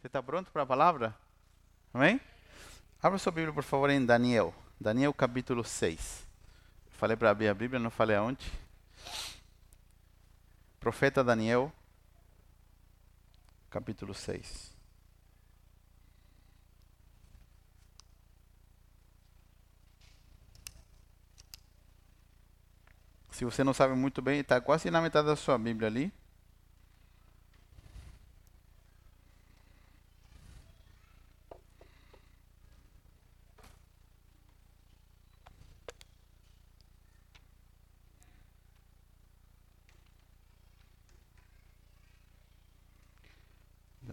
Você 0.00 0.06
está 0.06 0.22
pronto 0.22 0.50
para 0.50 0.62
a 0.62 0.66
palavra? 0.66 1.14
Amém? 1.92 2.18
Abra 3.02 3.18
sua 3.18 3.30
Bíblia, 3.30 3.52
por 3.52 3.62
favor, 3.62 3.90
em 3.90 4.02
Daniel. 4.02 4.54
Daniel, 4.80 5.12
capítulo 5.12 5.62
6. 5.62 6.26
Falei 6.92 7.18
para 7.18 7.28
abrir 7.28 7.48
a 7.48 7.54
Bíblia, 7.54 7.78
não 7.78 7.90
falei 7.90 8.16
aonde. 8.16 8.50
Profeta 10.80 11.22
Daniel, 11.22 11.70
capítulo 13.68 14.14
6. 14.14 14.74
Se 23.32 23.44
você 23.44 23.62
não 23.62 23.74
sabe 23.74 23.94
muito 23.94 24.22
bem, 24.22 24.40
está 24.40 24.62
quase 24.62 24.90
na 24.90 25.02
metade 25.02 25.26
da 25.26 25.36
sua 25.36 25.58
Bíblia 25.58 25.88
ali. 25.88 26.10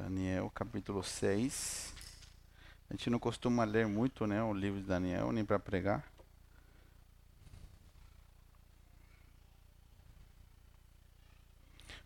Daniel, 0.08 0.50
capítulo 0.98 1.04
6. 1.04 1.94
A 2.90 2.94
gente 2.94 3.10
não 3.10 3.20
costuma 3.20 3.64
ler 3.64 3.88
muito, 3.88 4.26
né, 4.26 4.42
o 4.42 4.54
livro 4.54 4.80
de 4.80 4.88
Daniel, 4.88 5.32
nem 5.32 5.46
para 5.46 5.60
pregar. 5.60 6.04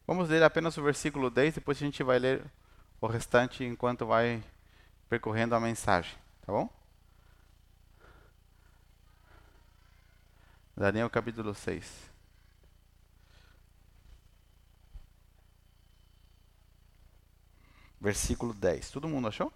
Vamos 0.05 0.27
ler 0.29 0.43
apenas 0.43 0.77
o 0.77 0.83
versículo 0.83 1.29
10, 1.29 1.55
depois 1.55 1.77
a 1.77 1.85
gente 1.85 2.03
vai 2.03 2.19
ler 2.19 2.43
o 2.99 3.07
restante 3.07 3.63
enquanto 3.63 4.05
vai 4.05 4.43
percorrendo 5.07 5.55
a 5.55 5.59
mensagem, 5.59 6.17
tá 6.45 6.51
bom? 6.51 6.69
Daniel 10.75 11.09
capítulo 11.09 11.53
6. 11.53 12.10
Versículo 18.01 18.51
10. 18.51 18.89
Todo 18.89 19.07
mundo 19.07 19.27
achou? 19.27 19.53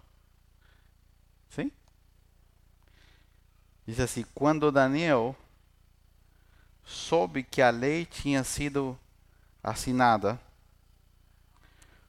Sim? 1.50 1.72
Diz 3.84 3.98
assim: 3.98 4.24
Quando 4.32 4.70
Daniel 4.70 5.36
soube 6.84 7.42
que 7.42 7.60
a 7.60 7.70
lei 7.70 8.06
tinha 8.06 8.44
sido 8.44 8.96
assinada, 9.62 10.40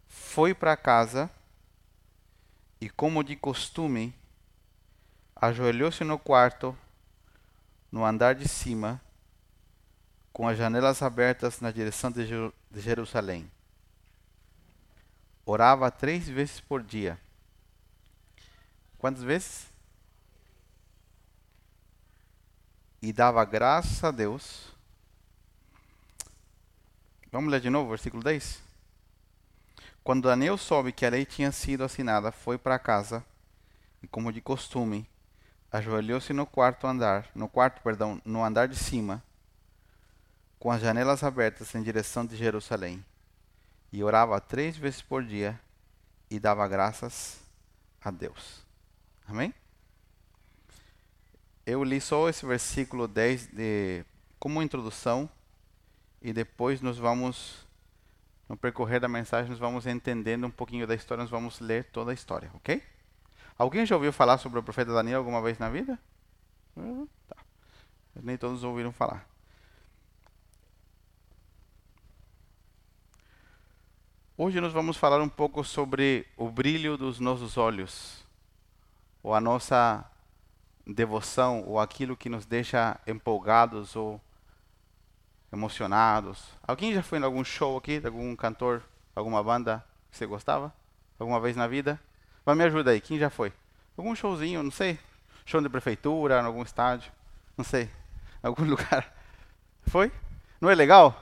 foi 0.07 0.53
para 0.53 0.77
casa 0.77 1.29
e, 2.79 2.87
como 2.87 3.23
de 3.23 3.35
costume, 3.35 4.13
ajoelhou-se 5.35 6.03
no 6.03 6.19
quarto, 6.19 6.77
no 7.91 8.05
andar 8.05 8.35
de 8.35 8.47
cima, 8.47 9.01
com 10.31 10.47
as 10.47 10.55
janelas 10.55 11.01
abertas 11.01 11.59
na 11.61 11.71
direção 11.71 12.11
de, 12.11 12.27
Jerusalém. 12.75 13.49
Orava 15.47 15.89
três 15.89 16.27
vezes 16.27 16.59
por 16.59 16.83
dia. 16.83 17.19
Quantas 18.99 19.23
vezes? 19.23 19.65
E 23.01 23.11
dava 23.11 23.43
graças 23.43 24.03
a 24.03 24.11
Deus 24.11 24.77
Vamos 27.37 27.51
ler 27.51 27.59
de 27.59 27.69
novo, 27.69 27.89
versículo 27.89 28.23
10? 28.23 28.61
Quando 30.01 30.29
Daniel 30.29 30.57
soube 30.57 30.93
que 30.93 31.05
a 31.05 31.09
lei 31.09 31.25
tinha 31.25 31.51
sido 31.51 31.83
assinada, 31.83 32.31
foi 32.31 32.57
para 32.57 32.79
casa 32.79 33.23
e, 34.01 34.07
como 34.07 34.31
de 34.31 34.39
costume, 34.39 35.07
ajoelhou-se 35.69 36.31
no 36.31 36.45
quarto 36.45 36.87
andar, 36.87 37.27
no 37.35 37.49
quarto, 37.49 37.81
perdão, 37.83 38.21
no 38.23 38.43
andar 38.43 38.69
de 38.69 38.77
cima, 38.77 39.21
com 40.57 40.71
as 40.71 40.81
janelas 40.81 41.21
abertas 41.21 41.75
em 41.75 41.83
direção 41.83 42.25
de 42.25 42.37
Jerusalém, 42.37 43.05
e 43.91 44.03
orava 44.03 44.39
três 44.39 44.77
vezes 44.77 45.01
por 45.01 45.23
dia 45.23 45.59
e 46.29 46.39
dava 46.39 46.67
graças 46.67 47.39
a 48.01 48.11
Deus. 48.11 48.65
Amém? 49.27 49.53
Eu 51.65 51.83
li 51.83 51.99
só 51.99 52.29
esse 52.29 52.45
versículo 52.45 53.07
10 53.07 53.47
de, 53.47 54.05
como 54.39 54.61
introdução 54.61 55.29
e 56.21 56.31
depois 56.31 56.81
nós 56.81 56.97
vamos, 56.97 57.65
no 58.47 58.55
percorrer 58.55 58.99
da 58.99 59.07
mensagem, 59.07 59.49
nós 59.49 59.59
vamos 59.59 59.85
entendendo 59.85 60.47
um 60.47 60.51
pouquinho 60.51 60.87
da 60.87 60.95
história, 60.95 61.21
nós 61.21 61.31
vamos 61.31 61.59
ler 61.59 61.85
toda 61.85 62.11
a 62.11 62.13
história, 62.13 62.49
ok? 62.53 62.81
Alguém 63.57 63.85
já 63.85 63.95
ouviu 63.95 64.13
falar 64.13 64.37
sobre 64.37 64.59
o 64.59 64.63
profeta 64.63 64.93
Daniel 64.93 65.19
alguma 65.19 65.41
vez 65.41 65.57
na 65.57 65.69
vida? 65.69 65.99
Uh, 66.75 67.09
tá. 67.27 67.35
Nem 68.21 68.37
todos 68.37 68.63
ouviram 68.63 68.91
falar. 68.91 69.27
Hoje 74.39 74.61
nós 74.61 74.71
vamos 74.71 74.97
falar 74.97 75.19
um 75.19 75.27
pouco 75.27 75.63
sobre 75.63 76.27
o 76.37 76.47
brilho 76.47 76.95
dos 76.95 77.19
nossos 77.19 77.57
olhos, 77.57 78.23
ou 79.23 79.33
a 79.33 79.41
nossa 79.41 80.05
devoção, 80.85 81.63
ou 81.65 81.79
aquilo 81.79 82.15
que 82.15 82.29
nos 82.29 82.45
deixa 82.45 82.99
empolgados 83.07 83.95
ou 83.95 84.21
emocionados. 85.51 86.51
Alguém 86.61 86.93
já 86.93 87.01
foi 87.01 87.17
em 87.17 87.23
algum 87.23 87.43
show 87.43 87.77
aqui, 87.77 87.99
de 87.99 88.05
algum 88.05 88.35
cantor, 88.35 88.83
alguma 89.15 89.43
banda 89.43 89.83
que 90.11 90.17
você 90.17 90.27
gostava? 90.27 90.71
Alguma 91.17 91.39
vez 91.39 91.55
na 91.55 91.65
vida? 91.65 91.99
Vai 92.45 92.53
me 92.53 92.63
ajudar 92.63 92.91
aí, 92.91 93.01
quem 93.01 93.17
já 93.17 93.31
foi? 93.31 93.51
Algum 93.97 94.13
showzinho, 94.13 94.61
não 94.61 94.69
sei. 94.69 94.99
Show 95.47 95.61
de 95.61 95.67
prefeitura, 95.67 96.39
em 96.39 96.45
algum 96.45 96.61
estádio, 96.61 97.11
não 97.57 97.65
sei. 97.65 97.89
Algum 98.43 98.65
lugar. 98.69 99.11
Foi? 99.87 100.11
Não 100.61 100.69
é 100.69 100.75
legal? 100.75 101.19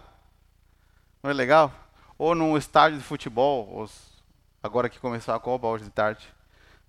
Não 1.23 1.31
é 1.31 1.33
legal? 1.33 1.84
Ou 2.17 2.33
num 2.33 2.57
estádio 2.57 2.97
de 2.97 3.03
futebol, 3.03 3.81
os, 3.81 3.91
agora 4.63 4.89
que 4.89 4.99
começou 4.99 5.33
a 5.33 5.39
Copa 5.39 5.67
hoje 5.67 5.83
de 5.83 5.89
tarde. 5.89 6.27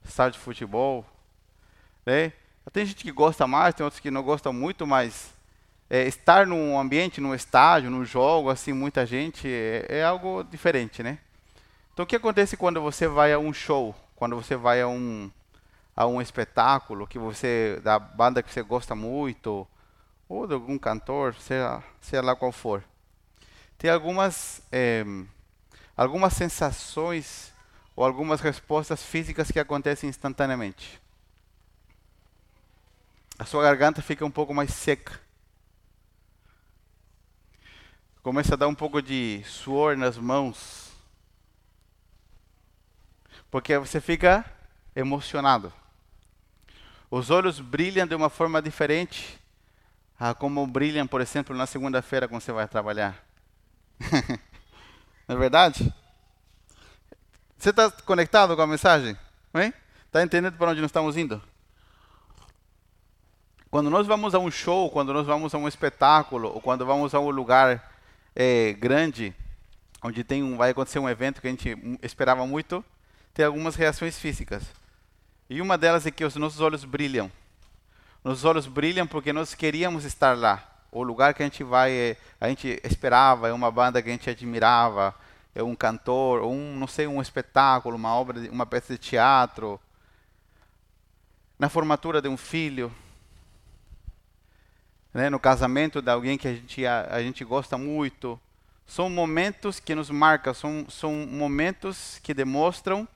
Estádio 0.04 0.38
de 0.38 0.44
futebol. 0.44 1.04
Né? 2.04 2.32
Tem 2.72 2.84
gente 2.84 3.02
que 3.02 3.10
gosta 3.10 3.46
mais, 3.46 3.74
tem 3.74 3.84
outros 3.84 4.00
que 4.00 4.10
não 4.10 4.22
gostam 4.22 4.52
muito, 4.52 4.86
mas 4.86 5.32
é, 5.88 6.06
estar 6.06 6.46
num 6.46 6.78
ambiente, 6.78 7.20
num 7.20 7.34
estádio, 7.34 7.90
num 7.90 8.04
jogo, 8.04 8.50
assim, 8.50 8.72
muita 8.72 9.06
gente, 9.06 9.48
é, 9.48 9.86
é, 9.88 10.04
algo 10.04 10.44
diferente, 10.44 11.02
né? 11.02 11.18
Então, 11.92 12.04
o 12.04 12.06
que 12.06 12.16
acontece 12.16 12.56
quando 12.56 12.80
você 12.80 13.08
vai 13.08 13.32
a 13.32 13.38
um 13.38 13.52
show, 13.52 13.94
quando 14.14 14.36
você 14.36 14.56
vai 14.56 14.80
a 14.82 14.88
um, 14.88 15.30
a 15.96 16.06
um 16.06 16.20
espetáculo 16.20 17.06
que 17.06 17.18
você 17.18 17.80
da 17.82 17.98
banda 17.98 18.42
que 18.42 18.52
você 18.52 18.62
gosta 18.62 18.94
muito, 18.94 19.66
ou 20.28 20.46
de 20.46 20.54
algum 20.54 20.78
cantor, 20.78 21.34
seja, 21.34 21.82
seja 22.00 22.22
lá 22.22 22.36
qual 22.36 22.52
for? 22.52 22.82
Tem 23.78 23.90
algumas, 23.90 24.62
é, 24.72 25.04
algumas 25.96 26.32
sensações 26.32 27.52
ou 27.94 28.04
algumas 28.04 28.40
respostas 28.40 29.02
físicas 29.02 29.50
que 29.50 29.58
acontecem 29.58 30.08
instantaneamente. 30.08 31.00
A 33.38 33.44
sua 33.44 33.62
garganta 33.62 34.00
fica 34.00 34.24
um 34.24 34.30
pouco 34.30 34.54
mais 34.54 34.72
seca 34.72 35.26
começa 38.26 38.54
a 38.54 38.56
dar 38.56 38.66
um 38.66 38.74
pouco 38.74 39.00
de 39.00 39.40
suor 39.44 39.96
nas 39.96 40.18
mãos. 40.18 40.90
Porque 43.48 43.78
você 43.78 44.00
fica 44.00 44.44
emocionado. 44.96 45.72
Os 47.08 47.30
olhos 47.30 47.60
brilham 47.60 48.04
de 48.04 48.16
uma 48.16 48.28
forma 48.28 48.60
diferente 48.60 49.38
a 50.18 50.34
como 50.34 50.66
brilham, 50.66 51.06
por 51.06 51.20
exemplo, 51.20 51.54
na 51.54 51.66
segunda-feira 51.66 52.26
quando 52.26 52.42
você 52.42 52.50
vai 52.50 52.66
trabalhar. 52.66 53.25
Não 55.28 55.36
é 55.36 55.38
verdade? 55.38 55.92
Você 57.58 57.70
está 57.70 57.90
conectado 57.90 58.54
com 58.54 58.62
a 58.62 58.66
mensagem? 58.66 59.16
Está 60.16 60.22
entendendo 60.22 60.56
para 60.56 60.70
onde 60.70 60.80
nós 60.80 60.88
estamos 60.88 61.16
indo? 61.16 61.42
Quando 63.70 63.90
nós 63.90 64.06
vamos 64.06 64.34
a 64.34 64.38
um 64.38 64.50
show, 64.50 64.90
quando 64.90 65.12
nós 65.12 65.26
vamos 65.26 65.54
a 65.54 65.58
um 65.58 65.68
espetáculo, 65.68 66.48
ou 66.54 66.60
quando 66.60 66.86
vamos 66.86 67.14
a 67.14 67.20
um 67.20 67.28
lugar 67.28 67.92
é, 68.34 68.72
grande, 68.72 69.34
onde 70.02 70.24
tem 70.24 70.42
um, 70.42 70.56
vai 70.56 70.70
acontecer 70.70 70.98
um 70.98 71.08
evento 71.08 71.40
que 71.40 71.48
a 71.48 71.50
gente 71.50 71.76
esperava 72.02 72.46
muito, 72.46 72.84
tem 73.34 73.44
algumas 73.44 73.74
reações 73.74 74.18
físicas. 74.18 74.62
E 75.50 75.60
uma 75.60 75.76
delas 75.76 76.06
é 76.06 76.10
que 76.10 76.24
os 76.24 76.36
nossos 76.36 76.60
olhos 76.60 76.84
brilham. 76.84 77.30
Nossos 78.24 78.44
olhos 78.44 78.66
brilham 78.66 79.06
porque 79.06 79.32
nós 79.32 79.54
queríamos 79.54 80.04
estar 80.04 80.36
lá. 80.36 80.75
O 80.90 81.02
lugar 81.02 81.34
que 81.34 81.42
a 81.42 81.46
gente 81.46 81.62
vai, 81.62 81.92
é, 81.92 82.16
a 82.40 82.48
gente 82.48 82.80
esperava, 82.84 83.48
é 83.48 83.52
uma 83.52 83.70
banda 83.70 84.02
que 84.02 84.08
a 84.08 84.12
gente 84.12 84.30
admirava, 84.30 85.14
é 85.54 85.62
um 85.62 85.74
cantor, 85.74 86.42
um, 86.42 86.76
não 86.76 86.86
sei, 86.86 87.06
um 87.06 87.20
espetáculo, 87.20 87.96
uma 87.96 88.14
obra, 88.14 88.38
uma 88.50 88.66
peça 88.66 88.92
de 88.92 88.98
teatro, 88.98 89.80
na 91.58 91.68
formatura 91.68 92.20
de 92.20 92.28
um 92.28 92.36
filho, 92.36 92.92
né, 95.14 95.30
no 95.30 95.40
casamento 95.40 96.02
de 96.02 96.10
alguém 96.10 96.36
que 96.36 96.46
a 96.46 96.52
gente, 96.52 96.84
a, 96.84 97.06
a, 97.10 97.22
gente 97.22 97.42
gosta 97.42 97.78
muito. 97.78 98.38
São 98.86 99.08
momentos 99.08 99.80
que 99.80 99.94
nos 99.94 100.10
marcam, 100.10 100.52
são, 100.52 100.86
são 100.90 101.12
momentos 101.26 102.20
que 102.22 102.34
demonstram 102.34 103.08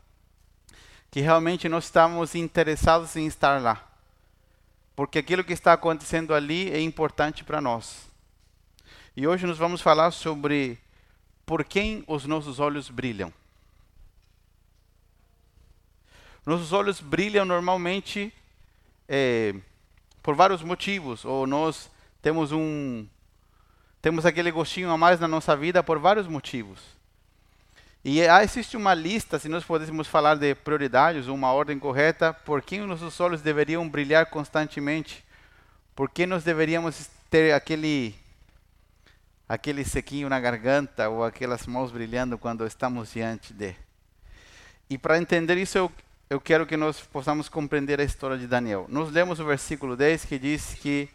que 1.11 1.21
realmente 1.21 1.69
nós 1.69 1.85
estamos 1.85 2.35
interessados 2.35 3.17
em 3.17 3.27
estar 3.27 3.61
lá. 3.61 3.90
Porque 5.01 5.19
aquilo 5.19 5.43
que 5.43 5.55
está 5.55 5.73
acontecendo 5.73 6.35
ali 6.35 6.71
é 6.71 6.79
importante 6.79 7.43
para 7.43 7.59
nós. 7.59 8.07
E 9.17 9.27
hoje 9.27 9.47
nós 9.47 9.57
vamos 9.57 9.81
falar 9.81 10.11
sobre 10.11 10.79
por 11.47 11.65
quem 11.65 12.05
os 12.07 12.27
nossos 12.27 12.61
olhos 12.61 12.91
brilham. 12.91 13.33
Nossos 16.45 16.75
olhos 16.75 17.01
brilham 17.01 17.47
normalmente 17.47 18.31
é, 19.09 19.55
por 20.23 20.35
vários 20.35 20.63
motivos, 20.63 21.25
ou 21.25 21.47
nós 21.47 21.91
temos 22.21 22.53
um 22.53 23.09
temos 24.03 24.27
aquele 24.27 24.51
gostinho 24.51 24.91
a 24.91 24.99
mais 24.99 25.19
na 25.19 25.27
nossa 25.27 25.57
vida 25.57 25.83
por 25.83 25.99
vários 25.99 26.27
motivos. 26.27 26.79
E 28.03 28.27
ah, 28.27 28.43
existe 28.43 28.79
uma 28.79 28.95
lista, 28.95 29.39
se 29.39 29.47
nós 29.47 29.63
pudéssemos 29.63 30.09
falar 30.09 30.35
de 30.35 30.55
prioridades, 30.55 31.27
uma 31.27 31.53
ordem 31.53 31.79
correta, 31.79 32.33
por 32.33 32.63
que 32.63 32.79
nossos 32.81 33.21
olhos 33.21 33.43
deveriam 33.43 33.87
brilhar 33.87 34.27
constantemente? 34.27 35.23
Por 35.95 36.09
que 36.09 36.25
nós 36.25 36.43
deveríamos 36.43 37.11
ter 37.29 37.53
aquele 37.53 38.15
aquele 39.47 39.85
sequinho 39.85 40.29
na 40.29 40.41
garganta 40.41 41.11
ou 41.11 41.25
aquelas 41.25 41.67
mãos 41.67 41.93
brilhando 41.93 42.39
quando 42.39 42.67
estamos 42.67 43.13
diante 43.13 43.53
de? 43.53 43.77
E 44.89 44.97
para 44.97 45.19
entender 45.19 45.59
isso, 45.59 45.77
eu, 45.77 45.93
eu 46.31 46.41
quero 46.41 46.67
que 46.67 46.79
nós 46.79 47.01
possamos 47.01 47.51
compreender 47.51 48.01
a 48.01 48.05
história 48.05 48.39
de 48.39 48.47
Daniel. 48.47 48.87
Nós 48.89 49.11
lemos 49.11 49.39
o 49.41 49.45
versículo 49.45 49.95
10 49.95 50.25
que 50.25 50.39
diz 50.39 50.73
que 50.75 51.07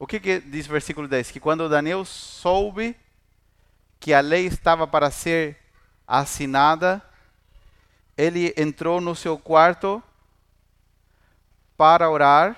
o 0.00 0.06
que, 0.06 0.18
que 0.18 0.40
diz 0.40 0.66
o 0.66 0.72
versículo 0.72 1.06
10? 1.06 1.30
Que 1.30 1.38
quando 1.38 1.68
Daniel 1.68 2.04
soube 2.04 2.96
que 4.00 4.12
a 4.12 4.20
lei 4.20 4.46
estava 4.46 4.84
para 4.86 5.12
ser 5.12 5.56
assinada, 6.06 7.02
ele 8.16 8.54
entrou 8.56 9.00
no 9.00 9.14
seu 9.14 9.38
quarto 9.38 10.02
para 11.76 12.08
orar, 12.10 12.56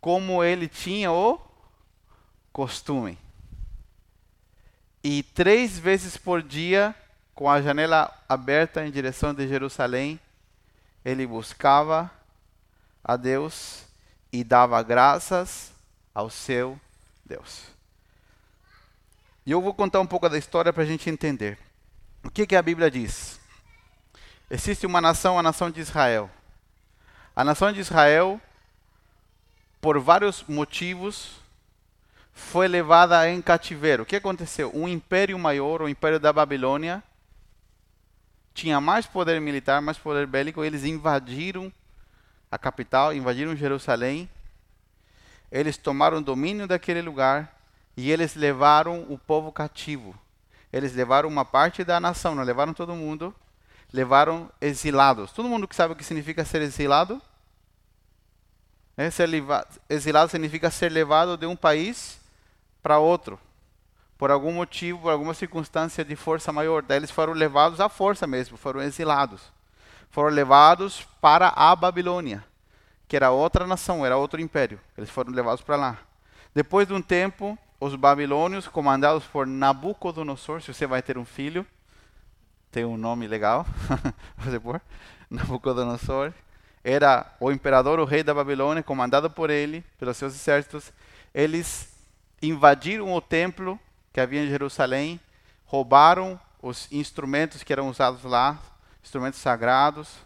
como 0.00 0.44
ele 0.44 0.68
tinha 0.68 1.10
o 1.10 1.40
costume. 2.52 3.18
E 5.02 5.22
três 5.22 5.78
vezes 5.78 6.16
por 6.16 6.42
dia, 6.42 6.94
com 7.34 7.48
a 7.48 7.62
janela 7.62 8.12
aberta 8.28 8.84
em 8.84 8.90
direção 8.90 9.32
de 9.32 9.46
Jerusalém, 9.46 10.20
ele 11.04 11.26
buscava 11.26 12.10
a 13.02 13.16
Deus 13.16 13.84
e 14.32 14.44
dava 14.44 14.82
graças 14.82 15.72
ao 16.14 16.28
seu 16.28 16.78
Deus. 17.24 17.62
E 19.46 19.50
eu 19.50 19.62
vou 19.62 19.72
contar 19.72 20.00
um 20.00 20.06
pouco 20.06 20.28
da 20.28 20.36
história 20.36 20.72
para 20.72 20.82
a 20.82 20.86
gente 20.86 21.08
entender. 21.08 21.58
O 22.24 22.30
que, 22.30 22.46
que 22.46 22.56
a 22.56 22.62
Bíblia 22.62 22.90
diz? 22.90 23.40
Existe 24.50 24.86
uma 24.86 25.00
nação, 25.00 25.38
a 25.38 25.42
nação 25.42 25.70
de 25.70 25.80
Israel. 25.80 26.30
A 27.34 27.44
nação 27.44 27.72
de 27.72 27.80
Israel, 27.80 28.40
por 29.80 29.98
vários 29.98 30.42
motivos, 30.48 31.40
foi 32.32 32.68
levada 32.68 33.28
em 33.28 33.40
cativeiro. 33.40 34.02
O 34.02 34.06
que 34.06 34.16
aconteceu? 34.16 34.70
Um 34.74 34.88
império 34.88 35.38
maior, 35.38 35.82
o 35.82 35.88
império 35.88 36.18
da 36.18 36.32
Babilônia, 36.32 37.02
tinha 38.54 38.80
mais 38.80 39.06
poder 39.06 39.40
militar, 39.40 39.80
mais 39.80 39.98
poder 39.98 40.26
bélico. 40.26 40.64
Eles 40.64 40.84
invadiram 40.84 41.72
a 42.50 42.58
capital, 42.58 43.14
invadiram 43.14 43.54
Jerusalém 43.54 44.28
eles 45.50 45.76
tomaram 45.76 46.22
domínio 46.22 46.66
daquele 46.66 47.00
lugar 47.00 47.56
e 47.96 48.10
eles 48.10 48.34
levaram 48.34 49.06
o 49.08 49.18
povo 49.18 49.50
cativo. 49.50 50.14
Eles 50.72 50.94
levaram 50.94 51.28
uma 51.28 51.44
parte 51.44 51.84
da 51.84 51.98
nação, 51.98 52.34
não 52.34 52.42
levaram 52.42 52.74
todo 52.74 52.94
mundo, 52.94 53.34
levaram 53.92 54.50
exilados. 54.60 55.32
Todo 55.32 55.48
mundo 55.48 55.66
que 55.66 55.74
sabe 55.74 55.92
o 55.92 55.96
que 55.96 56.04
significa 56.04 56.44
ser 56.44 56.62
exilado? 56.62 57.20
É, 58.96 59.10
ser 59.10 59.28
exilado 59.88 60.30
significa 60.30 60.70
ser 60.70 60.90
levado 60.90 61.36
de 61.36 61.46
um 61.46 61.54
país 61.54 62.20
para 62.82 62.98
outro, 62.98 63.38
por 64.16 64.30
algum 64.30 64.52
motivo, 64.52 65.00
por 65.02 65.12
alguma 65.12 65.34
circunstância 65.34 66.04
de 66.04 66.16
força 66.16 66.52
maior. 66.52 66.82
Daí 66.82 66.98
eles 66.98 67.10
foram 67.10 67.32
levados 67.32 67.80
à 67.80 67.88
força 67.88 68.26
mesmo, 68.26 68.56
foram 68.56 68.82
exilados. 68.82 69.40
Foram 70.10 70.30
levados 70.30 71.06
para 71.20 71.48
a 71.48 71.74
Babilônia 71.76 72.44
que 73.08 73.16
era 73.16 73.30
outra 73.30 73.66
nação, 73.66 74.04
era 74.04 74.18
outro 74.18 74.40
império. 74.40 74.78
Eles 74.96 75.08
foram 75.08 75.32
levados 75.32 75.62
para 75.62 75.76
lá. 75.76 75.98
Depois 76.54 76.86
de 76.86 76.92
um 76.92 77.00
tempo, 77.00 77.58
os 77.80 77.94
babilônios, 77.94 78.66
comandados 78.66 79.24
por 79.24 79.46
Nabucodonosor, 79.46 80.60
se 80.60 80.72
você 80.72 80.86
vai 80.86 81.02
ter 81.02 81.16
um 81.16 81.24
filho, 81.24 81.66
tem 82.70 82.84
um 82.84 82.96
nome 82.96 83.26
legal, 83.26 83.66
você 84.36 84.60
Nabucodonosor, 85.30 86.32
era 86.82 87.26
o 87.38 87.50
imperador, 87.52 88.00
o 88.00 88.04
rei 88.04 88.22
da 88.22 88.34
Babilônia, 88.34 88.82
comandado 88.82 89.30
por 89.30 89.50
ele, 89.50 89.84
pelos 89.98 90.16
seus 90.16 90.34
exércitos. 90.34 90.92
Eles 91.34 91.92
invadiram 92.40 93.12
o 93.12 93.20
templo 93.20 93.78
que 94.12 94.20
havia 94.20 94.42
em 94.42 94.48
Jerusalém, 94.48 95.20
roubaram 95.66 96.40
os 96.62 96.90
instrumentos 96.90 97.62
que 97.62 97.72
eram 97.72 97.88
usados 97.88 98.24
lá, 98.24 98.58
instrumentos 99.02 99.38
sagrados, 99.38 100.16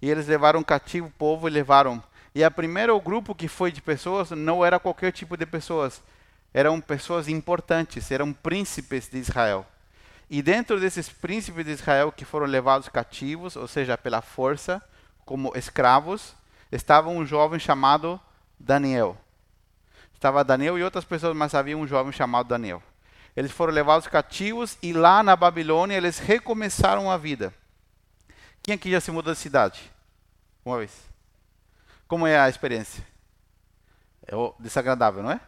e 0.00 0.10
eles 0.10 0.26
levaram 0.26 0.62
cativo 0.62 1.08
o 1.08 1.10
povo 1.10 1.48
e 1.48 1.50
levaram 1.50 2.02
e 2.34 2.42
a 2.42 2.50
primeiro 2.50 3.00
grupo 3.00 3.34
que 3.34 3.46
foi 3.46 3.70
de 3.70 3.80
pessoas 3.80 4.32
não 4.32 4.64
era 4.64 4.80
qualquer 4.80 5.12
tipo 5.12 5.36
de 5.36 5.46
pessoas. 5.46 6.02
Eram 6.54 6.80
pessoas 6.80 7.26
importantes, 7.26 8.12
eram 8.12 8.32
príncipes 8.32 9.08
de 9.08 9.18
Israel. 9.18 9.66
E 10.30 10.40
dentro 10.40 10.78
desses 10.78 11.08
príncipes 11.08 11.64
de 11.64 11.72
Israel 11.72 12.12
que 12.12 12.24
foram 12.24 12.46
levados 12.46 12.88
cativos, 12.88 13.56
ou 13.56 13.66
seja, 13.66 13.98
pela 13.98 14.22
força, 14.22 14.80
como 15.24 15.52
escravos, 15.56 16.34
estava 16.70 17.08
um 17.08 17.26
jovem 17.26 17.58
chamado 17.58 18.20
Daniel. 18.58 19.18
Estava 20.14 20.44
Daniel 20.44 20.78
e 20.78 20.84
outras 20.84 21.04
pessoas, 21.04 21.36
mas 21.36 21.54
havia 21.54 21.76
um 21.76 21.86
jovem 21.86 22.12
chamado 22.12 22.48
Daniel. 22.48 22.82
Eles 23.36 23.50
foram 23.50 23.72
levados 23.72 24.06
cativos 24.06 24.78
e 24.80 24.92
lá 24.92 25.22
na 25.22 25.34
Babilônia 25.34 25.96
eles 25.96 26.18
recomeçaram 26.18 27.10
a 27.10 27.16
vida. 27.16 27.52
Quem 28.62 28.76
aqui 28.76 28.90
já 28.90 29.00
se 29.00 29.10
mudou 29.10 29.34
de 29.34 29.40
cidade? 29.40 29.92
Uma 30.64 30.78
vez. 30.78 30.92
Como 32.06 32.26
é 32.26 32.38
a 32.38 32.48
experiência? 32.48 33.04
É 34.26 34.34
desagradável, 34.60 35.22
não 35.22 35.32
é? 35.32 35.40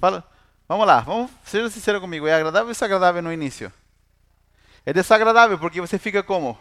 Fala, 0.00 0.26
vamos 0.66 0.86
lá, 0.86 1.00
vamos, 1.00 1.30
seja 1.44 1.68
sincero 1.68 2.00
comigo. 2.00 2.26
É 2.26 2.32
agradável 2.32 2.68
ou 2.68 2.72
desagradável 2.72 3.20
no 3.20 3.30
início? 3.30 3.70
É 4.86 4.94
desagradável 4.94 5.58
porque 5.58 5.78
você 5.78 5.98
fica 5.98 6.22
como? 6.22 6.58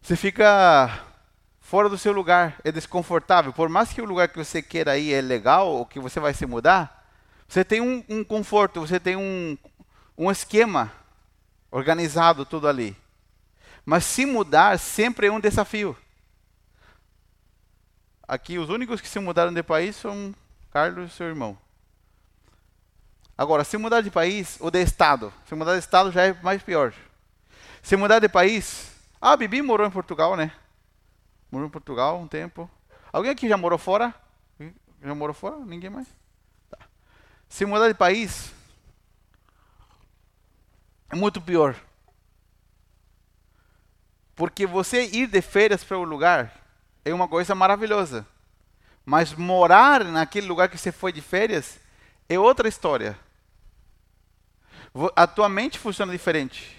Você 0.00 0.16
fica 0.16 1.04
fora 1.60 1.86
do 1.90 1.98
seu 1.98 2.14
lugar, 2.14 2.58
é 2.64 2.72
desconfortável. 2.72 3.52
Por 3.52 3.68
mais 3.68 3.92
que 3.92 4.00
o 4.00 4.06
lugar 4.06 4.28
que 4.28 4.38
você 4.38 4.62
queira 4.62 4.96
ir 4.96 5.12
é 5.12 5.20
legal 5.20 5.68
ou 5.68 5.84
que 5.84 6.00
você 6.00 6.18
vai 6.18 6.32
se 6.32 6.46
mudar, 6.46 7.06
você 7.46 7.62
tem 7.62 7.82
um, 7.82 8.02
um 8.08 8.24
conforto, 8.24 8.80
você 8.80 8.98
tem 8.98 9.14
um, 9.14 9.58
um 10.16 10.30
esquema 10.30 10.90
organizado 11.70 12.46
tudo 12.46 12.68
ali. 12.68 12.96
Mas 13.84 14.04
se 14.04 14.24
mudar 14.24 14.78
sempre 14.78 15.26
é 15.26 15.32
um 15.32 15.40
desafio. 15.40 15.94
Aqui, 18.26 18.58
os 18.58 18.70
únicos 18.70 19.02
que 19.02 19.08
se 19.08 19.18
mudaram 19.18 19.52
de 19.52 19.62
país 19.62 19.94
são 19.94 20.34
Carlos 20.74 21.12
e 21.12 21.14
seu 21.14 21.28
irmão. 21.28 21.56
Agora, 23.38 23.62
se 23.62 23.78
mudar 23.78 24.00
de 24.00 24.10
país 24.10 24.58
ou 24.60 24.72
de 24.72 24.82
estado, 24.82 25.32
se 25.46 25.54
mudar 25.54 25.74
de 25.74 25.78
estado 25.78 26.10
já 26.10 26.22
é 26.26 26.32
mais 26.42 26.64
pior. 26.64 26.92
Se 27.80 27.96
mudar 27.96 28.18
de 28.18 28.28
país, 28.28 28.90
ah, 29.20 29.30
a 29.30 29.36
Bibi 29.36 29.62
morou 29.62 29.86
em 29.86 29.90
Portugal, 29.90 30.36
né? 30.36 30.50
Morou 31.48 31.68
em 31.68 31.70
Portugal 31.70 32.18
um 32.18 32.26
tempo. 32.26 32.68
Alguém 33.12 33.30
aqui 33.30 33.48
já 33.48 33.56
morou 33.56 33.78
fora? 33.78 34.12
Já 35.00 35.14
morou 35.14 35.32
fora? 35.32 35.58
Ninguém 35.58 35.90
mais? 35.90 36.08
Tá. 36.68 36.78
Se 37.48 37.64
mudar 37.64 37.86
de 37.86 37.94
país, 37.94 38.52
é 41.08 41.14
muito 41.14 41.40
pior. 41.40 41.76
Porque 44.34 44.66
você 44.66 45.04
ir 45.04 45.28
de 45.28 45.40
férias 45.40 45.84
para 45.84 45.96
o 45.96 46.00
um 46.00 46.04
lugar 46.04 46.52
é 47.04 47.14
uma 47.14 47.28
coisa 47.28 47.54
maravilhosa. 47.54 48.26
Mas 49.04 49.34
morar 49.34 50.04
naquele 50.04 50.46
lugar 50.46 50.68
que 50.68 50.78
você 50.78 50.90
foi 50.90 51.12
de 51.12 51.20
férias 51.20 51.78
é 52.28 52.38
outra 52.38 52.68
história. 52.68 53.18
A 55.14 55.26
tua 55.26 55.48
mente 55.48 55.78
funciona 55.78 56.12
diferente. 56.12 56.76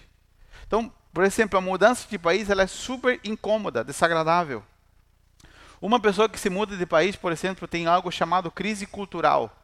Então, 0.65 0.91
por 1.13 1.23
exemplo, 1.23 1.57
a 1.57 1.61
mudança 1.61 2.07
de 2.09 2.17
país 2.17 2.49
ela 2.49 2.63
é 2.63 2.67
super 2.67 3.19
incômoda, 3.23 3.83
desagradável. 3.83 4.63
Uma 5.81 5.99
pessoa 5.99 6.27
que 6.27 6.39
se 6.39 6.49
muda 6.49 6.75
de 6.75 6.85
país, 6.85 7.15
por 7.15 7.31
exemplo, 7.31 7.67
tem 7.67 7.85
algo 7.85 8.11
chamado 8.11 8.49
crise 8.49 8.87
cultural. 8.87 9.55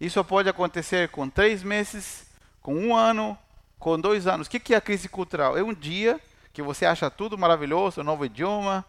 Isso 0.00 0.22
pode 0.24 0.48
acontecer 0.48 1.08
com 1.08 1.28
três 1.28 1.62
meses, 1.62 2.26
com 2.60 2.74
um 2.74 2.94
ano, 2.94 3.38
com 3.78 3.98
dois 3.98 4.26
anos. 4.26 4.46
O 4.46 4.50
que 4.50 4.74
é 4.74 4.76
a 4.76 4.80
crise 4.80 5.08
cultural? 5.08 5.56
É 5.56 5.62
um 5.62 5.72
dia 5.72 6.20
que 6.52 6.60
você 6.60 6.84
acha 6.84 7.10
tudo 7.10 7.38
maravilhoso, 7.38 8.00
um 8.00 8.04
novo 8.04 8.26
idioma, 8.26 8.84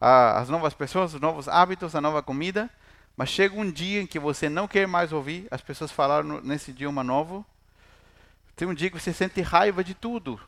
as 0.00 0.48
novas 0.48 0.74
pessoas, 0.74 1.14
os 1.14 1.20
novos 1.20 1.48
hábitos, 1.48 1.94
a 1.94 2.00
nova 2.00 2.22
comida, 2.22 2.70
mas 3.16 3.30
chega 3.30 3.58
um 3.58 3.70
dia 3.70 4.00
em 4.00 4.06
que 4.06 4.18
você 4.18 4.48
não 4.48 4.68
quer 4.68 4.86
mais 4.86 5.12
ouvir 5.12 5.48
as 5.50 5.60
pessoas 5.60 5.90
falar 5.90 6.22
nesse 6.22 6.70
idioma 6.70 7.02
novo. 7.02 7.44
Tem 8.54 8.66
um 8.66 8.74
dia 8.74 8.90
que 8.90 8.98
você 8.98 9.12
sente 9.12 9.40
raiva 9.40 9.82
de 9.82 9.94
tudo, 9.94 10.40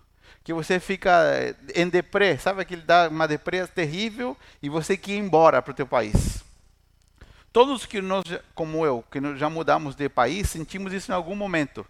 que 0.45 0.53
você 0.53 0.79
fica 0.79 1.11
eh, 1.33 1.55
em 1.75 1.89
deprê, 1.89 2.39
sabe 2.39 2.65
que 2.65 2.75
ele 2.75 2.83
dá 2.83 3.09
uma 3.09 3.27
deprê 3.27 3.67
terrível 3.67 4.37
e 4.63 4.69
você 4.69 4.97
quer 4.97 5.13
ir 5.13 5.19
embora 5.19 5.61
para 5.61 5.73
o 5.73 5.75
teu 5.75 5.87
país. 5.87 6.45
Todos 7.53 7.85
que 7.85 8.01
nós, 8.01 8.25
como 8.55 8.87
eu, 8.87 9.05
que 9.11 9.19
já 9.37 9.51
mudamos 9.51 9.97
de 9.97 10.09
país, 10.09 10.49
sentimos 10.49 10.93
isso 10.93 11.11
em 11.11 11.15
algum 11.15 11.35
momento. 11.35 11.85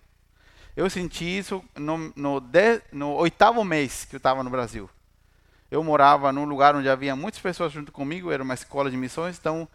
Eu 0.75 0.89
senti 0.89 1.25
isso 1.25 1.63
no, 1.77 2.11
no, 2.17 2.41
de, 2.41 2.81
no 2.91 3.13
oitavo 3.13 3.63
mês 3.63 4.07
que 4.07 4.17
eu 4.17 4.19
estava 4.19 4.43
no 4.43 4.49
Brasil. 4.49 4.89
Eu 5.71 5.85
morava 5.85 6.33
num 6.33 6.45
lugar 6.45 6.75
onde 6.75 6.89
havia 6.89 7.15
muitas 7.15 7.41
pessoas 7.41 7.73
junto 7.73 7.93
comigo, 7.93 8.33
era 8.33 8.43
uma 8.43 8.55
escola 8.55 8.91
de 8.91 8.97
missões, 8.97 9.39
então 9.39 9.69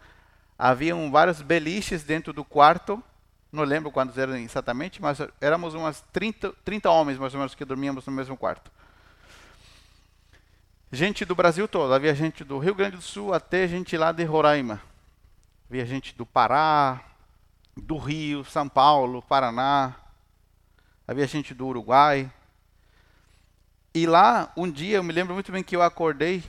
haviam 0.58 1.10
vários 1.10 1.40
beliches 1.40 2.02
dentro 2.02 2.32
do 2.32 2.44
quarto. 2.44 3.02
Não 3.50 3.64
lembro 3.64 3.90
quantos 3.90 4.18
eram 4.18 4.36
exatamente, 4.36 5.00
mas 5.00 5.18
éramos 5.40 5.72
umas 5.72 6.02
30, 6.12 6.52
30 6.64 6.90
homens 6.90 7.18
mais 7.18 7.32
ou 7.32 7.38
menos 7.38 7.54
que 7.54 7.64
dormíamos 7.64 8.04
no 8.04 8.12
mesmo 8.12 8.36
quarto. 8.36 8.70
Gente 10.92 11.24
do 11.24 11.34
Brasil 11.34 11.66
todo, 11.66 11.92
havia 11.92 12.14
gente 12.14 12.44
do 12.44 12.58
Rio 12.58 12.74
Grande 12.74 12.96
do 12.96 13.02
Sul 13.02 13.32
até 13.32 13.66
gente 13.66 13.96
lá 13.96 14.12
de 14.12 14.24
Roraima. 14.24 14.80
Havia 15.68 15.84
gente 15.84 16.14
do 16.14 16.24
Pará, 16.24 17.00
do 17.76 17.96
Rio, 17.96 18.44
São 18.44 18.68
Paulo, 18.68 19.20
Paraná. 19.22 19.96
Havia 21.08 21.26
gente 21.26 21.52
do 21.54 21.66
Uruguai. 21.66 22.30
E 23.96 24.06
lá, 24.06 24.52
um 24.54 24.70
dia, 24.70 24.98
eu 24.98 25.02
me 25.02 25.10
lembro 25.10 25.32
muito 25.32 25.50
bem 25.50 25.62
que 25.62 25.74
eu 25.74 25.80
acordei 25.80 26.44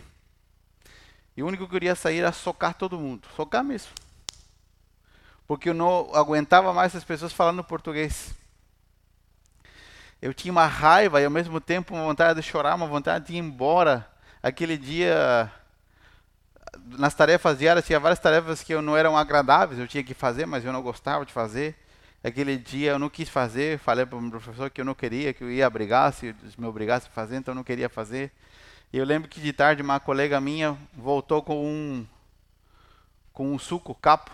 e 1.38 1.42
o 1.42 1.48
único 1.48 1.64
que 1.64 1.70
eu 1.70 1.80
queria 1.80 1.96
sair 1.96 2.20
era 2.20 2.34
socar 2.34 2.74
todo 2.74 3.00
mundo. 3.00 3.26
Socar 3.38 3.64
mesmo. 3.64 3.88
Porque 5.48 5.70
eu 5.70 5.74
não 5.74 6.14
aguentava 6.14 6.74
mais 6.74 6.94
as 6.94 7.06
pessoas 7.06 7.32
falando 7.32 7.64
português. 7.64 8.36
Eu 10.22 10.34
tinha 10.34 10.52
uma 10.52 10.66
raiva 10.66 11.22
e 11.22 11.24
ao 11.24 11.32
mesmo 11.32 11.62
tempo 11.62 11.94
uma 11.94 12.04
vontade 12.04 12.42
de 12.42 12.46
chorar, 12.46 12.76
uma 12.76 12.86
vontade 12.86 13.28
de 13.28 13.36
ir 13.36 13.38
embora. 13.38 14.06
Aquele 14.44 14.78
dia, 14.78 15.50
nas 16.86 17.14
tarefas 17.14 17.60
diárias, 17.60 17.86
tinha 17.86 17.98
várias 17.98 18.20
tarefas 18.20 18.62
que 18.62 18.74
eu 18.74 18.82
não 18.82 18.98
eram 18.98 19.16
agradáveis, 19.16 19.80
eu 19.80 19.88
tinha 19.88 20.04
que 20.04 20.14
fazer, 20.14 20.46
mas 20.46 20.66
eu 20.66 20.74
não 20.74 20.82
gostava 20.82 21.26
de 21.26 21.32
fazer. 21.32 21.78
Aquele 22.28 22.58
dia 22.58 22.92
eu 22.92 23.00
não 23.00 23.10
quis 23.10 23.30
fazer, 23.30 23.80
falei 23.80 24.06
para 24.06 24.18
o 24.18 24.30
professor 24.30 24.70
que 24.70 24.82
eu 24.82 24.86
não 24.86 24.94
queria, 24.94 25.34
que 25.34 25.42
eu 25.46 25.50
ia 25.50 25.70
brigar 25.70 26.12
se 26.12 26.36
me 26.58 26.68
obrigasse 26.68 27.08
a 27.08 27.10
fazer, 27.10 27.38
então 27.38 27.54
eu 27.54 27.56
não 27.56 27.64
queria 27.64 27.88
fazer. 27.88 28.34
E 28.92 28.98
eu 28.98 29.06
lembro 29.06 29.30
que 29.30 29.40
de 29.40 29.54
tarde 29.54 29.82
uma 29.82 29.98
colega 29.98 30.42
minha 30.42 30.78
voltou 30.94 31.42
com 31.42 31.66
um 31.66 32.06
com 33.32 33.54
um 33.54 33.58
suco 33.58 33.96
capo 33.96 34.30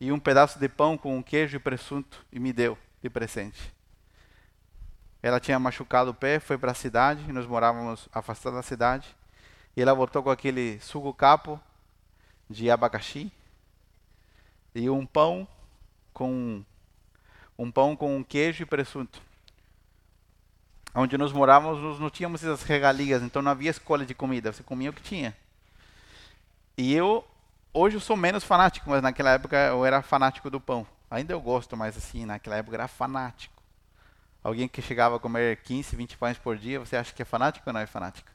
e 0.00 0.10
um 0.10 0.18
pedaço 0.18 0.58
de 0.58 0.66
pão 0.66 0.96
com 0.96 1.22
queijo 1.22 1.56
e 1.56 1.60
presunto 1.60 2.24
e 2.32 2.40
me 2.40 2.54
deu 2.54 2.78
de 3.02 3.10
presente. 3.10 3.70
Ela 5.22 5.38
tinha 5.38 5.58
machucado 5.58 6.12
o 6.12 6.14
pé, 6.14 6.40
foi 6.40 6.56
para 6.56 6.72
a 6.72 6.74
cidade, 6.74 7.30
nós 7.30 7.44
morávamos 7.44 8.08
afastados 8.10 8.56
da 8.56 8.62
cidade, 8.62 9.14
e 9.76 9.82
ela 9.82 9.92
voltou 9.92 10.22
com 10.22 10.30
aquele 10.30 10.80
suco 10.80 11.12
capo 11.12 11.60
de 12.48 12.70
abacaxi 12.70 13.30
e 14.74 14.88
um 14.88 15.04
pão 15.04 15.46
com 16.14 16.64
um 17.58 17.70
pão 17.70 17.96
com 17.96 18.22
queijo 18.24 18.62
e 18.62 18.66
presunto. 18.66 19.20
Onde 20.94 21.18
nós 21.18 21.32
morávamos, 21.32 21.82
nós 21.82 21.98
não 21.98 22.08
tínhamos 22.08 22.42
essas 22.42 22.62
regalias, 22.62 23.22
então 23.22 23.42
não 23.42 23.50
havia 23.50 23.70
escolha 23.70 24.06
de 24.06 24.14
comida, 24.14 24.52
você 24.52 24.62
comia 24.62 24.90
o 24.90 24.92
que 24.92 25.02
tinha. 25.02 25.36
E 26.76 26.94
eu, 26.94 27.26
hoje 27.74 27.96
eu 27.96 28.00
sou 28.00 28.16
menos 28.16 28.44
fanático, 28.44 28.88
mas 28.88 29.02
naquela 29.02 29.32
época 29.32 29.56
eu 29.56 29.84
era 29.84 30.00
fanático 30.00 30.48
do 30.48 30.60
pão. 30.60 30.86
Ainda 31.10 31.32
eu 31.32 31.40
gosto, 31.40 31.76
mas 31.76 31.96
assim, 31.96 32.24
naquela 32.24 32.56
época 32.56 32.76
eu 32.76 32.80
era 32.80 32.88
fanático. 32.88 33.60
Alguém 34.42 34.68
que 34.68 34.80
chegava 34.80 35.16
a 35.16 35.18
comer 35.18 35.56
15, 35.62 35.96
20 35.96 36.16
pães 36.16 36.38
por 36.38 36.56
dia, 36.56 36.78
você 36.78 36.96
acha 36.96 37.12
que 37.12 37.22
é 37.22 37.24
fanático 37.24 37.68
ou 37.68 37.72
não 37.72 37.80
é 37.80 37.86
fanático? 37.86 38.30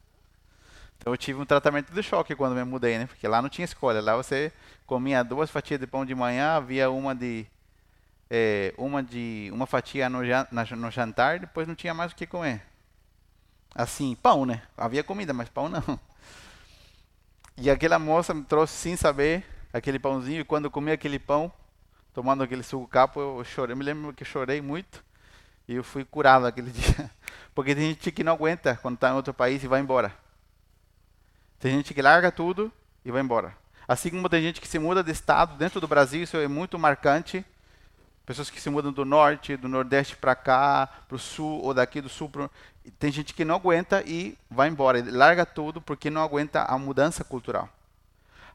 Então 0.97 1.11
eu 1.11 1.17
tive 1.17 1.39
um 1.39 1.45
tratamento 1.45 1.91
de 1.93 2.03
choque 2.03 2.35
quando 2.35 2.55
me 2.55 2.63
mudei, 2.63 2.97
né? 2.97 3.05
Porque 3.07 3.27
lá 3.27 3.41
não 3.41 3.49
tinha 3.49 3.65
escolha. 3.65 4.01
Lá 4.01 4.15
você 4.15 4.51
comia 4.85 5.23
duas 5.23 5.49
fatias 5.49 5.79
de 5.79 5.87
pão 5.87 6.05
de 6.05 6.13
manhã, 6.13 6.55
havia 6.55 6.89
uma 6.89 7.15
de 7.15 7.45
é, 8.35 8.73
uma 8.79 9.03
de 9.03 9.51
uma 9.53 9.67
fatia 9.67 10.09
no, 10.09 10.21
no 10.21 10.89
jantar, 10.89 11.39
depois 11.39 11.67
não 11.67 11.75
tinha 11.75 11.93
mais 11.93 12.11
o 12.11 12.15
que 12.15 12.25
comer. 12.25 12.63
Assim, 13.75 14.15
pão, 14.15 14.43
né? 14.43 14.63
Havia 14.75 15.03
comida, 15.03 15.33
mas 15.33 15.49
pão 15.49 15.69
não. 15.69 15.99
E 17.55 17.69
aquela 17.69 17.99
moça 17.99 18.33
me 18.33 18.43
trouxe 18.43 18.73
sem 18.73 18.95
saber 18.95 19.45
aquele 19.71 19.99
pãozinho, 19.99 20.41
e 20.41 20.43
quando 20.43 20.65
eu 20.65 20.71
comi 20.71 20.91
aquele 20.91 21.19
pão, 21.19 21.53
tomando 22.11 22.41
aquele 22.41 22.63
suco 22.63 22.87
capo, 22.87 23.19
eu 23.19 23.43
chorei. 23.43 23.73
Eu 23.73 23.77
me 23.77 23.83
lembro 23.83 24.11
que 24.11 24.25
chorei 24.25 24.59
muito 24.61 25.03
e 25.67 25.75
eu 25.75 25.83
fui 25.83 26.03
curado 26.03 26.47
aquele 26.47 26.69
dia. 26.73 27.11
Porque 27.53 27.75
tem 27.75 27.89
gente 27.89 28.11
que 28.11 28.23
não 28.23 28.33
aguenta 28.33 28.79
quando 28.81 28.95
está 28.95 29.11
em 29.11 29.13
outro 29.13 29.31
país 29.31 29.63
e 29.63 29.67
vai 29.67 29.79
embora. 29.79 30.11
Tem 31.59 31.71
gente 31.71 31.93
que 31.93 32.01
larga 32.01 32.31
tudo 32.31 32.73
e 33.05 33.11
vai 33.11 33.21
embora. 33.21 33.55
Assim 33.87 34.09
como 34.09 34.27
tem 34.27 34.41
gente 34.41 34.59
que 34.59 34.67
se 34.67 34.79
muda 34.79 35.03
de 35.03 35.11
estado 35.11 35.55
dentro 35.55 35.79
do 35.79 35.87
Brasil, 35.87 36.23
isso 36.23 36.35
é 36.35 36.47
muito 36.47 36.79
marcante. 36.79 37.45
Pessoas 38.25 38.49
que 38.49 38.61
se 38.61 38.69
mudam 38.69 38.91
do 38.91 39.03
norte, 39.03 39.57
do 39.57 39.67
nordeste 39.67 40.15
para 40.15 40.33
cá, 40.33 40.87
para 41.07 41.15
o 41.15 41.19
sul, 41.19 41.61
ou 41.61 41.73
daqui 41.73 41.99
do 41.99 42.07
sul. 42.07 42.29
Pro... 42.29 42.49
Tem 42.97 43.11
gente 43.11 43.33
que 43.33 43.43
não 43.43 43.55
aguenta 43.55 44.01
e 44.05 44.37
vai 44.49 44.69
embora, 44.69 45.03
larga 45.05 45.45
tudo 45.45 45.81
porque 45.81 46.09
não 46.09 46.21
aguenta 46.23 46.63
a 46.63 46.77
mudança 46.77 47.23
cultural. 47.23 47.67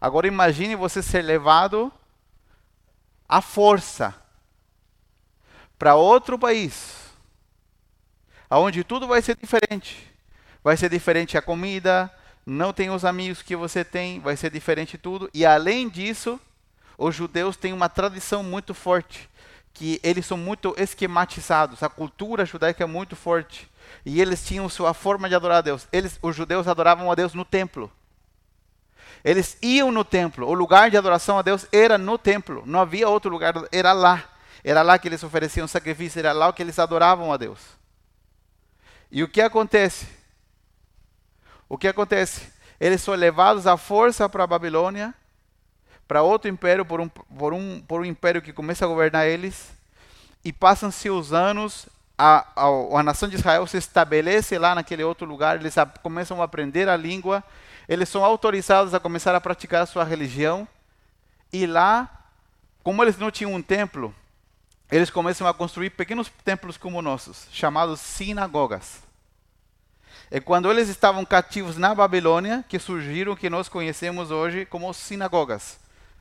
Agora 0.01 0.27
imagine 0.27 0.75
você 0.75 1.03
ser 1.03 1.23
levado 1.23 1.93
à 3.29 3.43
força 3.43 4.15
para 5.79 5.95
outro 5.95 6.39
país, 6.39 7.11
aonde 8.49 8.83
tudo 8.83 9.07
vai 9.07 9.21
ser 9.21 9.37
diferente. 9.37 10.09
Vai 10.65 10.77
ser 10.77 10.89
diferente 10.89 11.37
a 11.37 11.43
comida, 11.43 12.11
não 12.45 12.73
tem 12.73 12.91
os 12.91 13.05
amigos 13.05 13.43
que 13.43 13.55
você 13.55 13.85
tem, 13.85 14.19
vai 14.21 14.37
ser 14.37 14.51
diferente 14.51 14.97
tudo. 14.97 15.29
E 15.35 15.45
além 15.45 15.89
disso, 15.89 16.41
os 16.97 17.15
judeus 17.15 17.57
têm 17.57 17.73
uma 17.75 17.89
tradição 17.89 18.43
muito 18.43 18.73
forte 18.73 19.29
que 19.78 20.00
eles 20.02 20.26
são 20.26 20.37
muito 20.37 20.75
esquematizados, 20.76 21.85
a 21.85 21.88
cultura 21.88 22.44
judaica 22.44 22.82
é 22.82 22.87
muito 22.87 23.14
forte. 23.14 23.70
E 24.04 24.20
eles 24.20 24.44
tinham 24.44 24.68
sua 24.68 24.92
forma 24.92 25.28
de 25.28 25.37
adorar 25.37 25.58
a 25.58 25.61
Deus. 25.62 25.87
Eles, 25.92 26.18
os 26.20 26.35
judeus 26.35 26.66
adoravam 26.66 27.11
a 27.12 27.14
Deus 27.14 27.32
no 27.32 27.44
templo. 27.44 27.90
Eles 29.25 29.56
iam 29.62 29.92
no 29.92 30.04
templo. 30.04 30.49
O 30.49 30.52
lugar 30.52 30.90
de 30.90 30.97
adoração 30.97 31.38
a 31.38 31.42
Deus 31.42 31.64
era 31.70 31.97
no 31.97 32.18
templo. 32.18 32.64
Não 32.66 32.80
havia 32.80 33.08
outro 33.08 33.30
lugar, 33.30 33.54
era 33.70 33.92
lá. 33.92 34.25
Era 34.64 34.82
lá 34.82 34.99
que 34.99 35.06
eles 35.06 35.23
ofereciam 35.23 35.68
sacrifício, 35.68 36.18
era 36.18 36.32
lá 36.32 36.52
que 36.52 36.61
eles 36.61 36.78
adoravam 36.78 37.32
a 37.32 37.37
Deus. 37.37 37.61
E 39.12 39.23
o 39.23 39.28
que 39.28 39.40
acontece? 39.40 40.08
O 41.68 41.78
que 41.78 41.87
acontece? 41.87 42.52
Eles 42.80 43.00
são 43.00 43.14
levados 43.14 43.66
à 43.66 43.76
força 43.76 44.28
para 44.28 44.42
a 44.42 44.47
Babilônia 44.47 45.14
para 46.09 46.23
outro 46.23 46.50
império, 46.50 46.87
por 46.87 47.03
um, 47.03 47.09
por, 47.09 47.53
um, 47.53 47.81
por 47.83 48.00
um 48.00 48.05
império 48.05 48.41
que 48.41 48.53
começa 48.53 48.87
a 48.87 48.88
governar 48.88 49.27
eles, 49.27 49.71
e 50.43 50.50
passam-se 50.50 51.11
os 51.11 51.35
anos, 51.35 51.87
a, 52.17 52.47
a, 52.57 52.99
a, 52.99 53.03
nação 53.03 53.29
de 53.29 53.37
Israel 53.37 53.67
se 53.67 53.77
estabelece 53.77 54.59
lá 54.59 54.75
naquele 54.75 55.05
outro 55.05 55.27
lugar, 55.27 55.61
eles 55.61 55.77
a, 55.77 55.85
começam 55.85 56.41
a 56.41 56.47
aprender 56.47 56.88
a 56.88 56.97
língua, 56.97 57.45
eles 57.87 58.09
são 58.09 58.25
autorizados 58.25 58.95
a 58.95 59.00
começar 59.00 59.35
a 59.35 59.41
praticar 59.41 59.83
a 59.83 59.87
sua 59.87 60.03
religião, 60.03 60.67
e 61.53 61.67
lá, 61.67 62.11
como 62.83 63.05
eles 63.05 63.19
não 63.19 63.31
tinham 63.31 63.55
um 63.55 63.62
templo, 63.62 64.15
eles 64.91 65.11
começam 65.11 65.47
a 65.47 65.53
construir 65.53 65.91
pequenos 65.91 66.33
templos 66.43 66.79
como 66.79 67.03
nossos, 67.03 67.47
chamados 67.53 68.00
sinagogas. 68.00 69.03
É 70.31 70.41
quando 70.41 70.71
eles 70.71 70.88
estavam 70.88 71.25
cativos 71.25 71.77
na 71.77 71.95
Babilônia 71.95 72.65
que 72.67 72.79
surgiram 72.79 73.33
o 73.33 73.37
que 73.37 73.50
nós 73.50 73.69
conhecemos 73.69 74.31
hoje 74.31 74.65
como 74.65 74.93
sinagogas. 74.95 75.79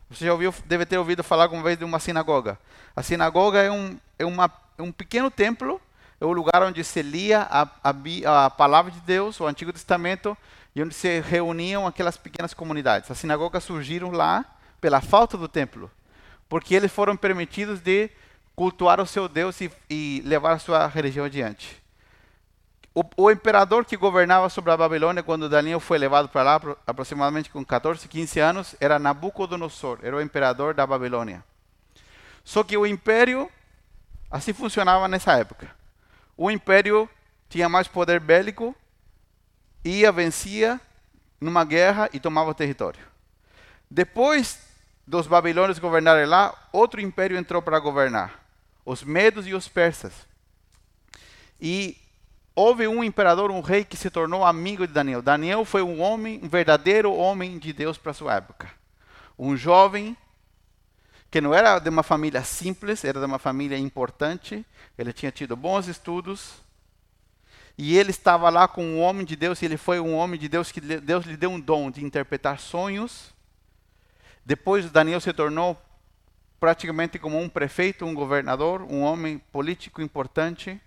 Você 0.10 0.26
já 0.26 0.32
ouviu, 0.32 0.54
deve 0.66 0.86
ter 0.86 0.98
ouvido 0.98 1.24
falar 1.24 1.44
alguma 1.44 1.64
vez 1.64 1.78
de 1.78 1.84
uma 1.84 2.00
sinagoga. 2.00 2.58
A 2.96 3.04
sinagoga 3.04 3.62
é 3.62 3.72
um, 3.72 3.98
é 4.18 4.26
uma, 4.26 4.52
é 4.78 4.82
um 4.82 4.92
pequeno 4.92 5.30
templo, 5.30 5.82
é 6.20 6.26
o 6.26 6.32
lugar 6.32 6.64
onde 6.64 6.84
se 6.84 7.02
lia 7.02 7.42
a, 7.50 7.68
a, 7.84 8.46
a 8.46 8.50
palavra 8.50 8.92
de 8.92 9.00
Deus, 9.02 9.40
o 9.40 9.46
Antigo 9.46 9.74
Testamento, 9.74 10.36
e 10.74 10.82
onde 10.82 10.94
se 10.94 11.20
reuniam 11.20 11.86
aquelas 11.86 12.16
pequenas 12.16 12.54
comunidades. 12.54 13.12
As 13.12 13.18
sinagogas 13.18 13.64
surgiram 13.64 14.12
lá 14.12 14.46
pela 14.80 15.02
falta 15.02 15.38
do 15.38 15.48
templo, 15.48 15.92
porque 16.48 16.74
eles 16.74 16.92
foram 16.92 17.18
permitidos 17.18 17.82
de 17.82 18.10
cultuar 18.56 19.02
o 19.02 19.06
seu 19.06 19.28
Deus 19.28 19.60
e, 19.60 19.72
e 19.90 20.22
levar 20.26 20.54
a 20.54 20.60
sua 20.60 20.88
religião 20.88 21.26
adiante. 21.26 21.82
O, 22.98 23.04
o, 23.16 23.30
imperador 23.30 23.86
que 23.86 23.96
governava 23.96 24.50
sobre 24.50 24.72
a 24.72 24.78
Babilônia 24.78 25.22
quando 25.22 25.48
Daniel 25.48 25.80
foi 25.80 26.00
levado 26.00 26.28
para 26.30 26.42
lá, 26.42 26.60
aproximadamente 26.88 27.48
com 27.48 27.64
14, 27.64 28.08
15 28.08 28.40
anos, 28.40 28.76
era 28.80 28.98
Nabucodonosor, 28.98 30.00
era 30.02 30.16
o 30.16 30.22
imperador 30.22 30.74
da 30.74 30.88
Babilônia. 30.88 31.44
Só 32.44 32.64
que 32.64 32.76
o 32.76 32.88
império, 32.88 33.52
assim 34.32 34.52
funcionava 34.52 35.08
nessa 35.08 35.38
época. 35.38 35.70
O 36.36 36.50
império 36.50 37.08
tinha 37.48 37.70
mais 37.70 37.88
poder 37.88 38.20
bélico, 38.20 38.76
ia, 39.86 40.12
vencia 40.12 40.82
numa 41.40 41.64
guerra 41.64 42.10
e 42.12 42.20
tomava 42.20 42.50
o 42.50 42.56
território. 42.56 43.02
Depois 43.92 44.60
dos 45.06 45.28
babilônios 45.28 45.78
governarem 45.78 46.26
lá, 46.26 46.52
outro 46.74 47.00
império 47.00 47.38
entrou 47.38 47.62
para 47.62 47.78
governar, 47.78 48.44
os 48.84 49.04
medos 49.04 49.46
e 49.46 49.54
os 49.54 49.68
persas. 49.68 50.26
E 51.62 51.96
houve 52.58 52.88
um 52.88 53.04
imperador, 53.04 53.52
um 53.52 53.62
rei 53.62 53.86
que 53.86 53.96
se 53.96 54.10
tornou 54.10 54.44
amigo 54.44 54.88
de 54.88 54.92
Daniel. 54.92 55.22
Daniel 55.22 55.64
foi 55.64 55.84
um 55.84 56.02
homem, 56.02 56.40
um 56.42 56.50
verdadeiro 56.50 57.14
homem 57.14 57.60
de 57.60 57.72
Deus 57.72 58.00
para 58.00 58.14
sua 58.14 58.34
época. 58.34 58.68
Um 59.38 59.56
jovem 59.56 60.18
que 61.30 61.40
não 61.40 61.54
era 61.54 61.78
de 61.78 61.88
uma 61.88 62.02
família 62.02 62.44
simples, 62.44 63.06
era 63.06 63.20
de 63.20 63.26
uma 63.28 63.38
família 63.38 63.78
importante. 63.78 64.66
Ele 64.98 65.14
tinha 65.14 65.32
tido 65.32 65.56
bons 65.56 65.88
estudos. 65.88 66.56
E 67.78 67.96
ele 67.96 68.10
estava 68.10 68.50
lá 68.50 68.68
com 68.68 68.84
um 68.84 69.02
homem 69.02 69.24
de 69.24 69.36
Deus, 69.36 69.62
e 69.62 69.66
ele 69.66 69.78
foi 69.78 70.00
um 70.00 70.16
homem 70.16 70.40
de 70.40 70.50
Deus 70.50 70.72
que 70.72 70.82
Deus 70.82 71.28
lhe 71.28 71.38
deu 71.38 71.52
um 71.52 71.60
dom 71.60 71.92
de 71.92 72.04
interpretar 72.04 72.60
sonhos. 72.60 73.36
Depois 74.44 74.90
Daniel 74.90 75.22
se 75.22 75.32
tornou 75.32 75.80
praticamente 76.60 77.20
como 77.20 77.40
um 77.40 77.48
prefeito, 77.48 78.04
um 78.04 78.16
governador, 78.16 78.82
um 78.82 79.04
homem 79.04 79.38
político 79.38 80.02
importante. 80.02 80.82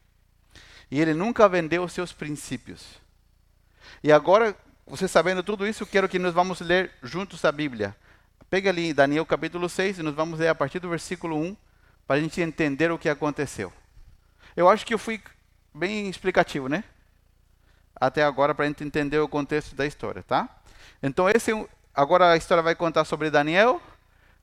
E 0.90 1.00
ele 1.00 1.14
nunca 1.14 1.48
vendeu 1.48 1.84
os 1.84 1.92
seus 1.92 2.12
princípios. 2.12 2.98
E 4.02 4.10
agora, 4.10 4.56
você 4.86 5.06
sabendo 5.06 5.42
tudo 5.42 5.66
isso, 5.66 5.86
quero 5.86 6.08
que 6.08 6.18
nós 6.18 6.34
vamos 6.34 6.60
ler 6.60 6.90
juntos 7.02 7.44
a 7.44 7.52
Bíblia. 7.52 7.94
Pega 8.48 8.70
ali 8.70 8.92
Daniel 8.92 9.24
capítulo 9.24 9.68
6 9.68 10.00
e 10.00 10.02
nós 10.02 10.14
vamos 10.14 10.40
ler 10.40 10.48
a 10.48 10.54
partir 10.54 10.80
do 10.80 10.88
versículo 10.88 11.36
1 11.36 11.56
para 12.06 12.16
a 12.16 12.20
gente 12.20 12.40
entender 12.40 12.90
o 12.90 12.98
que 12.98 13.08
aconteceu. 13.08 13.72
Eu 14.56 14.68
acho 14.68 14.84
que 14.84 14.92
eu 14.92 14.98
fui 14.98 15.22
bem 15.72 16.08
explicativo, 16.08 16.68
né? 16.68 16.82
Até 17.94 18.24
agora 18.24 18.52
para 18.52 18.64
a 18.64 18.68
gente 18.68 18.82
entender 18.82 19.18
o 19.18 19.28
contexto 19.28 19.76
da 19.76 19.86
história, 19.86 20.24
tá? 20.24 20.48
Então 21.00 21.28
esse 21.28 21.52
agora 21.94 22.32
a 22.32 22.36
história 22.36 22.62
vai 22.62 22.74
contar 22.74 23.04
sobre 23.04 23.30
Daniel, 23.30 23.80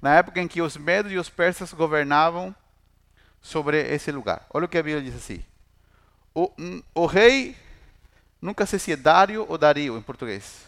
na 0.02 0.16
época 0.16 0.40
em 0.40 0.48
que 0.48 0.62
os 0.62 0.78
medos 0.78 1.12
e 1.12 1.18
os 1.18 1.30
persas 1.30 1.74
governavam 1.74 2.56
sobre 3.42 3.82
esse 3.94 4.12
lugar. 4.12 4.46
Olha 4.54 4.66
o 4.66 4.70
que 4.70 4.78
a 4.78 4.84
Bíblia 4.84 5.04
diz 5.04 5.16
assim. 5.16 5.44
O, 6.40 6.52
o 6.94 7.08
rei, 7.08 7.58
nunca 8.40 8.68
sei 8.68 8.78
se 8.78 8.92
é 8.92 8.96
Dário 8.96 9.44
ou 9.50 9.58
Dario 9.58 9.98
em 9.98 10.02
português. 10.04 10.68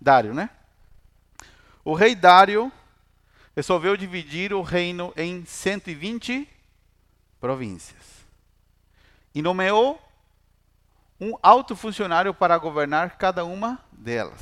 Dário, 0.00 0.32
né? 0.32 0.48
O 1.84 1.92
rei 1.92 2.14
Dário 2.14 2.72
resolveu 3.54 3.94
dividir 3.94 4.54
o 4.54 4.62
reino 4.62 5.12
em 5.14 5.44
120 5.44 6.48
províncias 7.38 8.24
e 9.34 9.42
nomeou 9.42 10.02
um 11.20 11.34
alto 11.42 11.76
funcionário 11.76 12.32
para 12.32 12.56
governar 12.56 13.18
cada 13.18 13.44
uma 13.44 13.78
delas. 13.92 14.40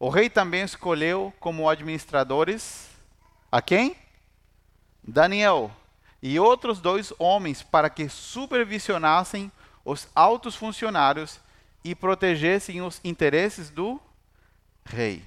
O 0.00 0.08
rei 0.08 0.30
também 0.30 0.62
escolheu 0.62 1.34
como 1.38 1.68
administradores 1.68 2.88
a 3.52 3.60
quem? 3.60 3.94
Daniel 5.06 5.70
e 6.26 6.40
outros 6.40 6.80
dois 6.80 7.12
homens 7.18 7.62
para 7.62 7.90
que 7.90 8.08
supervisionassem 8.08 9.52
os 9.84 10.08
altos 10.14 10.56
funcionários 10.56 11.38
e 11.84 11.94
protegessem 11.94 12.80
os 12.80 12.98
interesses 13.04 13.68
do 13.68 14.00
rei. 14.86 15.22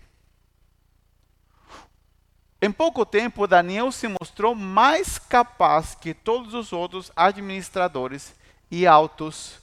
Em 2.59 2.71
pouco 2.71 3.05
tempo, 3.05 3.45
Daniel 3.45 3.91
se 3.91 4.07
mostrou 4.07 4.55
mais 4.55 5.19
capaz 5.19 5.93
que 5.93 6.15
todos 6.15 6.55
os 6.55 6.73
outros 6.73 7.11
administradores 7.15 8.33
e 8.71 8.87
altos 8.87 9.59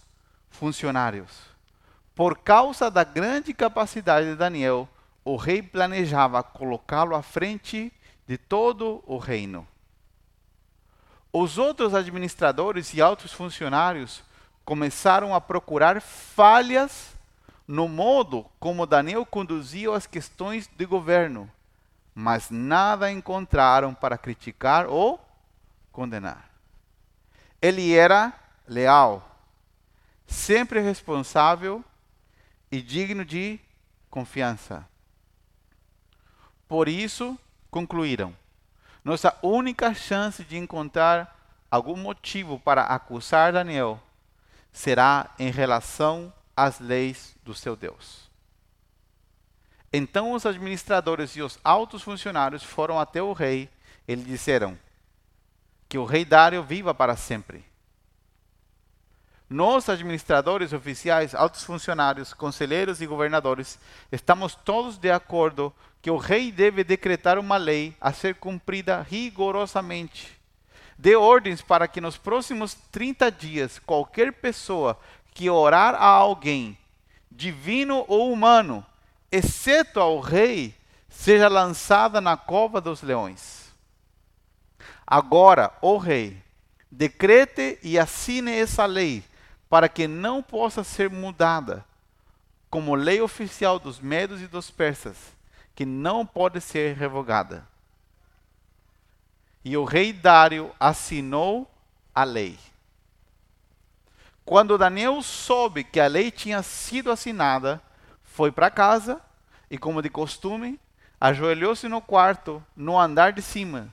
funcionários. 0.50 1.32
Por 2.14 2.38
causa 2.38 2.88
da 2.88 3.02
grande 3.02 3.52
capacidade 3.52 4.28
de 4.28 4.36
Daniel, 4.36 4.88
o 5.24 5.34
rei 5.34 5.60
planejava 5.60 6.44
colocá-lo 6.44 7.16
à 7.16 7.22
frente 7.22 7.92
de 8.24 8.38
todo 8.38 9.02
o 9.04 9.18
reino. 9.18 9.66
Os 11.36 11.58
outros 11.58 11.94
administradores 11.94 12.94
e 12.94 13.02
altos 13.02 13.32
funcionários 13.32 14.22
começaram 14.64 15.34
a 15.34 15.40
procurar 15.40 16.00
falhas 16.00 17.12
no 17.66 17.88
modo 17.88 18.46
como 18.60 18.86
Daniel 18.86 19.26
conduzia 19.26 19.94
as 19.94 20.06
questões 20.06 20.66
de 20.66 20.86
governo 20.86 21.50
mas 22.14 22.48
nada 22.48 23.10
encontraram 23.10 23.92
para 23.92 24.16
criticar 24.16 24.86
ou 24.86 25.20
condenar. 25.90 26.48
Ele 27.60 27.92
era 27.92 28.32
leal, 28.68 29.36
sempre 30.26 30.80
responsável 30.80 31.84
e 32.70 32.80
digno 32.80 33.24
de 33.24 33.58
confiança. 34.08 34.88
Por 36.68 36.88
isso, 36.88 37.36
concluíram: 37.70 38.34
nossa 39.04 39.36
única 39.42 39.92
chance 39.92 40.42
de 40.42 40.56
encontrar 40.56 41.38
algum 41.70 41.96
motivo 41.96 42.58
para 42.58 42.82
acusar 42.84 43.52
Daniel 43.52 44.00
será 44.72 45.30
em 45.38 45.50
relação 45.50 46.32
às 46.56 46.80
leis 46.80 47.36
do 47.44 47.54
seu 47.54 47.76
Deus. 47.76 48.30
Então 49.92 50.32
os 50.32 50.46
administradores 50.46 51.36
e 51.36 51.42
os 51.42 51.58
altos 51.62 52.02
funcionários 52.02 52.64
foram 52.64 52.98
até 52.98 53.22
o 53.22 53.32
rei 53.32 53.68
e 54.08 54.14
lhe 54.14 54.24
disseram: 54.24 54.76
Que 55.88 55.98
o 55.98 56.04
rei 56.04 56.24
Dário 56.24 56.62
viva 56.62 56.92
para 56.94 57.14
sempre. 57.14 57.64
Nós, 59.54 59.88
administradores, 59.88 60.72
oficiais, 60.72 61.32
altos 61.32 61.62
funcionários, 61.62 62.34
conselheiros 62.34 63.00
e 63.00 63.06
governadores, 63.06 63.78
estamos 64.10 64.56
todos 64.56 64.98
de 64.98 65.12
acordo 65.12 65.72
que 66.02 66.10
o 66.10 66.16
rei 66.16 66.50
deve 66.50 66.82
decretar 66.82 67.38
uma 67.38 67.56
lei 67.56 67.96
a 68.00 68.12
ser 68.12 68.34
cumprida 68.34 69.06
rigorosamente. 69.08 70.36
Dê 70.98 71.14
ordens 71.14 71.62
para 71.62 71.86
que 71.86 72.00
nos 72.00 72.18
próximos 72.18 72.74
30 72.90 73.30
dias 73.30 73.78
qualquer 73.78 74.32
pessoa 74.32 74.98
que 75.32 75.48
orar 75.48 75.94
a 75.94 76.08
alguém, 76.08 76.76
divino 77.30 78.04
ou 78.08 78.32
humano, 78.32 78.84
exceto 79.30 80.00
ao 80.00 80.18
rei, 80.18 80.74
seja 81.08 81.46
lançada 81.46 82.20
na 82.20 82.36
cova 82.36 82.80
dos 82.80 83.02
leões. 83.02 83.72
Agora, 85.06 85.72
ó 85.80 85.96
rei, 85.96 86.42
decrete 86.90 87.78
e 87.84 87.96
assine 87.96 88.50
essa 88.50 88.84
lei, 88.84 89.22
para 89.74 89.88
que 89.88 90.06
não 90.06 90.40
possa 90.40 90.84
ser 90.84 91.10
mudada, 91.10 91.84
como 92.70 92.94
lei 92.94 93.20
oficial 93.20 93.76
dos 93.76 93.98
medos 93.98 94.40
e 94.40 94.46
dos 94.46 94.70
persas, 94.70 95.16
que 95.74 95.84
não 95.84 96.24
pode 96.24 96.60
ser 96.60 96.94
revogada. 96.94 97.66
E 99.64 99.76
o 99.76 99.82
rei 99.82 100.12
Dário 100.12 100.70
assinou 100.78 101.68
a 102.14 102.22
lei. 102.22 102.56
Quando 104.44 104.78
Daniel 104.78 105.20
soube 105.22 105.82
que 105.82 105.98
a 105.98 106.06
lei 106.06 106.30
tinha 106.30 106.62
sido 106.62 107.10
assinada, 107.10 107.82
foi 108.22 108.52
para 108.52 108.70
casa 108.70 109.20
e, 109.68 109.76
como 109.76 110.00
de 110.00 110.08
costume, 110.08 110.78
ajoelhou-se 111.20 111.88
no 111.88 112.00
quarto, 112.00 112.64
no 112.76 112.96
andar 112.96 113.32
de 113.32 113.42
cima, 113.42 113.92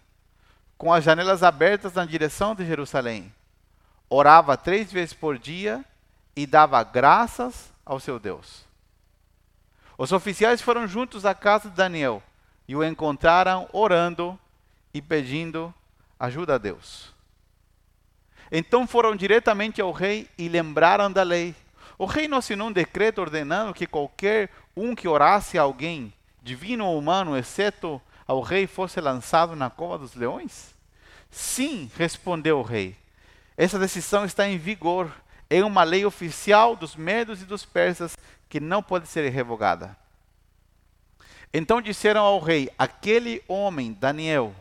com 0.77 0.93
as 0.93 1.03
janelas 1.03 1.41
abertas 1.41 1.93
na 1.93 2.05
direção 2.05 2.53
de 2.53 2.67
Jerusalém. 2.67 3.33
Orava 4.11 4.57
três 4.57 4.91
vezes 4.91 5.13
por 5.13 5.39
dia 5.39 5.83
e 6.35 6.45
dava 6.45 6.83
graças 6.83 7.71
ao 7.85 7.99
seu 7.99 8.19
Deus. 8.19 8.65
Os 9.97 10.11
oficiais 10.11 10.61
foram 10.61 10.87
juntos 10.87 11.25
à 11.25 11.33
casa 11.33 11.69
de 11.69 11.75
Daniel 11.75 12.21
e 12.67 12.75
o 12.75 12.83
encontraram 12.83 13.67
orando 13.71 14.37
e 14.93 15.01
pedindo 15.01 15.73
ajuda 16.19 16.55
a 16.55 16.57
Deus. 16.57 17.13
Então 18.51 18.85
foram 18.85 19.15
diretamente 19.15 19.81
ao 19.81 19.91
rei 19.91 20.29
e 20.37 20.49
lembraram 20.49 21.09
da 21.09 21.23
lei 21.23 21.55
o 22.01 22.05
rei 22.07 22.27
não 22.27 22.39
assinou 22.39 22.69
um 22.69 22.71
decreto 22.71 23.21
ordenando 23.21 23.75
que 23.75 23.85
qualquer 23.85 24.49
um 24.75 24.95
que 24.95 25.07
orasse 25.07 25.55
a 25.55 25.61
alguém, 25.61 26.11
divino 26.41 26.83
ou 26.83 26.97
humano, 26.97 27.37
exceto 27.37 28.01
ao 28.25 28.41
rei, 28.41 28.65
fosse 28.65 28.99
lançado 28.99 29.55
na 29.55 29.69
cova 29.69 29.99
dos 29.99 30.15
leões? 30.15 30.73
Sim, 31.29 31.91
respondeu 31.95 32.57
o 32.57 32.63
rei. 32.63 32.97
Essa 33.61 33.77
decisão 33.77 34.25
está 34.25 34.47
em 34.47 34.57
vigor. 34.57 35.11
É 35.49 35.63
uma 35.63 35.83
lei 35.83 36.05
oficial 36.05 36.75
dos 36.75 36.95
medos 36.95 37.41
e 37.41 37.45
dos 37.45 37.65
persas 37.65 38.17
que 38.49 38.59
não 38.59 38.81
pode 38.81 39.07
ser 39.07 39.29
revogada. 39.29 39.95
Então 41.53 41.81
disseram 41.81 42.21
ao 42.21 42.39
rei: 42.39 42.71
aquele 42.79 43.43
homem, 43.47 43.93
Daniel, 43.93 44.55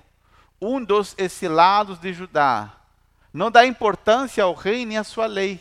um 0.61 0.85
dos 0.85 1.15
exilados 1.17 1.99
de 1.99 2.13
Judá, 2.13 2.75
não 3.33 3.51
dá 3.51 3.65
importância 3.65 4.45
ao 4.45 4.53
rei 4.53 4.85
nem 4.85 4.99
à 4.99 5.05
sua 5.05 5.27
lei 5.27 5.61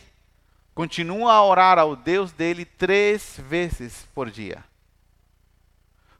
continua 0.80 1.34
a 1.34 1.44
orar 1.44 1.78
ao 1.78 1.94
Deus 1.94 2.32
dele 2.32 2.64
três 2.64 3.38
vezes 3.38 4.06
por 4.14 4.30
dia. 4.30 4.64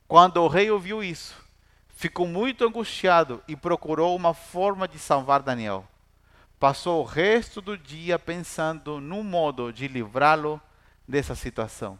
Quando 0.06 0.36
o 0.36 0.48
rei 0.48 0.70
ouviu 0.70 1.02
isso, 1.02 1.34
ficou 1.88 2.26
muito 2.26 2.66
angustiado 2.66 3.42
e 3.48 3.56
procurou 3.56 4.14
uma 4.14 4.34
forma 4.34 4.86
de 4.86 4.98
salvar 4.98 5.40
Daniel. 5.40 5.86
Passou 6.60 7.00
o 7.00 7.06
resto 7.06 7.62
do 7.62 7.78
dia 7.78 8.18
pensando 8.18 9.00
no 9.00 9.24
modo 9.24 9.72
de 9.72 9.88
livrá-lo 9.88 10.60
dessa 11.08 11.34
situação. 11.34 11.98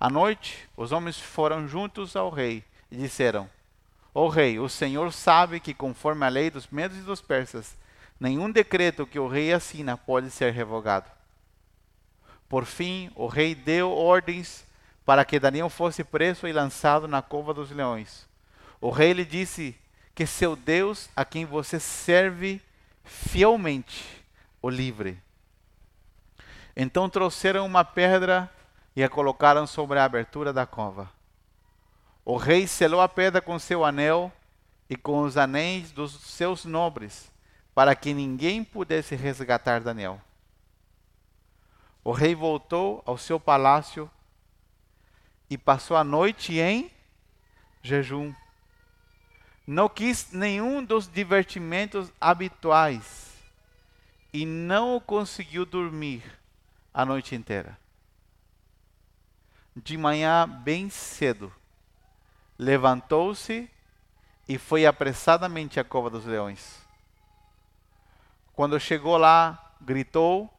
À 0.00 0.10
noite, 0.10 0.68
os 0.76 0.90
homens 0.90 1.20
foram 1.20 1.68
juntos 1.68 2.16
ao 2.16 2.30
rei 2.30 2.64
e 2.90 2.96
disseram: 2.96 3.48
Ó 4.12 4.26
rei, 4.26 4.58
o 4.58 4.68
Senhor 4.68 5.12
sabe 5.12 5.60
que, 5.60 5.72
conforme 5.72 6.26
a 6.26 6.28
lei 6.28 6.50
dos 6.50 6.66
medos 6.66 6.98
e 6.98 7.02
dos 7.02 7.20
persas, 7.20 7.76
nenhum 8.18 8.50
decreto 8.50 9.06
que 9.06 9.20
o 9.20 9.28
rei 9.28 9.52
assina 9.52 9.96
pode 9.96 10.28
ser 10.28 10.52
revogado. 10.52 11.08
Por 12.48 12.64
fim, 12.64 13.08
o 13.14 13.28
rei 13.28 13.54
deu 13.54 13.92
ordens 13.92 14.66
para 15.06 15.24
que 15.24 15.38
Daniel 15.38 15.70
fosse 15.70 16.02
preso 16.02 16.48
e 16.48 16.52
lançado 16.52 17.06
na 17.06 17.22
cova 17.22 17.54
dos 17.54 17.70
leões. 17.70 18.26
O 18.80 18.90
rei 18.90 19.12
lhe 19.12 19.24
disse 19.24 19.76
que 20.12 20.26
seu 20.26 20.56
Deus, 20.56 21.08
a 21.14 21.24
quem 21.24 21.44
você 21.44 21.78
serve 21.78 22.60
fielmente, 23.12 24.24
o 24.60 24.68
livre. 24.68 25.22
Então 26.74 27.08
trouxeram 27.08 27.66
uma 27.66 27.84
pedra 27.84 28.50
e 28.96 29.04
a 29.04 29.08
colocaram 29.08 29.66
sobre 29.66 29.98
a 29.98 30.04
abertura 30.04 30.52
da 30.52 30.66
cova. 30.66 31.10
O 32.24 32.36
rei 32.36 32.66
selou 32.66 33.00
a 33.00 33.08
pedra 33.08 33.40
com 33.40 33.58
seu 33.58 33.84
anel 33.84 34.32
e 34.88 34.96
com 34.96 35.22
os 35.22 35.36
anéis 35.36 35.92
dos 35.92 36.12
seus 36.12 36.64
nobres, 36.64 37.30
para 37.74 37.94
que 37.94 38.14
ninguém 38.14 38.62
pudesse 38.62 39.14
resgatar 39.14 39.80
Daniel. 39.80 40.20
O 42.04 42.12
rei 42.12 42.34
voltou 42.34 43.02
ao 43.06 43.16
seu 43.16 43.38
palácio 43.38 44.10
e 45.48 45.56
passou 45.58 45.96
a 45.96 46.04
noite 46.04 46.58
em 46.58 46.90
jejum. 47.82 48.34
Não 49.66 49.88
quis 49.88 50.32
nenhum 50.32 50.84
dos 50.84 51.06
divertimentos 51.06 52.12
habituais 52.20 53.32
e 54.32 54.44
não 54.44 54.98
conseguiu 54.98 55.64
dormir 55.64 56.22
a 56.92 57.04
noite 57.04 57.34
inteira. 57.34 57.78
De 59.74 59.96
manhã, 59.96 60.48
bem 60.48 60.90
cedo, 60.90 61.52
levantou-se 62.58 63.70
e 64.48 64.58
foi 64.58 64.84
apressadamente 64.84 65.78
à 65.78 65.84
cova 65.84 66.10
dos 66.10 66.24
leões. 66.24 66.82
Quando 68.52 68.78
chegou 68.78 69.16
lá, 69.16 69.74
gritou 69.80 70.52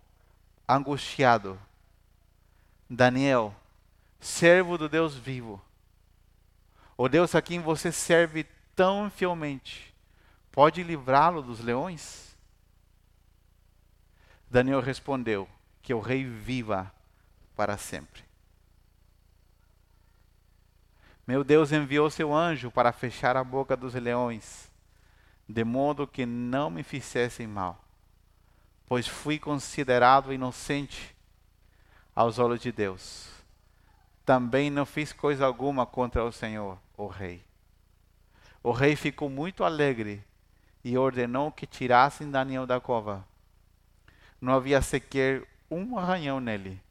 angustiado: 0.68 1.60
Daniel, 2.90 3.54
servo 4.20 4.78
do 4.78 4.90
Deus 4.90 5.16
vivo, 5.16 5.62
o 6.98 7.08
Deus 7.08 7.36
a 7.36 7.42
quem 7.42 7.60
você 7.60 7.92
serve 7.92 8.46
tão 8.76 9.10
fielmente, 9.10 9.94
pode 10.52 10.84
livrá-lo 10.84 11.42
dos 11.42 11.60
leões? 11.60 12.36
Daniel 14.50 14.82
respondeu: 14.82 15.48
Que 15.82 15.94
o 15.94 16.00
rei 16.00 16.24
viva 16.24 16.94
para 17.56 17.78
sempre. 17.78 18.24
Meu 21.26 21.44
Deus 21.44 21.72
enviou 21.72 22.10
seu 22.10 22.36
anjo 22.36 22.70
para 22.70 22.92
fechar 22.92 23.38
a 23.38 23.44
boca 23.44 23.78
dos 23.78 23.94
leões, 23.94 24.70
de 25.48 25.64
modo 25.64 26.06
que 26.06 26.26
não 26.26 26.70
me 26.70 26.84
fizessem 26.84 27.48
mal, 27.48 27.82
pois 28.86 29.08
fui 29.08 29.40
considerado 29.40 30.34
inocente 30.34 31.16
aos 32.14 32.40
olhos 32.40 32.60
de 32.60 32.72
Deus. 32.72 33.30
Também 34.26 34.70
não 34.70 34.86
fiz 34.86 35.12
coisa 35.14 35.46
alguma 35.46 35.86
contra 35.86 36.24
o 36.24 36.32
Senhor, 36.32 36.78
o 36.98 37.08
rei. 37.08 37.44
O 38.64 38.72
rei 38.72 38.96
ficou 38.96 39.30
muito 39.30 39.66
alegre 39.66 40.24
e 40.84 40.98
ordenou 40.98 41.52
que 41.52 41.68
tirassem 41.68 42.32
Daniel 42.32 42.66
da 42.66 42.80
cova. 42.80 43.28
Não 44.40 44.54
havia 44.54 44.82
sequer 44.82 45.46
um 45.70 45.98
arranhão 45.98 46.40
nele, 46.40 46.82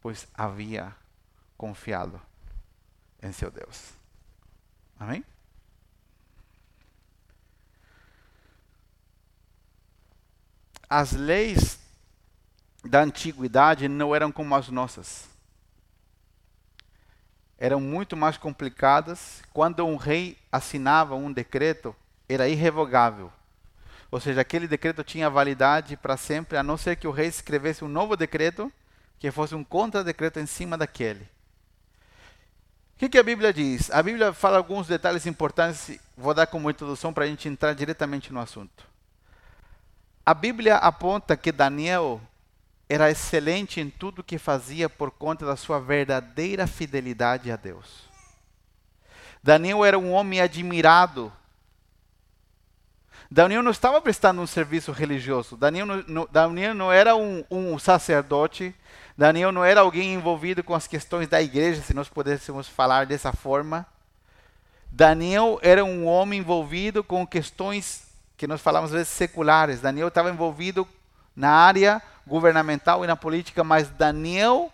pois 0.00 0.26
havia 0.34 0.94
confiado 1.56 2.20
em 3.22 3.30
seu 3.30 3.50
Deus. 3.50 3.92
Amém? 4.98 5.24
As 10.90 11.12
leis 11.12 11.78
da 12.82 13.02
antiguidade 13.02 13.86
não 13.86 14.14
eram 14.14 14.32
como 14.32 14.54
as 14.54 14.68
nossas. 14.68 15.28
Eram 17.58 17.80
muito 17.80 18.16
mais 18.16 18.36
complicadas. 18.36 19.42
Quando 19.52 19.84
um 19.84 19.96
rei 19.96 20.38
assinava 20.50 21.14
um 21.14 21.32
decreto, 21.32 21.94
era 22.28 22.48
irrevogável. 22.48 23.32
Ou 24.10 24.20
seja, 24.20 24.40
aquele 24.40 24.66
decreto 24.66 25.04
tinha 25.04 25.28
validade 25.28 25.96
para 25.96 26.16
sempre, 26.16 26.56
a 26.56 26.62
não 26.62 26.76
ser 26.76 26.96
que 26.96 27.06
o 27.06 27.10
rei 27.10 27.26
escrevesse 27.26 27.84
um 27.84 27.88
novo 27.88 28.16
decreto, 28.16 28.72
que 29.18 29.30
fosse 29.30 29.54
um 29.54 29.64
contra-decreto 29.64 30.38
em 30.38 30.46
cima 30.46 30.78
daquele. 30.78 31.24
O 32.94 32.98
que, 32.98 33.08
que, 33.08 33.18
a 33.18 33.22
Bíblia 33.22 33.52
diz? 33.52 33.90
A 33.90 34.02
Bíblia 34.02 34.32
fala 34.32 34.56
alguns 34.56 34.88
detalhes 34.88 35.26
importantes, 35.26 36.00
vou 36.16 36.34
dar 36.34 36.46
como 36.46 36.70
introdução 36.70 37.12
para 37.12 37.24
a 37.24 37.26
gente 37.28 37.48
entrar 37.48 37.74
diretamente 37.74 38.32
no 38.32 38.40
assunto. 38.40 38.86
A 40.24 40.34
Bíblia 40.34 40.76
aponta 40.76 41.36
que 41.36 41.52
Daniel 41.52 42.20
era 42.88 43.10
excelente 43.10 43.80
em 43.80 43.90
tudo 43.90 44.24
que 44.24 44.38
fazia 44.38 44.88
por 44.88 45.10
conta 45.10 45.44
da 45.44 45.56
sua 45.56 45.78
verdadeira 45.78 46.66
fidelidade 46.66 47.50
a 47.50 47.56
Deus. 47.56 48.08
Daniel 49.42 49.84
era 49.84 49.98
um 49.98 50.12
homem 50.12 50.40
admirado. 50.40 51.32
Daniel 53.30 53.62
não 53.62 53.70
estava 53.70 54.00
prestando 54.00 54.40
um 54.40 54.46
serviço 54.46 54.90
religioso. 54.90 55.56
Daniel 55.56 55.86
não, 56.06 56.26
Daniel 56.30 56.74
não 56.74 56.90
era 56.90 57.14
um, 57.14 57.44
um 57.50 57.78
sacerdote 57.78 58.74
Daniel 59.18 59.50
não 59.50 59.64
era 59.64 59.80
alguém 59.80 60.14
envolvido 60.14 60.62
com 60.62 60.76
as 60.76 60.86
questões 60.86 61.26
da 61.26 61.42
igreja, 61.42 61.82
se 61.82 61.92
nós 61.92 62.08
pudéssemos 62.08 62.68
falar 62.68 63.04
dessa 63.04 63.32
forma. 63.32 63.84
Daniel 64.92 65.58
era 65.60 65.84
um 65.84 66.06
homem 66.06 66.38
envolvido 66.38 67.02
com 67.02 67.26
questões 67.26 68.06
que 68.36 68.46
nós 68.46 68.60
falamos 68.60 68.90
às 68.90 68.96
vezes 68.96 69.08
seculares. 69.08 69.80
Daniel 69.80 70.06
estava 70.06 70.30
envolvido 70.30 70.86
na 71.34 71.50
área 71.50 72.00
governamental 72.28 73.02
e 73.02 73.08
na 73.08 73.16
política, 73.16 73.64
mas 73.64 73.88
Daniel, 73.88 74.70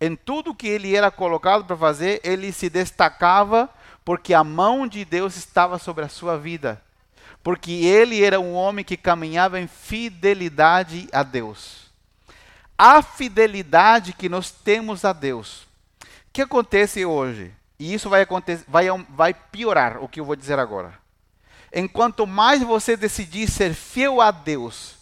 em 0.00 0.14
tudo 0.14 0.54
que 0.54 0.68
ele 0.68 0.94
era 0.94 1.10
colocado 1.10 1.64
para 1.64 1.76
fazer, 1.76 2.20
ele 2.22 2.52
se 2.52 2.68
destacava 2.68 3.70
porque 4.04 4.34
a 4.34 4.44
mão 4.44 4.86
de 4.86 5.04
Deus 5.04 5.36
estava 5.36 5.78
sobre 5.78 6.04
a 6.04 6.08
sua 6.08 6.36
vida. 6.36 6.82
Porque 7.42 7.72
ele 7.72 8.22
era 8.22 8.38
um 8.38 8.54
homem 8.54 8.84
que 8.84 8.96
caminhava 8.96 9.58
em 9.58 9.66
fidelidade 9.66 11.08
a 11.12 11.22
Deus 11.22 11.86
a 12.78 13.00
fidelidade 13.00 14.12
que 14.12 14.28
nós 14.28 14.50
temos 14.50 15.04
a 15.04 15.12
Deus. 15.12 15.62
O 16.02 16.32
que 16.32 16.42
acontece 16.42 17.04
hoje? 17.04 17.52
E 17.78 17.92
isso 17.94 18.10
vai, 18.10 18.22
acontecer, 18.22 18.64
vai, 18.68 18.86
vai 19.10 19.34
piorar 19.34 20.02
o 20.02 20.08
que 20.08 20.20
eu 20.20 20.24
vou 20.24 20.36
dizer 20.36 20.58
agora. 20.58 20.94
Enquanto 21.72 22.26
mais 22.26 22.62
você 22.62 22.96
decidir 22.96 23.50
ser 23.50 23.74
fiel 23.74 24.20
a 24.20 24.30
Deus, 24.30 24.95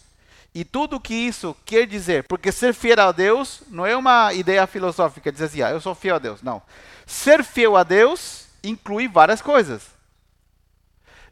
e 0.55 0.63
tudo 0.63 1.01
que 1.01 1.13
isso 1.13 1.53
quer 1.65 1.85
dizer, 1.85 2.23
porque 2.23 2.49
ser 2.49 2.73
fiel 2.73 3.01
a 3.01 3.11
Deus 3.11 3.61
não 3.67 3.85
é 3.85 3.93
uma 3.93 4.31
ideia 4.31 4.65
filosófica, 4.65 5.29
dizer 5.29 5.45
assim, 5.45 5.61
ah, 5.61 5.71
eu 5.71 5.81
sou 5.81 5.93
fiel 5.93 6.15
a 6.15 6.19
Deus. 6.19 6.41
Não. 6.41 6.61
Ser 7.05 7.43
fiel 7.43 7.75
a 7.75 7.83
Deus 7.83 8.47
inclui 8.63 9.05
várias 9.05 9.41
coisas. 9.41 9.87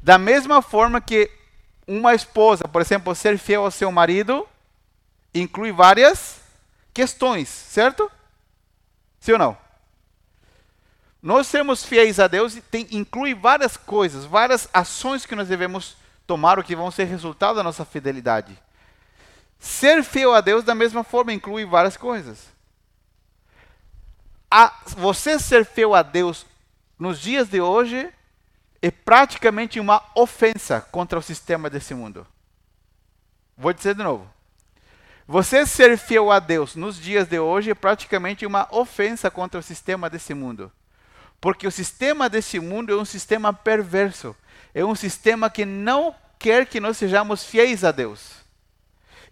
Da 0.01 0.17
mesma 0.17 0.61
forma 0.61 0.99
que 0.99 1.31
uma 1.87 2.13
esposa, 2.13 2.67
por 2.67 2.81
exemplo, 2.81 3.15
ser 3.15 3.37
fiel 3.37 3.63
ao 3.63 3.71
seu 3.71 3.89
marido, 3.93 4.45
inclui 5.33 5.71
várias 5.71 6.41
questões, 6.93 7.47
certo? 7.47 8.11
Sim 9.21 9.31
ou 9.31 9.39
não? 9.39 9.57
Nós 11.21 11.47
sermos 11.47 11.85
fiéis 11.85 12.19
a 12.19 12.27
Deus 12.27 12.57
tem, 12.69 12.89
inclui 12.91 13.33
várias 13.33 13.77
coisas, 13.77 14.25
várias 14.25 14.67
ações 14.73 15.25
que 15.25 15.33
nós 15.33 15.47
devemos 15.47 15.95
tomar, 16.27 16.59
o 16.59 16.63
que 16.63 16.75
vão 16.75 16.91
ser 16.91 17.05
resultado 17.05 17.55
da 17.55 17.63
nossa 17.63 17.85
fidelidade. 17.85 18.61
Ser 19.63 20.03
fiel 20.03 20.33
a 20.33 20.41
Deus, 20.41 20.61
da 20.65 20.75
mesma 20.75 21.05
forma, 21.05 21.31
inclui 21.31 21.63
várias 21.63 21.95
coisas. 21.95 22.49
A, 24.51 24.77
você 24.97 25.39
ser 25.39 25.63
fiel 25.63 25.95
a 25.95 26.03
Deus 26.03 26.45
nos 26.99 27.17
dias 27.17 27.47
de 27.47 27.61
hoje 27.61 28.11
é 28.81 28.91
praticamente 28.91 29.79
uma 29.79 30.03
ofensa 30.15 30.81
contra 30.91 31.17
o 31.17 31.21
sistema 31.21 31.69
desse 31.69 31.93
mundo. 31.93 32.27
Vou 33.57 33.71
dizer 33.71 33.95
de 33.95 34.03
novo. 34.03 34.29
Você 35.25 35.65
ser 35.65 35.97
fiel 35.97 36.29
a 36.29 36.39
Deus 36.39 36.75
nos 36.75 36.99
dias 36.99 37.25
de 37.29 37.39
hoje 37.39 37.71
é 37.71 37.73
praticamente 37.73 38.45
uma 38.45 38.67
ofensa 38.69 39.31
contra 39.31 39.61
o 39.61 39.63
sistema 39.63 40.09
desse 40.09 40.33
mundo. 40.33 40.69
Porque 41.39 41.65
o 41.65 41.71
sistema 41.71 42.27
desse 42.27 42.59
mundo 42.59 42.91
é 42.91 42.97
um 42.97 43.05
sistema 43.05 43.53
perverso. 43.53 44.35
É 44.73 44.83
um 44.83 44.93
sistema 44.93 45.49
que 45.49 45.63
não 45.63 46.13
quer 46.37 46.65
que 46.65 46.81
nós 46.81 46.97
sejamos 46.97 47.45
fiéis 47.45 47.85
a 47.85 47.93
Deus. 47.93 48.42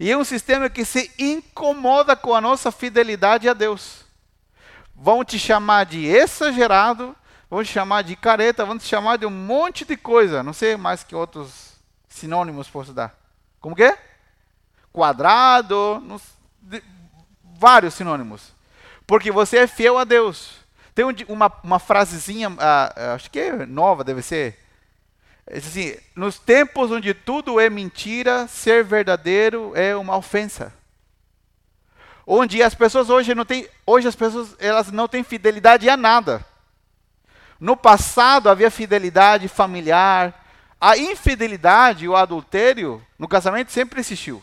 E 0.02 0.10
é 0.10 0.18
um 0.18 0.24
sistema 0.24 0.68
que 0.68 0.84
se 0.84 1.12
incomoda 1.20 2.16
com 2.16 2.34
a 2.34 2.42
nossa 2.42 2.72
fidelidade 2.72 3.48
a 3.48 3.54
Deus. 3.54 4.04
Vão 4.96 5.24
te 5.24 5.38
chamar 5.38 5.86
de 5.86 6.08
exagerado, 6.08 7.16
vão 7.48 7.64
te 7.64 7.72
chamar 7.72 8.02
de 8.02 8.16
careta, 8.16 8.66
vão 8.66 8.80
te 8.80 8.84
chamar 8.84 9.20
de 9.20 9.28
um 9.28 9.30
monte 9.30 9.86
de 9.86 9.96
coisa. 9.96 10.42
Não 10.42 10.54
sei 10.54 10.76
mais 10.76 11.04
que 11.04 11.16
outros 11.16 11.74
sinônimos 12.10 12.68
posso 12.68 12.94
dar. 12.94 13.16
Como 13.60 13.76
que 13.76 13.84
é? 13.84 13.96
quadrado, 14.92 16.04
de, 16.60 16.82
vários 17.44 17.94
sinônimos. 17.94 18.56
Porque 19.06 19.32
você 19.32 19.60
é 19.60 19.68
fiel 19.68 20.00
a 20.00 20.04
Deus. 20.04 20.56
Tem 20.96 21.06
uma, 21.28 21.54
uma 21.64 21.78
frasezinha, 21.78 22.50
uh, 22.50 23.14
acho 23.14 23.30
que 23.30 23.38
é 23.38 23.68
nova, 23.68 24.04
deve 24.04 24.24
ser. 24.24 24.58
É 25.54 25.58
assim, 25.58 25.98
nos 26.16 26.40
tempos 26.40 26.92
onde 26.92 27.14
tudo 27.14 27.60
é 27.60 27.70
mentira, 27.70 28.48
ser 28.48 28.86
verdadeiro 28.86 29.74
é 29.76 29.94
uma 29.94 30.16
ofensa. 30.16 30.74
Onde 32.26 32.64
as 32.64 32.74
pessoas 32.74 33.10
hoje 33.10 33.36
não 33.36 33.44
têm, 33.44 33.68
hoje 33.86 34.08
as 34.08 34.16
pessoas 34.16 34.56
elas 34.60 34.94
não 34.94 35.10
têm 35.10 35.26
fidelidade 35.26 35.90
a 35.90 35.98
nada. 35.98 36.46
No 37.60 37.76
passado 37.76 38.50
havia 38.50 38.72
fidelidade 38.72 39.50
familiar, 39.50 40.42
a 40.80 40.96
infidelidade, 40.96 42.08
o 42.08 42.16
adultério 42.16 43.06
no 43.20 43.28
casamento 43.28 43.74
sempre 43.74 44.00
existiu. 44.00 44.42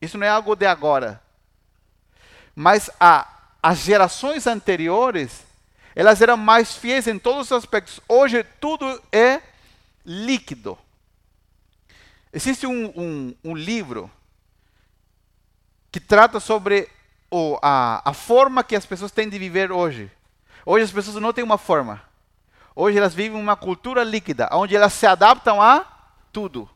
Isso 0.00 0.18
não 0.18 0.26
é 0.26 0.30
algo 0.30 0.56
de 0.56 0.66
agora. 0.66 1.22
Mas 2.52 2.90
a, 2.98 3.28
as 3.62 3.78
gerações 3.78 4.48
anteriores, 4.48 5.44
elas 5.94 6.20
eram 6.20 6.36
mais 6.36 6.74
fiéis 6.74 7.06
em 7.06 7.16
todos 7.16 7.42
os 7.42 7.52
aspectos. 7.52 8.00
Hoje 8.08 8.42
tudo 8.58 9.00
é 9.12 9.40
líquido. 10.04 10.78
Existe 12.32 12.66
um, 12.66 12.86
um, 12.96 13.34
um 13.44 13.54
livro 13.54 14.10
que 15.90 16.00
trata 16.00 16.40
sobre 16.40 16.88
o, 17.30 17.58
a, 17.62 18.10
a 18.10 18.12
forma 18.14 18.64
que 18.64 18.74
as 18.74 18.86
pessoas 18.86 19.12
têm 19.12 19.28
de 19.28 19.38
viver 19.38 19.70
hoje. 19.70 20.10
Hoje 20.64 20.84
as 20.84 20.92
pessoas 20.92 21.16
não 21.16 21.32
têm 21.32 21.44
uma 21.44 21.58
forma. 21.58 22.02
Hoje 22.74 22.96
elas 22.96 23.14
vivem 23.14 23.38
uma 23.38 23.56
cultura 23.56 24.02
líquida, 24.02 24.48
onde 24.52 24.74
elas 24.74 24.94
se 24.94 25.06
adaptam 25.06 25.60
a 25.60 25.84
tudo. 26.32 26.68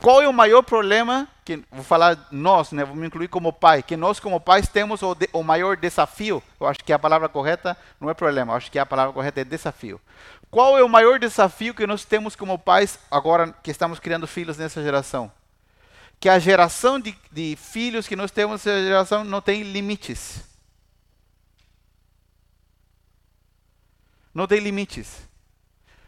Qual 0.00 0.20
é 0.22 0.28
o 0.28 0.32
maior 0.32 0.62
problema 0.62 1.28
que 1.44 1.62
vou 1.70 1.84
falar 1.84 2.28
nós, 2.30 2.72
né? 2.72 2.84
Vou 2.84 2.96
me 2.96 3.06
incluir 3.06 3.28
como 3.28 3.52
pai, 3.52 3.82
que 3.82 3.96
nós 3.96 4.18
como 4.18 4.40
pais 4.40 4.68
temos 4.68 5.02
o, 5.02 5.14
de, 5.14 5.28
o 5.32 5.42
maior 5.42 5.76
desafio. 5.76 6.42
Eu 6.58 6.66
acho 6.66 6.80
que 6.84 6.92
a 6.92 6.98
palavra 6.98 7.28
correta 7.28 7.76
não 8.00 8.10
é 8.10 8.14
problema, 8.14 8.52
eu 8.52 8.56
acho 8.56 8.70
que 8.70 8.78
a 8.78 8.86
palavra 8.86 9.12
correta 9.12 9.40
é 9.40 9.44
desafio. 9.44 10.00
Qual 10.50 10.78
é 10.78 10.82
o 10.82 10.88
maior 10.88 11.18
desafio 11.18 11.74
que 11.74 11.86
nós 11.86 12.04
temos 12.04 12.34
como 12.34 12.58
pais 12.58 12.98
agora 13.10 13.52
que 13.62 13.70
estamos 13.70 14.00
criando 14.00 14.26
filhos 14.26 14.56
nessa 14.56 14.82
geração? 14.82 15.30
Que 16.18 16.28
a 16.28 16.38
geração 16.38 16.98
de, 16.98 17.16
de 17.30 17.56
filhos 17.56 18.08
que 18.08 18.16
nós 18.16 18.30
temos 18.30 18.64
nessa 18.64 18.82
geração 18.82 19.24
não 19.24 19.42
tem 19.42 19.62
limites. 19.62 20.42
Não 24.32 24.46
tem 24.46 24.58
limites. 24.58 25.28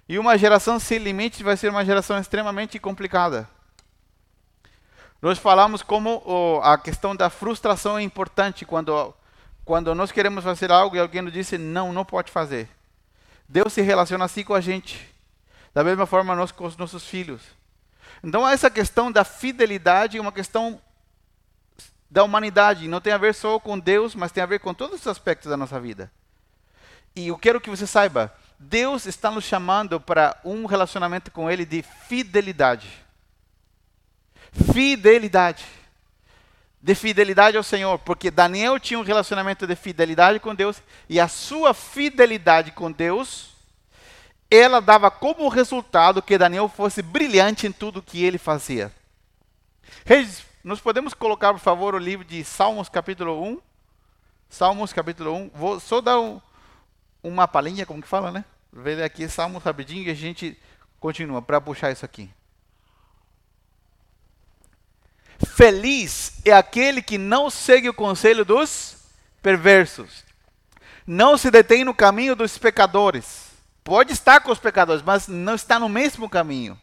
E 0.08 0.18
uma 0.18 0.36
geração 0.38 0.80
sem 0.80 0.98
limites 0.98 1.42
vai 1.42 1.56
ser 1.56 1.70
uma 1.70 1.84
geração 1.84 2.18
extremamente 2.18 2.78
complicada. 2.78 3.48
Nós 5.20 5.38
falamos 5.38 5.82
como 5.82 6.22
oh, 6.24 6.60
a 6.62 6.78
questão 6.78 7.14
da 7.14 7.28
frustração 7.28 7.98
é 7.98 8.02
importante 8.02 8.64
quando, 8.64 9.14
quando 9.66 9.94
nós 9.94 10.10
queremos 10.10 10.42
fazer 10.42 10.72
algo 10.72 10.96
e 10.96 10.98
alguém 10.98 11.20
nos 11.20 11.32
diz 11.32 11.52
não, 11.52 11.92
não 11.92 12.06
pode 12.06 12.32
fazer. 12.32 12.68
Deus 13.50 13.72
se 13.72 13.80
relaciona 13.80 14.26
assim 14.26 14.44
com 14.44 14.54
a 14.54 14.60
gente. 14.60 15.12
Da 15.74 15.82
mesma 15.82 16.06
forma 16.06 16.36
nós 16.36 16.52
com 16.52 16.64
os 16.64 16.76
nossos 16.76 17.04
filhos. 17.04 17.42
Então 18.22 18.46
essa 18.46 18.70
questão 18.70 19.10
da 19.10 19.24
fidelidade 19.24 20.16
é 20.16 20.20
uma 20.20 20.30
questão 20.30 20.80
da 22.08 22.22
humanidade. 22.22 22.86
Não 22.86 23.00
tem 23.00 23.12
a 23.12 23.18
ver 23.18 23.34
só 23.34 23.58
com 23.58 23.76
Deus, 23.76 24.14
mas 24.14 24.30
tem 24.30 24.40
a 24.40 24.46
ver 24.46 24.60
com 24.60 24.72
todos 24.72 25.00
os 25.00 25.06
aspectos 25.08 25.50
da 25.50 25.56
nossa 25.56 25.80
vida. 25.80 26.12
E 27.16 27.26
eu 27.26 27.36
quero 27.36 27.60
que 27.60 27.68
você 27.68 27.88
saiba, 27.88 28.32
Deus 28.56 29.04
está 29.04 29.32
nos 29.32 29.42
chamando 29.42 30.00
para 30.00 30.40
um 30.44 30.64
relacionamento 30.64 31.32
com 31.32 31.50
Ele 31.50 31.66
de 31.66 31.82
fidelidade. 31.82 32.88
Fidelidade. 34.72 35.66
De 36.82 36.94
fidelidade 36.94 37.56
ao 37.56 37.62
Senhor, 37.62 37.98
porque 37.98 38.30
Daniel 38.30 38.80
tinha 38.80 38.98
um 38.98 39.02
relacionamento 39.02 39.66
de 39.66 39.76
fidelidade 39.76 40.40
com 40.40 40.54
Deus 40.54 40.82
e 41.08 41.20
a 41.20 41.28
sua 41.28 41.74
fidelidade 41.74 42.72
com 42.72 42.90
Deus, 42.90 43.50
ela 44.50 44.80
dava 44.80 45.10
como 45.10 45.48
resultado 45.48 46.22
que 46.22 46.38
Daniel 46.38 46.68
fosse 46.68 47.02
brilhante 47.02 47.66
em 47.66 47.72
tudo 47.72 48.02
que 48.02 48.24
ele 48.24 48.38
fazia. 48.38 48.90
Reis, 50.04 50.44
nós 50.64 50.80
podemos 50.80 51.14
colocar, 51.14 51.52
por 51.52 51.60
favor, 51.60 51.94
o 51.94 51.98
livro 51.98 52.24
de 52.24 52.42
Salmos, 52.44 52.88
capítulo 52.88 53.42
1? 53.42 53.60
Salmos, 54.48 54.92
capítulo 54.92 55.34
1. 55.34 55.50
Vou 55.54 55.78
só 55.78 56.00
dar 56.00 56.18
um, 56.18 56.40
uma 57.22 57.46
palhinha, 57.46 57.86
como 57.86 58.02
que 58.02 58.08
fala, 58.08 58.32
né? 58.32 58.44
Ver 58.72 59.02
aqui 59.02 59.28
Salmos 59.28 59.62
rapidinho 59.62 60.06
e 60.06 60.10
a 60.10 60.14
gente 60.14 60.58
continua 60.98 61.40
para 61.40 61.60
puxar 61.60 61.92
isso 61.92 62.04
aqui. 62.04 62.30
Feliz 65.46 66.32
é 66.44 66.52
aquele 66.52 67.00
que 67.00 67.16
não 67.16 67.48
segue 67.48 67.88
o 67.88 67.94
conselho 67.94 68.44
dos 68.44 68.96
perversos, 69.42 70.24
não 71.06 71.36
se 71.38 71.50
detém 71.50 71.84
no 71.84 71.94
caminho 71.94 72.36
dos 72.36 72.58
pecadores. 72.58 73.50
Pode 73.82 74.12
estar 74.12 74.40
com 74.40 74.52
os 74.52 74.58
pecadores, 74.58 75.02
mas 75.02 75.26
não 75.26 75.54
está 75.54 75.78
no 75.78 75.88
mesmo 75.88 76.28
caminho. 76.28 76.78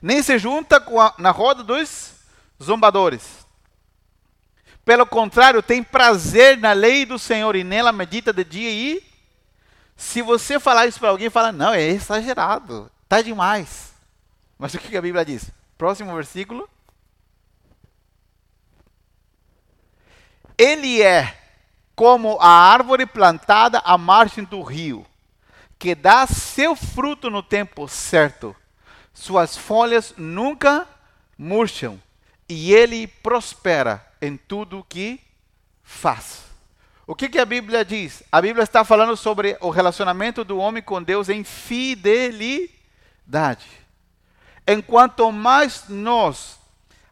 Nem 0.00 0.22
se 0.22 0.38
junta 0.38 0.76
a, 0.76 1.14
na 1.18 1.30
roda 1.30 1.62
dos 1.64 2.12
zombadores. 2.62 3.46
Pelo 4.84 5.04
contrário, 5.04 5.62
tem 5.62 5.82
prazer 5.82 6.56
na 6.56 6.72
lei 6.72 7.04
do 7.04 7.18
Senhor 7.18 7.54
e 7.56 7.64
nela 7.64 7.92
medita 7.92 8.32
de 8.32 8.44
dia 8.44 8.70
e 8.70 9.08
se 9.98 10.22
você 10.22 10.60
falar 10.60 10.86
isso 10.86 11.00
para 11.00 11.08
alguém, 11.08 11.28
fala, 11.28 11.50
não, 11.50 11.74
é 11.74 11.82
exagerado, 11.82 12.88
tá 13.08 13.20
demais. 13.20 13.92
Mas 14.56 14.72
o 14.72 14.78
que 14.78 14.96
a 14.96 15.02
Bíblia 15.02 15.24
diz? 15.24 15.50
Próximo 15.76 16.14
versículo. 16.14 16.70
Ele 20.58 21.00
é 21.00 21.38
como 21.94 22.36
a 22.40 22.48
árvore 22.48 23.06
plantada 23.06 23.78
à 23.84 23.96
margem 23.96 24.44
do 24.44 24.60
rio, 24.60 25.06
que 25.78 25.94
dá 25.94 26.26
seu 26.26 26.74
fruto 26.74 27.30
no 27.30 27.42
tempo 27.42 27.88
certo. 27.88 28.54
Suas 29.14 29.56
folhas 29.56 30.12
nunca 30.16 30.86
murcham, 31.38 32.00
e 32.48 32.74
ele 32.74 33.06
prospera 33.06 34.04
em 34.20 34.36
tudo 34.36 34.84
que 34.88 35.20
faz. 35.82 36.42
O 37.06 37.14
que, 37.14 37.28
que 37.28 37.38
a 37.38 37.46
Bíblia 37.46 37.84
diz? 37.84 38.22
A 38.30 38.42
Bíblia 38.42 38.64
está 38.64 38.84
falando 38.84 39.16
sobre 39.16 39.56
o 39.60 39.70
relacionamento 39.70 40.44
do 40.44 40.58
homem 40.58 40.82
com 40.82 41.02
Deus 41.02 41.28
em 41.28 41.42
fidelidade. 41.42 42.68
Enquanto 44.66 45.32
mais 45.32 45.84
nós 45.88 46.58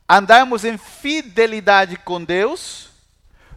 andarmos 0.09 0.65
em 0.65 0.77
fidelidade 0.77 1.97
com 1.97 2.23
Deus, 2.23 2.86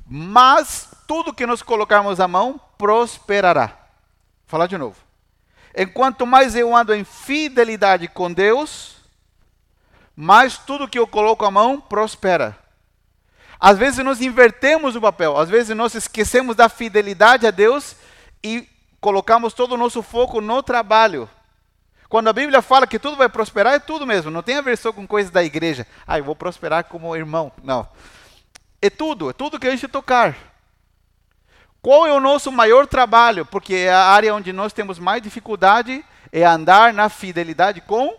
mais 0.09 0.89
tudo 1.07 1.33
que 1.33 1.45
nós 1.45 1.61
colocarmos 1.61 2.19
à 2.19 2.27
mão 2.27 2.59
prosperará. 2.77 3.67
Vou 3.67 3.75
falar 4.47 4.65
de 4.65 4.77
novo. 4.77 4.95
Enquanto 5.77 6.25
mais 6.25 6.55
eu 6.55 6.75
ando 6.75 6.95
em 6.95 7.03
fidelidade 7.03 8.07
com 8.07 8.33
Deus, 8.33 8.97
mais 10.15 10.57
tudo 10.57 10.87
que 10.87 10.97
eu 10.97 11.05
coloco 11.05 11.45
à 11.45 11.51
mão 11.51 11.79
prospera. 11.79 12.57
Às 13.59 13.77
vezes 13.77 14.03
nós 14.03 14.19
invertemos 14.19 14.95
o 14.95 15.01
papel, 15.01 15.37
às 15.37 15.49
vezes 15.49 15.75
nós 15.75 15.93
esquecemos 15.93 16.55
da 16.55 16.67
fidelidade 16.69 17.45
a 17.45 17.51
Deus 17.51 17.95
e 18.43 18.67
colocamos 18.99 19.53
todo 19.53 19.73
o 19.73 19.77
nosso 19.77 20.01
foco 20.01 20.41
no 20.41 20.63
trabalho. 20.63 21.29
Quando 22.07 22.29
a 22.29 22.33
Bíblia 22.33 22.61
fala 22.63 22.87
que 22.87 22.97
tudo 22.97 23.15
vai 23.15 23.29
prosperar, 23.29 23.75
é 23.75 23.79
tudo 23.79 24.07
mesmo, 24.07 24.31
não 24.31 24.41
tem 24.41 24.55
a 24.55 24.61
ver 24.61 24.77
só 24.77 24.91
com 24.91 25.05
coisas 25.05 25.31
da 25.31 25.43
igreja. 25.43 25.85
Ah, 26.07 26.17
eu 26.17 26.23
vou 26.23 26.35
prosperar 26.35 26.85
como 26.85 27.15
irmão. 27.15 27.51
Não. 27.63 27.87
É 28.81 28.89
tudo, 28.89 29.29
é 29.29 29.33
tudo 29.33 29.59
que 29.59 29.67
a 29.67 29.71
gente 29.71 29.87
tocar. 29.87 30.35
Qual 31.81 32.05
é 32.05 32.13
o 32.13 32.19
nosso 32.19 32.51
maior 32.51 32.87
trabalho? 32.87 33.45
Porque 33.45 33.73
é 33.75 33.93
a 33.93 34.05
área 34.05 34.33
onde 34.33 34.51
nós 34.51 34.73
temos 34.73 34.99
mais 34.99 35.21
dificuldade 35.21 36.03
é 36.31 36.43
andar 36.45 36.93
na 36.93 37.09
fidelidade 37.09 37.81
com 37.81 38.15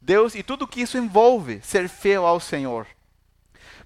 Deus 0.00 0.34
e 0.34 0.42
tudo 0.42 0.66
que 0.66 0.82
isso 0.82 0.98
envolve, 0.98 1.60
ser 1.62 1.88
fiel 1.88 2.26
ao 2.26 2.40
Senhor. 2.40 2.86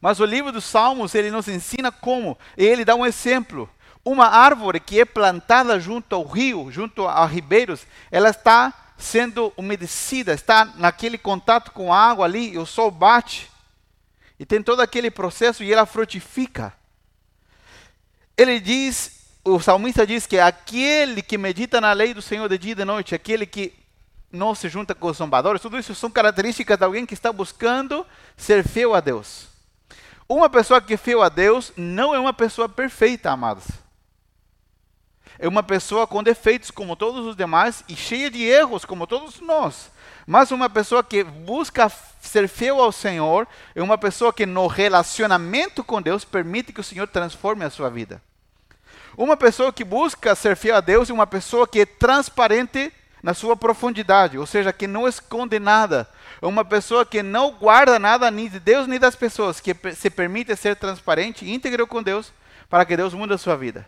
Mas 0.00 0.20
o 0.20 0.24
livro 0.24 0.52
dos 0.52 0.64
Salmos, 0.64 1.14
ele 1.14 1.30
nos 1.30 1.48
ensina 1.48 1.90
como. 1.90 2.38
Ele 2.56 2.84
dá 2.84 2.94
um 2.94 3.04
exemplo. 3.04 3.68
Uma 4.04 4.26
árvore 4.26 4.80
que 4.80 5.00
é 5.00 5.04
plantada 5.04 5.78
junto 5.80 6.14
ao 6.14 6.24
rio, 6.24 6.70
junto 6.70 7.06
a 7.06 7.26
ribeiros, 7.26 7.86
ela 8.10 8.30
está 8.30 8.72
sendo 8.96 9.52
umedecida, 9.56 10.32
está 10.32 10.64
naquele 10.76 11.18
contato 11.18 11.72
com 11.72 11.92
a 11.92 11.98
água 11.98 12.24
ali, 12.24 12.52
e 12.52 12.58
o 12.58 12.66
sol 12.66 12.90
bate. 12.90 13.50
E 14.38 14.46
tem 14.46 14.62
todo 14.62 14.80
aquele 14.80 15.10
processo 15.10 15.64
e 15.64 15.72
ela 15.72 15.84
frutifica. 15.84 16.72
Ele 18.36 18.60
diz, 18.60 19.18
o 19.44 19.58
salmista 19.60 20.06
diz 20.06 20.26
que 20.26 20.38
aquele 20.38 21.22
que 21.22 21.36
medita 21.36 21.80
na 21.80 21.92
lei 21.92 22.14
do 22.14 22.22
Senhor 22.22 22.48
de 22.48 22.56
dia 22.56 22.72
e 22.72 22.76
de 22.76 22.84
noite, 22.84 23.14
aquele 23.14 23.44
que 23.44 23.74
não 24.30 24.54
se 24.54 24.68
junta 24.68 24.94
com 24.94 25.08
os 25.08 25.16
zombadores, 25.16 25.60
tudo 25.60 25.78
isso 25.78 25.94
são 25.94 26.10
características 26.10 26.78
de 26.78 26.84
alguém 26.84 27.06
que 27.06 27.14
está 27.14 27.32
buscando 27.32 28.06
ser 28.36 28.66
fiel 28.66 28.94
a 28.94 29.00
Deus. 29.00 29.48
Uma 30.28 30.50
pessoa 30.50 30.80
que 30.80 30.94
é 30.94 30.96
fiel 30.96 31.22
a 31.22 31.28
Deus 31.28 31.72
não 31.76 32.14
é 32.14 32.18
uma 32.18 32.32
pessoa 32.32 32.68
perfeita, 32.68 33.30
amados. 33.30 33.64
É 35.38 35.48
uma 35.48 35.62
pessoa 35.62 36.06
com 36.06 36.22
defeitos 36.22 36.70
como 36.70 36.96
todos 36.96 37.24
os 37.24 37.36
demais 37.36 37.82
e 37.88 37.96
cheia 37.96 38.30
de 38.30 38.42
erros 38.42 38.84
como 38.84 39.06
todos 39.06 39.40
nós. 39.40 39.90
Mas 40.28 40.50
uma 40.50 40.68
pessoa 40.68 41.02
que 41.02 41.24
busca 41.24 41.90
ser 42.20 42.50
fiel 42.50 42.82
ao 42.82 42.92
Senhor 42.92 43.48
é 43.74 43.82
uma 43.82 43.96
pessoa 43.96 44.30
que 44.30 44.44
no 44.44 44.66
relacionamento 44.66 45.82
com 45.82 46.02
Deus 46.02 46.22
permite 46.22 46.70
que 46.70 46.82
o 46.82 46.84
Senhor 46.84 47.08
transforme 47.08 47.64
a 47.64 47.70
sua 47.70 47.88
vida. 47.88 48.20
Uma 49.16 49.38
pessoa 49.38 49.72
que 49.72 49.82
busca 49.82 50.34
ser 50.34 50.54
fiel 50.54 50.76
a 50.76 50.80
Deus 50.82 51.08
é 51.08 51.14
uma 51.14 51.26
pessoa 51.26 51.66
que 51.66 51.80
é 51.80 51.86
transparente 51.86 52.92
na 53.22 53.32
sua 53.32 53.56
profundidade, 53.56 54.36
ou 54.36 54.44
seja, 54.44 54.70
que 54.70 54.86
não 54.86 55.08
esconde 55.08 55.58
nada, 55.58 56.06
uma 56.42 56.62
pessoa 56.62 57.06
que 57.06 57.22
não 57.22 57.52
guarda 57.52 57.98
nada 57.98 58.30
nem 58.30 58.50
de 58.50 58.60
Deus 58.60 58.86
nem 58.86 58.98
das 58.98 59.16
pessoas, 59.16 59.60
que 59.60 59.74
se 59.96 60.10
permite 60.10 60.54
ser 60.56 60.76
transparente 60.76 61.46
e 61.46 61.54
íntegro 61.54 61.86
com 61.86 62.02
Deus, 62.02 62.34
para 62.68 62.84
que 62.84 62.98
Deus 62.98 63.14
mude 63.14 63.32
a 63.32 63.38
sua 63.38 63.56
vida. 63.56 63.86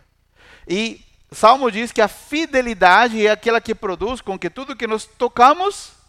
E 0.67 1.05
Salmo 1.31 1.69
diz 1.69 1.91
que 1.91 2.01
a 2.01 2.07
fidelidade 2.07 3.27
é 3.27 3.29
aquela 3.29 3.61
que 3.61 3.75
produz 3.75 4.21
com 4.21 4.39
que 4.39 4.49
tudo 4.49 4.75
que 4.75 4.87
nós 4.87 5.05
tocamos 5.05 6.00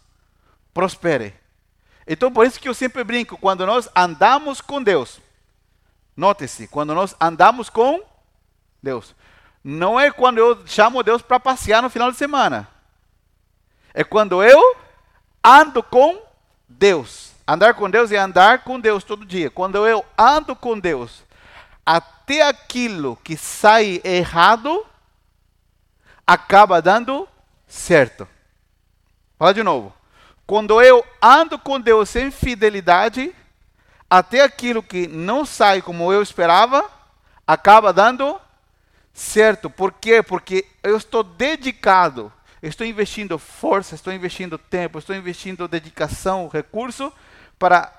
prospere. 0.73 1.33
Então, 2.05 2.31
por 2.31 2.45
isso 2.45 2.59
que 2.59 2.67
eu 2.67 2.73
sempre 2.73 3.03
brinco, 3.03 3.37
quando 3.37 3.65
nós 3.65 3.89
andamos 3.95 4.59
com 4.59 4.81
Deus, 4.81 5.19
note-se, 6.15 6.67
quando 6.67 6.93
nós 6.93 7.15
andamos 7.19 7.69
com 7.69 8.01
Deus, 8.81 9.15
não 9.63 9.99
é 9.99 10.11
quando 10.11 10.37
eu 10.37 10.67
chamo 10.67 11.03
Deus 11.03 11.21
para 11.21 11.39
passear 11.39 11.81
no 11.81 11.89
final 11.89 12.11
de 12.11 12.17
semana. 12.17 12.67
É 13.93 14.03
quando 14.03 14.43
eu 14.43 14.75
ando 15.43 15.81
com 15.81 16.21
Deus. 16.67 17.31
Andar 17.47 17.73
com 17.73 17.89
Deus 17.89 18.11
é 18.11 18.17
andar 18.17 18.63
com 18.63 18.79
Deus 18.79 19.03
todo 19.03 19.25
dia. 19.25 19.49
Quando 19.49 19.85
eu 19.85 20.05
ando 20.17 20.55
com 20.55 20.77
Deus, 20.77 21.23
até 21.85 22.41
aquilo 22.41 23.17
que 23.23 23.37
sai 23.37 24.01
errado 24.03 24.85
acaba 26.25 26.81
dando 26.81 27.27
certo. 27.67 28.27
Fala 29.37 29.53
de 29.53 29.63
novo. 29.63 29.93
Quando 30.45 30.81
eu 30.81 31.05
ando 31.21 31.57
com 31.57 31.79
Deus 31.79 32.15
em 32.15 32.29
fidelidade, 32.29 33.33
até 34.09 34.41
aquilo 34.41 34.83
que 34.83 35.07
não 35.07 35.45
sai 35.45 35.81
como 35.81 36.11
eu 36.11 36.21
esperava, 36.21 36.89
acaba 37.47 37.93
dando 37.93 38.39
certo. 39.13 39.69
Por 39.69 39.91
quê? 39.93 40.21
Porque 40.21 40.65
eu 40.83 40.97
estou 40.97 41.23
dedicado, 41.23 42.31
estou 42.61 42.85
investindo 42.85 43.39
força, 43.39 43.95
estou 43.95 44.11
investindo 44.11 44.57
tempo, 44.57 44.99
estou 44.99 45.15
investindo 45.15 45.67
dedicação, 45.67 46.47
recurso 46.47 47.11
para 47.57 47.91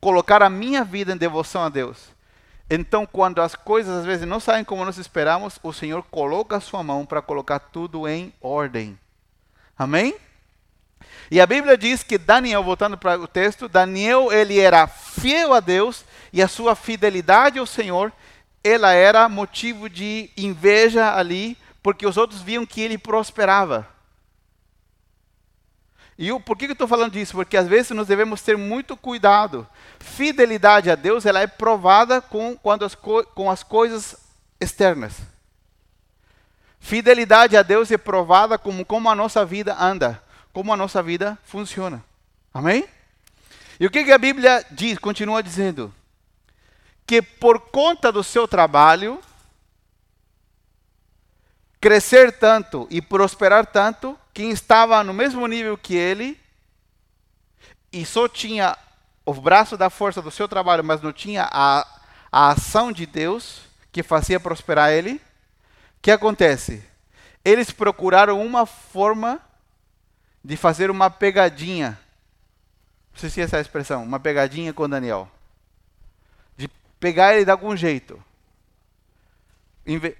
colocar 0.00 0.42
a 0.42 0.50
minha 0.50 0.82
vida 0.82 1.12
em 1.12 1.16
devoção 1.16 1.62
a 1.62 1.68
Deus. 1.68 2.14
Então, 2.68 3.06
quando 3.06 3.40
as 3.40 3.54
coisas 3.54 4.00
às 4.00 4.04
vezes 4.04 4.26
não 4.26 4.40
saem 4.40 4.64
como 4.64 4.84
nós 4.84 4.98
esperamos, 4.98 5.58
o 5.62 5.72
Senhor 5.72 6.02
coloca 6.10 6.56
a 6.56 6.60
sua 6.60 6.82
mão 6.82 7.06
para 7.06 7.22
colocar 7.22 7.60
tudo 7.60 8.08
em 8.08 8.32
ordem. 8.40 8.98
Amém? 9.78 10.16
E 11.30 11.40
a 11.40 11.46
Bíblia 11.46 11.76
diz 11.76 12.02
que 12.02 12.18
Daniel, 12.18 12.62
voltando 12.62 12.96
para 12.96 13.18
o 13.18 13.26
texto, 13.26 13.68
Daniel 13.68 14.32
ele 14.32 14.58
era 14.60 14.86
fiel 14.86 15.52
a 15.52 15.60
Deus 15.60 16.04
e 16.32 16.40
a 16.40 16.48
sua 16.48 16.76
fidelidade 16.76 17.58
ao 17.58 17.66
Senhor, 17.66 18.12
ela 18.62 18.92
era 18.92 19.28
motivo 19.28 19.88
de 19.88 20.30
inveja 20.36 21.14
ali, 21.14 21.56
porque 21.82 22.06
os 22.06 22.16
outros 22.16 22.40
viam 22.42 22.66
que 22.66 22.80
ele 22.80 22.98
prosperava. 22.98 23.88
E 26.18 26.28
eu, 26.28 26.40
por 26.40 26.56
que 26.56 26.64
eu 26.64 26.72
estou 26.72 26.88
falando 26.88 27.12
disso? 27.12 27.34
Porque 27.34 27.56
às 27.56 27.68
vezes 27.68 27.90
nós 27.90 28.06
devemos 28.06 28.40
ter 28.40 28.56
muito 28.56 28.96
cuidado. 28.96 29.66
Fidelidade 29.98 30.90
a 30.90 30.94
Deus 30.94 31.26
ela 31.26 31.40
é 31.40 31.46
provada 31.46 32.22
com, 32.22 32.56
quando 32.56 32.84
as, 32.84 32.94
com 32.94 33.50
as 33.50 33.62
coisas 33.62 34.16
externas. 34.60 35.18
Fidelidade 36.80 37.56
a 37.56 37.62
Deus 37.62 37.90
é 37.90 37.98
provada 37.98 38.56
como, 38.56 38.84
como 38.84 39.10
a 39.10 39.14
nossa 39.14 39.44
vida 39.44 39.76
anda 39.78 40.22
como 40.56 40.72
a 40.72 40.76
nossa 40.76 41.02
vida 41.02 41.36
funciona. 41.44 42.02
Amém? 42.54 42.88
E 43.78 43.84
o 43.84 43.90
que, 43.90 44.10
a 44.10 44.16
Bíblia 44.16 44.64
diz? 44.70 44.98
Continua 44.98 45.42
dizendo 45.42 45.94
que 47.06 47.20
por 47.20 47.60
conta 47.60 48.10
do 48.10 48.24
seu 48.24 48.48
trabalho, 48.48 49.20
crescer 51.78 52.38
tanto 52.38 52.88
e 52.90 53.02
prosperar 53.02 53.66
tanto, 53.66 54.18
quem 54.32 54.48
estava 54.48 55.04
no 55.04 55.12
mesmo 55.12 55.46
nível 55.46 55.76
que 55.76 55.94
ele 55.94 56.40
e 57.92 58.06
só 58.06 58.26
tinha 58.26 58.78
o 59.26 59.34
braço 59.34 59.76
da 59.76 59.90
força 59.90 60.22
do 60.22 60.30
seu 60.30 60.48
trabalho, 60.48 60.82
mas 60.82 61.02
não 61.02 61.12
tinha 61.12 61.46
a, 61.52 61.86
a 62.32 62.52
ação 62.52 62.90
de 62.92 63.04
Deus 63.04 63.60
que 63.92 64.02
fazia 64.02 64.40
prosperar 64.40 64.90
ele, 64.90 65.16
o 65.16 65.20
que 66.00 66.10
acontece? 66.10 66.82
Eles 67.44 67.70
procuraram 67.70 68.40
uma 68.40 68.64
forma 68.64 69.44
de 70.46 70.56
fazer 70.56 70.92
uma 70.92 71.10
pegadinha. 71.10 71.98
Não 73.12 73.18
sei 73.18 73.28
se 73.28 73.40
é 73.40 73.44
essa 73.44 73.56
a 73.56 73.60
expressão, 73.60 74.04
uma 74.04 74.20
pegadinha 74.20 74.72
com 74.72 74.88
Daniel. 74.88 75.28
De 76.56 76.68
pegar 77.00 77.34
ele 77.34 77.44
de 77.44 77.50
algum 77.50 77.76
jeito. 77.76 78.22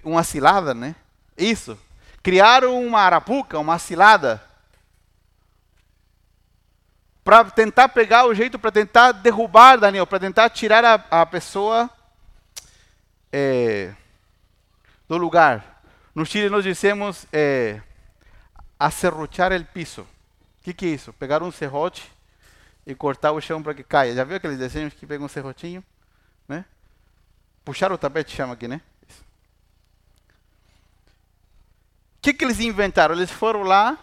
Uma 0.03 0.25
cilada, 0.25 0.73
né? 0.73 0.95
Isso. 1.37 1.79
Criaram 2.21 2.85
uma 2.85 2.99
arapuca, 2.99 3.57
uma 3.57 3.79
cilada. 3.79 4.43
Para 7.23 7.45
tentar 7.45 7.87
pegar 7.87 8.25
o 8.25 8.35
jeito, 8.35 8.59
para 8.59 8.71
tentar 8.71 9.13
derrubar 9.13 9.77
Daniel, 9.77 10.05
para 10.05 10.19
tentar 10.19 10.49
tirar 10.49 10.83
a, 10.83 11.21
a 11.21 11.25
pessoa 11.25 11.89
é, 13.31 13.93
do 15.07 15.15
lugar. 15.15 15.81
No 16.13 16.25
Chile 16.25 16.49
nós 16.49 16.65
dissemos 16.65 17.25
é, 17.31 17.81
acerruchar 18.77 19.53
el 19.53 19.63
piso 19.63 20.05
que, 20.67 20.73
que 20.73 20.85
é 20.85 20.89
isso? 20.89 21.13
Pegar 21.13 21.41
um 21.41 21.51
serrote 21.51 22.11
e 22.85 22.93
cortar 22.93 23.31
o 23.31 23.39
chão 23.39 23.63
para 23.63 23.73
que 23.73 23.83
caia. 23.83 24.13
Já 24.13 24.25
viu 24.25 24.35
aqueles 24.35 24.57
desenhos 24.57 24.93
que 24.93 25.07
pegam 25.07 25.25
um 25.25 25.29
serrotinho? 25.29 25.81
Né? 26.47 26.65
Puxar 27.63 27.91
o 27.91 27.97
tapete 27.97 28.35
chama 28.35 28.53
aqui, 28.53 28.67
né? 28.67 28.81
O 32.17 32.21
que, 32.21 32.33
que 32.33 32.43
eles 32.43 32.59
inventaram? 32.59 33.15
Eles 33.15 33.31
foram 33.31 33.63
lá 33.63 33.97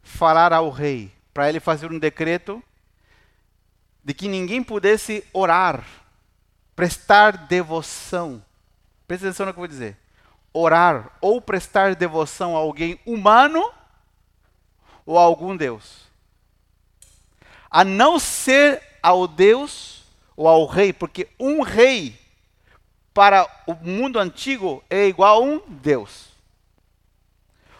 falar 0.00 0.52
ao 0.52 0.70
rei, 0.70 1.12
para 1.34 1.48
ele 1.48 1.58
fazer 1.58 1.90
um 1.90 1.98
decreto 1.98 2.62
de 4.04 4.14
que 4.14 4.28
ninguém 4.28 4.62
pudesse 4.62 5.24
orar, 5.32 5.84
prestar 6.76 7.48
devoção. 7.48 8.44
Presta 9.08 9.26
atenção 9.26 9.46
no 9.46 9.52
que 9.52 9.58
eu 9.58 9.62
vou 9.62 9.68
dizer. 9.68 9.96
Orar 10.52 11.10
ou 11.20 11.40
prestar 11.40 11.96
devoção 11.96 12.56
a 12.56 12.60
alguém 12.60 13.00
humano 13.04 13.79
ou 15.10 15.18
a 15.18 15.22
algum 15.22 15.56
Deus. 15.56 16.02
A 17.68 17.82
não 17.82 18.16
ser 18.20 18.80
ao 19.02 19.26
Deus 19.26 20.04
ou 20.36 20.46
ao 20.46 20.66
rei, 20.66 20.92
porque 20.92 21.26
um 21.36 21.62
rei 21.62 22.16
para 23.12 23.44
o 23.66 23.74
mundo 23.74 24.20
antigo 24.20 24.84
é 24.88 25.08
igual 25.08 25.42
a 25.42 25.44
um 25.44 25.60
Deus. 25.66 26.28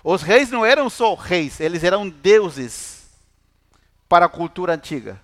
Os 0.02 0.22
reis 0.22 0.50
não 0.50 0.66
eram 0.66 0.90
só 0.90 1.14
reis, 1.14 1.60
eles 1.60 1.84
eram 1.84 2.08
deuses 2.08 3.08
para 4.08 4.26
a 4.26 4.28
cultura 4.28 4.74
antiga. 4.74 5.20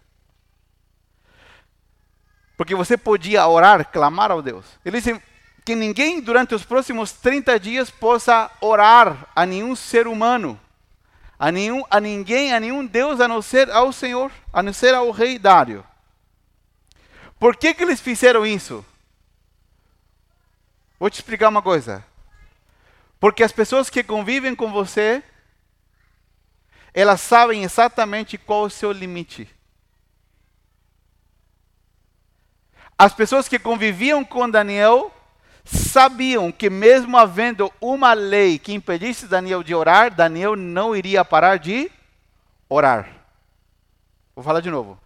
Porque 2.56 2.76
você 2.76 2.96
podia 2.96 3.48
orar, 3.48 3.84
clamar 3.90 4.30
ao 4.30 4.40
Deus. 4.40 4.64
Eles 4.84 5.02
dizem 5.02 5.20
que 5.64 5.74
ninguém 5.74 6.20
durante 6.20 6.54
os 6.54 6.64
próximos 6.64 7.10
30 7.10 7.58
dias 7.58 7.90
possa 7.90 8.48
orar 8.60 9.28
a 9.34 9.44
nenhum 9.44 9.74
ser 9.74 10.06
humano 10.06 10.60
a, 11.38 11.52
nenhum, 11.52 11.84
a 11.90 12.00
ninguém, 12.00 12.52
a 12.52 12.60
nenhum 12.60 12.84
Deus 12.86 13.20
a 13.20 13.28
não 13.28 13.42
ser 13.42 13.70
ao 13.70 13.92
Senhor, 13.92 14.32
a 14.52 14.62
não 14.62 14.72
ser 14.72 14.94
ao 14.94 15.10
rei 15.10 15.38
Dário. 15.38 15.84
Por 17.38 17.56
que, 17.56 17.74
que 17.74 17.82
eles 17.82 18.00
fizeram 18.00 18.46
isso? 18.46 18.84
Vou 20.98 21.10
te 21.10 21.14
explicar 21.14 21.48
uma 21.48 21.60
coisa. 21.60 22.04
Porque 23.20 23.42
as 23.42 23.52
pessoas 23.52 23.90
que 23.90 24.02
convivem 24.02 24.54
com 24.54 24.72
você, 24.72 25.22
elas 26.94 27.20
sabem 27.20 27.62
exatamente 27.64 28.38
qual 28.38 28.64
é 28.64 28.66
o 28.66 28.70
seu 28.70 28.92
limite. 28.92 29.48
As 32.98 33.12
pessoas 33.12 33.46
que 33.46 33.58
conviviam 33.58 34.24
com 34.24 34.48
Daniel 34.48 35.12
sabiam 35.66 36.52
que, 36.52 36.70
mesmo 36.70 37.16
havendo 37.16 37.72
uma 37.80 38.12
lei 38.12 38.58
que 38.58 38.72
impedisse 38.72 39.26
Daniel 39.26 39.62
de 39.62 39.74
orar, 39.74 40.14
Daniel 40.14 40.54
não 40.56 40.94
iria 40.94 41.24
parar 41.24 41.58
de 41.58 41.90
orar. 42.68 43.08
Vou 44.34 44.44
falar 44.44 44.60
de 44.60 44.70
novo. 44.70 44.98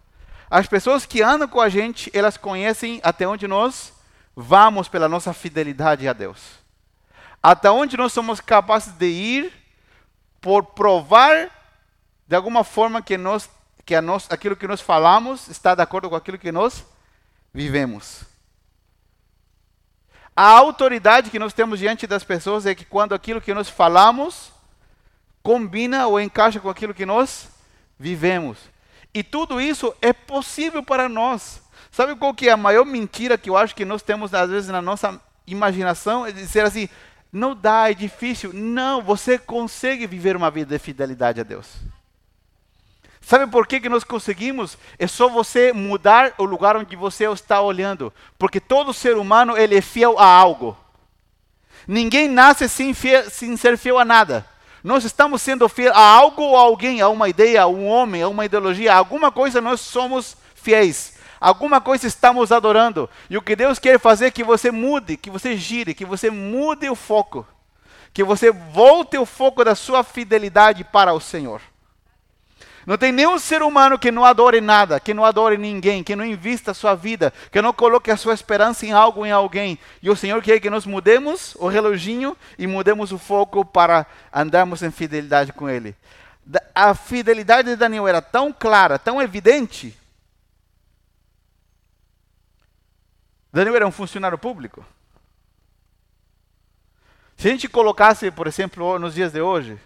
As 0.49 0.67
pessoas 0.67 1.05
que 1.05 1.21
andam 1.21 1.47
com 1.47 1.59
a 1.59 1.69
gente, 1.69 2.11
elas 2.13 2.37
conhecem 2.37 2.99
até 3.03 3.27
onde 3.27 3.47
nós 3.47 3.93
vamos 4.35 4.87
pela 4.87 5.09
nossa 5.09 5.33
fidelidade 5.33 6.07
a 6.07 6.13
Deus. 6.13 6.39
Até 7.41 7.69
onde 7.71 7.97
nós 7.97 8.13
somos 8.13 8.39
capazes 8.39 8.93
de 8.93 9.07
ir 9.07 9.53
por 10.39 10.63
provar 10.63 11.49
de 12.27 12.35
alguma 12.35 12.63
forma 12.63 13.01
que 13.01 13.17
nós 13.17 13.49
que 13.85 13.95
a 13.95 14.01
nós, 14.01 14.27
aquilo 14.29 14.55
que 14.55 14.67
nós 14.67 14.79
falamos 14.79 15.47
está 15.47 15.73
de 15.73 15.81
acordo 15.81 16.09
com 16.09 16.15
aquilo 16.15 16.37
que 16.37 16.51
nós 16.51 16.85
vivemos. 17.53 18.30
A 20.35 20.43
autoridade 20.43 21.29
que 21.29 21.39
nós 21.39 21.53
temos 21.53 21.79
diante 21.79 22.07
das 22.07 22.23
pessoas 22.23 22.65
é 22.65 22.73
que 22.73 22.85
quando 22.85 23.13
aquilo 23.13 23.41
que 23.41 23.53
nós 23.53 23.69
falamos 23.69 24.51
combina 25.43 26.07
ou 26.07 26.19
encaixa 26.19 26.59
com 26.59 26.69
aquilo 26.69 26.93
que 26.93 27.05
nós 27.05 27.49
vivemos. 27.99 28.57
E 29.13 29.23
tudo 29.23 29.59
isso 29.59 29.93
é 30.01 30.13
possível 30.13 30.83
para 30.83 31.09
nós. 31.09 31.61
Sabe 31.91 32.15
qual 32.15 32.33
que 32.33 32.47
é 32.47 32.51
a 32.51 32.57
maior 32.57 32.85
mentira 32.85 33.37
que 33.37 33.49
eu 33.49 33.57
acho 33.57 33.75
que 33.75 33.83
nós 33.83 34.01
temos 34.01 34.33
às 34.33 34.49
vezes 34.49 34.69
na 34.69 34.81
nossa 34.81 35.19
imaginação? 35.45 36.25
É 36.25 36.31
dizer 36.31 36.61
assim, 36.61 36.87
não 37.31 37.53
dá, 37.53 37.91
é 37.91 37.93
difícil. 37.93 38.51
Não, 38.53 39.01
você 39.01 39.37
consegue 39.37 40.07
viver 40.07 40.37
uma 40.37 40.49
vida 40.49 40.77
de 40.77 40.79
fidelidade 40.79 41.41
a 41.41 41.43
Deus. 41.43 41.67
Sabe 43.31 43.47
por 43.47 43.65
que, 43.65 43.79
que 43.79 43.87
nós 43.87 44.03
conseguimos? 44.03 44.77
É 44.99 45.07
só 45.07 45.29
você 45.29 45.71
mudar 45.71 46.33
o 46.37 46.43
lugar 46.43 46.75
onde 46.75 46.97
você 46.97 47.23
está 47.31 47.61
olhando. 47.61 48.11
Porque 48.37 48.59
todo 48.59 48.93
ser 48.93 49.15
humano 49.15 49.57
ele 49.57 49.77
é 49.77 49.79
fiel 49.79 50.19
a 50.19 50.25
algo. 50.25 50.77
Ninguém 51.87 52.27
nasce 52.27 52.67
sem, 52.67 52.93
fiel, 52.93 53.29
sem 53.29 53.55
ser 53.55 53.77
fiel 53.77 53.97
a 53.97 54.03
nada. 54.03 54.45
Nós 54.83 55.05
estamos 55.05 55.41
sendo 55.41 55.69
fiel 55.69 55.93
a 55.95 56.01
algo 56.01 56.41
ou 56.41 56.57
a 56.57 56.59
alguém, 56.59 56.99
a 56.99 57.07
uma 57.07 57.29
ideia, 57.29 57.61
a 57.61 57.67
um 57.67 57.87
homem, 57.87 58.21
a 58.21 58.27
uma 58.27 58.43
ideologia, 58.43 58.91
a 58.91 58.97
alguma 58.97 59.31
coisa 59.31 59.61
nós 59.61 59.79
somos 59.79 60.35
fiéis. 60.53 61.17
Alguma 61.39 61.79
coisa 61.79 62.07
estamos 62.07 62.51
adorando. 62.51 63.09
E 63.29 63.37
o 63.37 63.41
que 63.41 63.55
Deus 63.55 63.79
quer 63.79 63.97
fazer 63.97 64.25
é 64.25 64.31
que 64.31 64.43
você 64.43 64.71
mude, 64.71 65.15
que 65.15 65.29
você 65.29 65.55
gire, 65.55 65.93
que 65.93 66.03
você 66.03 66.29
mude 66.29 66.89
o 66.89 66.95
foco. 66.95 67.47
Que 68.13 68.25
você 68.25 68.51
volte 68.51 69.17
o 69.17 69.25
foco 69.25 69.63
da 69.63 69.73
sua 69.73 70.03
fidelidade 70.03 70.83
para 70.83 71.13
o 71.13 71.21
Senhor. 71.21 71.61
Não 72.85 72.97
tem 72.97 73.11
nenhum 73.11 73.37
ser 73.37 73.61
humano 73.61 73.99
que 73.99 74.11
não 74.11 74.25
adore 74.25 74.59
nada, 74.59 74.99
que 74.99 75.13
não 75.13 75.23
adore 75.23 75.57
ninguém, 75.57 76.03
que 76.03 76.15
não 76.15 76.25
invista 76.25 76.73
sua 76.73 76.95
vida, 76.95 77.31
que 77.51 77.61
não 77.61 77.71
coloque 77.71 78.09
a 78.09 78.17
sua 78.17 78.33
esperança 78.33 78.85
em 78.85 78.91
algo, 78.91 79.25
em 79.25 79.31
alguém. 79.31 79.77
E 80.01 80.09
o 80.09 80.15
Senhor 80.15 80.41
quer 80.41 80.59
que 80.59 80.69
nós 80.69 80.85
mudemos 80.85 81.55
o 81.59 81.67
reloginho 81.67 82.35
e 82.57 82.65
mudemos 82.65 83.11
o 83.11 83.19
foco 83.19 83.63
para 83.63 84.05
andarmos 84.33 84.81
em 84.81 84.91
fidelidade 84.91 85.53
com 85.53 85.69
Ele. 85.69 85.95
A 86.73 86.95
fidelidade 86.95 87.69
de 87.69 87.75
Daniel 87.75 88.07
era 88.07 88.21
tão 88.21 88.51
clara, 88.51 88.97
tão 88.97 89.21
evidente. 89.21 89.95
Daniel 93.53 93.75
era 93.75 93.87
um 93.87 93.91
funcionário 93.91 94.37
público. 94.37 94.83
Se 97.37 97.47
a 97.47 97.51
gente 97.51 97.67
colocasse, 97.67 98.31
por 98.31 98.47
exemplo, 98.47 98.97
nos 98.97 99.15
dias 99.15 99.31
de 99.31 99.41
hoje, 99.41 99.79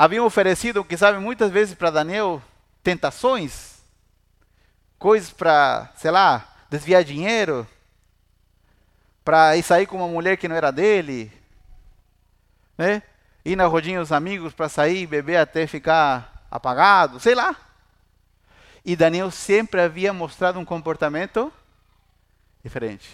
haviam 0.00 0.24
oferecido, 0.24 0.82
que 0.82 0.96
sabe, 0.96 1.18
muitas 1.18 1.50
vezes 1.50 1.74
para 1.74 1.90
Daniel, 1.90 2.42
tentações, 2.82 3.82
coisas 4.98 5.30
para, 5.30 5.92
sei 5.94 6.10
lá, 6.10 6.48
desviar 6.70 7.04
dinheiro, 7.04 7.68
para 9.22 9.58
ir 9.58 9.62
sair 9.62 9.84
com 9.84 9.98
uma 9.98 10.08
mulher 10.08 10.38
que 10.38 10.48
não 10.48 10.56
era 10.56 10.70
dele, 10.70 11.30
né? 12.78 13.02
Ir 13.44 13.56
na 13.56 13.66
rodinha 13.66 14.00
dos 14.00 14.10
amigos 14.10 14.54
para 14.54 14.70
sair, 14.70 15.06
beber 15.06 15.36
até 15.36 15.66
ficar 15.66 16.46
apagado, 16.50 17.20
sei 17.20 17.34
lá. 17.34 17.54
E 18.82 18.96
Daniel 18.96 19.30
sempre 19.30 19.82
havia 19.82 20.14
mostrado 20.14 20.58
um 20.58 20.64
comportamento 20.64 21.52
diferente. 22.64 23.10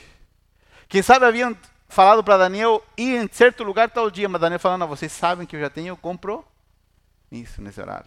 Quem 0.88 1.02
sabe 1.02 1.26
haviam 1.26 1.56
falado 1.88 2.22
para 2.22 2.36
Daniel 2.36 2.80
ir 2.96 3.24
em 3.24 3.28
certo 3.32 3.64
lugar 3.64 3.90
tal 3.90 4.08
dia, 4.08 4.28
mas 4.28 4.40
Daniel 4.40 4.60
falando, 4.60 4.86
vocês 4.86 5.10
sabem 5.10 5.44
que 5.44 5.56
eu 5.56 5.60
já 5.60 5.68
tenho 5.68 5.96
comprou 5.96 6.46
isso 7.42 7.60
horário. 7.80 8.06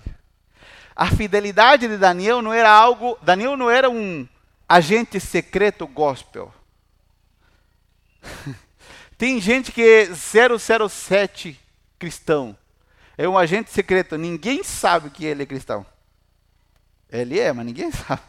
A 0.96 1.08
fidelidade 1.08 1.88
de 1.88 1.98
Daniel 1.98 2.42
não 2.42 2.54
era 2.54 2.70
algo. 2.70 3.18
Daniel 3.22 3.56
não 3.56 3.70
era 3.70 3.90
um 3.90 4.28
agente 4.68 5.20
secreto 5.20 5.88
gospel. 5.88 6.54
Tem 9.18 9.40
gente 9.40 9.72
que 9.72 9.82
é 9.82 10.10
007 10.14 11.60
cristão. 11.98 12.56
É 13.18 13.28
um 13.28 13.38
agente 13.38 13.72
secreto. 13.72 14.18
Ninguém 14.18 14.64
sabe 14.64 15.10
que 15.10 15.26
ele 15.26 15.44
é 15.44 15.46
cristão. 15.46 15.86
Ele 17.12 17.40
é, 17.40 17.52
mas 17.52 17.66
ninguém 17.66 17.92
sabe. 17.92 18.22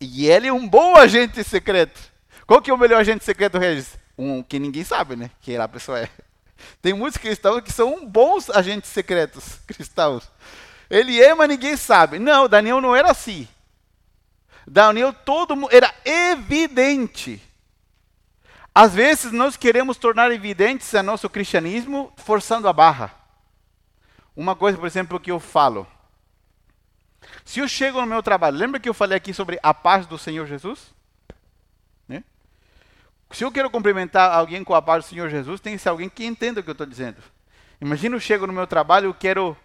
E 0.00 0.26
ele 0.26 0.46
é 0.46 0.52
um 0.52 0.68
bom 0.68 0.96
agente 0.96 1.42
secreto. 1.44 2.00
Qual 2.46 2.60
que 2.60 2.70
é 2.70 2.74
o 2.74 2.78
melhor 2.78 3.00
agente 3.00 3.24
secreto, 3.24 3.58
Regis? 3.58 3.98
Um 4.16 4.42
que 4.42 4.58
ninguém 4.58 4.82
sabe, 4.82 5.14
né? 5.14 5.30
Que 5.40 5.56
a 5.56 5.68
pessoa 5.68 6.00
é. 6.00 6.08
Tem 6.80 6.92
muitos 6.92 7.18
cristãos 7.18 7.62
que 7.62 7.72
são 7.72 8.06
bons 8.06 8.50
agentes 8.50 8.90
secretos 8.90 9.58
cristãos. 9.66 10.30
Ele 10.88 11.22
é, 11.22 11.34
mas 11.34 11.48
ninguém 11.48 11.76
sabe. 11.76 12.18
Não, 12.18 12.48
Daniel 12.48 12.80
não 12.80 12.94
era 12.94 13.10
assim. 13.10 13.46
Daniel 14.66 15.12
todo 15.12 15.54
era 15.70 15.94
evidente. 16.04 17.40
Às 18.74 18.94
vezes 18.94 19.32
nós 19.32 19.56
queremos 19.56 19.96
tornar 19.96 20.30
evidentes 20.30 20.94
a 20.94 21.02
nosso 21.02 21.28
cristianismo 21.28 22.12
forçando 22.16 22.68
a 22.68 22.72
barra. 22.72 23.12
Uma 24.34 24.54
coisa, 24.54 24.78
por 24.78 24.86
exemplo, 24.86 25.20
que 25.20 25.30
eu 25.30 25.40
falo. 25.40 25.86
Se 27.44 27.60
eu 27.60 27.68
chego 27.68 28.00
no 28.00 28.06
meu 28.06 28.22
trabalho, 28.22 28.56
lembra 28.56 28.80
que 28.80 28.88
eu 28.88 28.94
falei 28.94 29.16
aqui 29.16 29.34
sobre 29.34 29.58
a 29.62 29.74
paz 29.74 30.06
do 30.06 30.16
Senhor 30.16 30.46
Jesus? 30.46 30.94
Se 33.30 33.44
eu 33.44 33.52
quero 33.52 33.70
cumprimentar 33.70 34.32
alguém 34.32 34.64
com 34.64 34.74
a 34.74 34.82
paz 34.82 35.04
do 35.04 35.08
Senhor 35.08 35.30
Jesus, 35.30 35.60
tem 35.60 35.76
que 35.76 35.82
ser 35.82 35.88
alguém 35.88 36.08
que 36.08 36.24
entenda 36.24 36.60
o 36.60 36.62
que 36.62 36.70
eu 36.70 36.72
estou 36.72 36.86
dizendo. 36.86 37.22
Imagina 37.80 38.16
eu 38.16 38.20
chego 38.20 38.46
no 38.46 38.52
meu 38.52 38.66
trabalho 38.66 39.06
eu 39.06 39.14
quero 39.14 39.56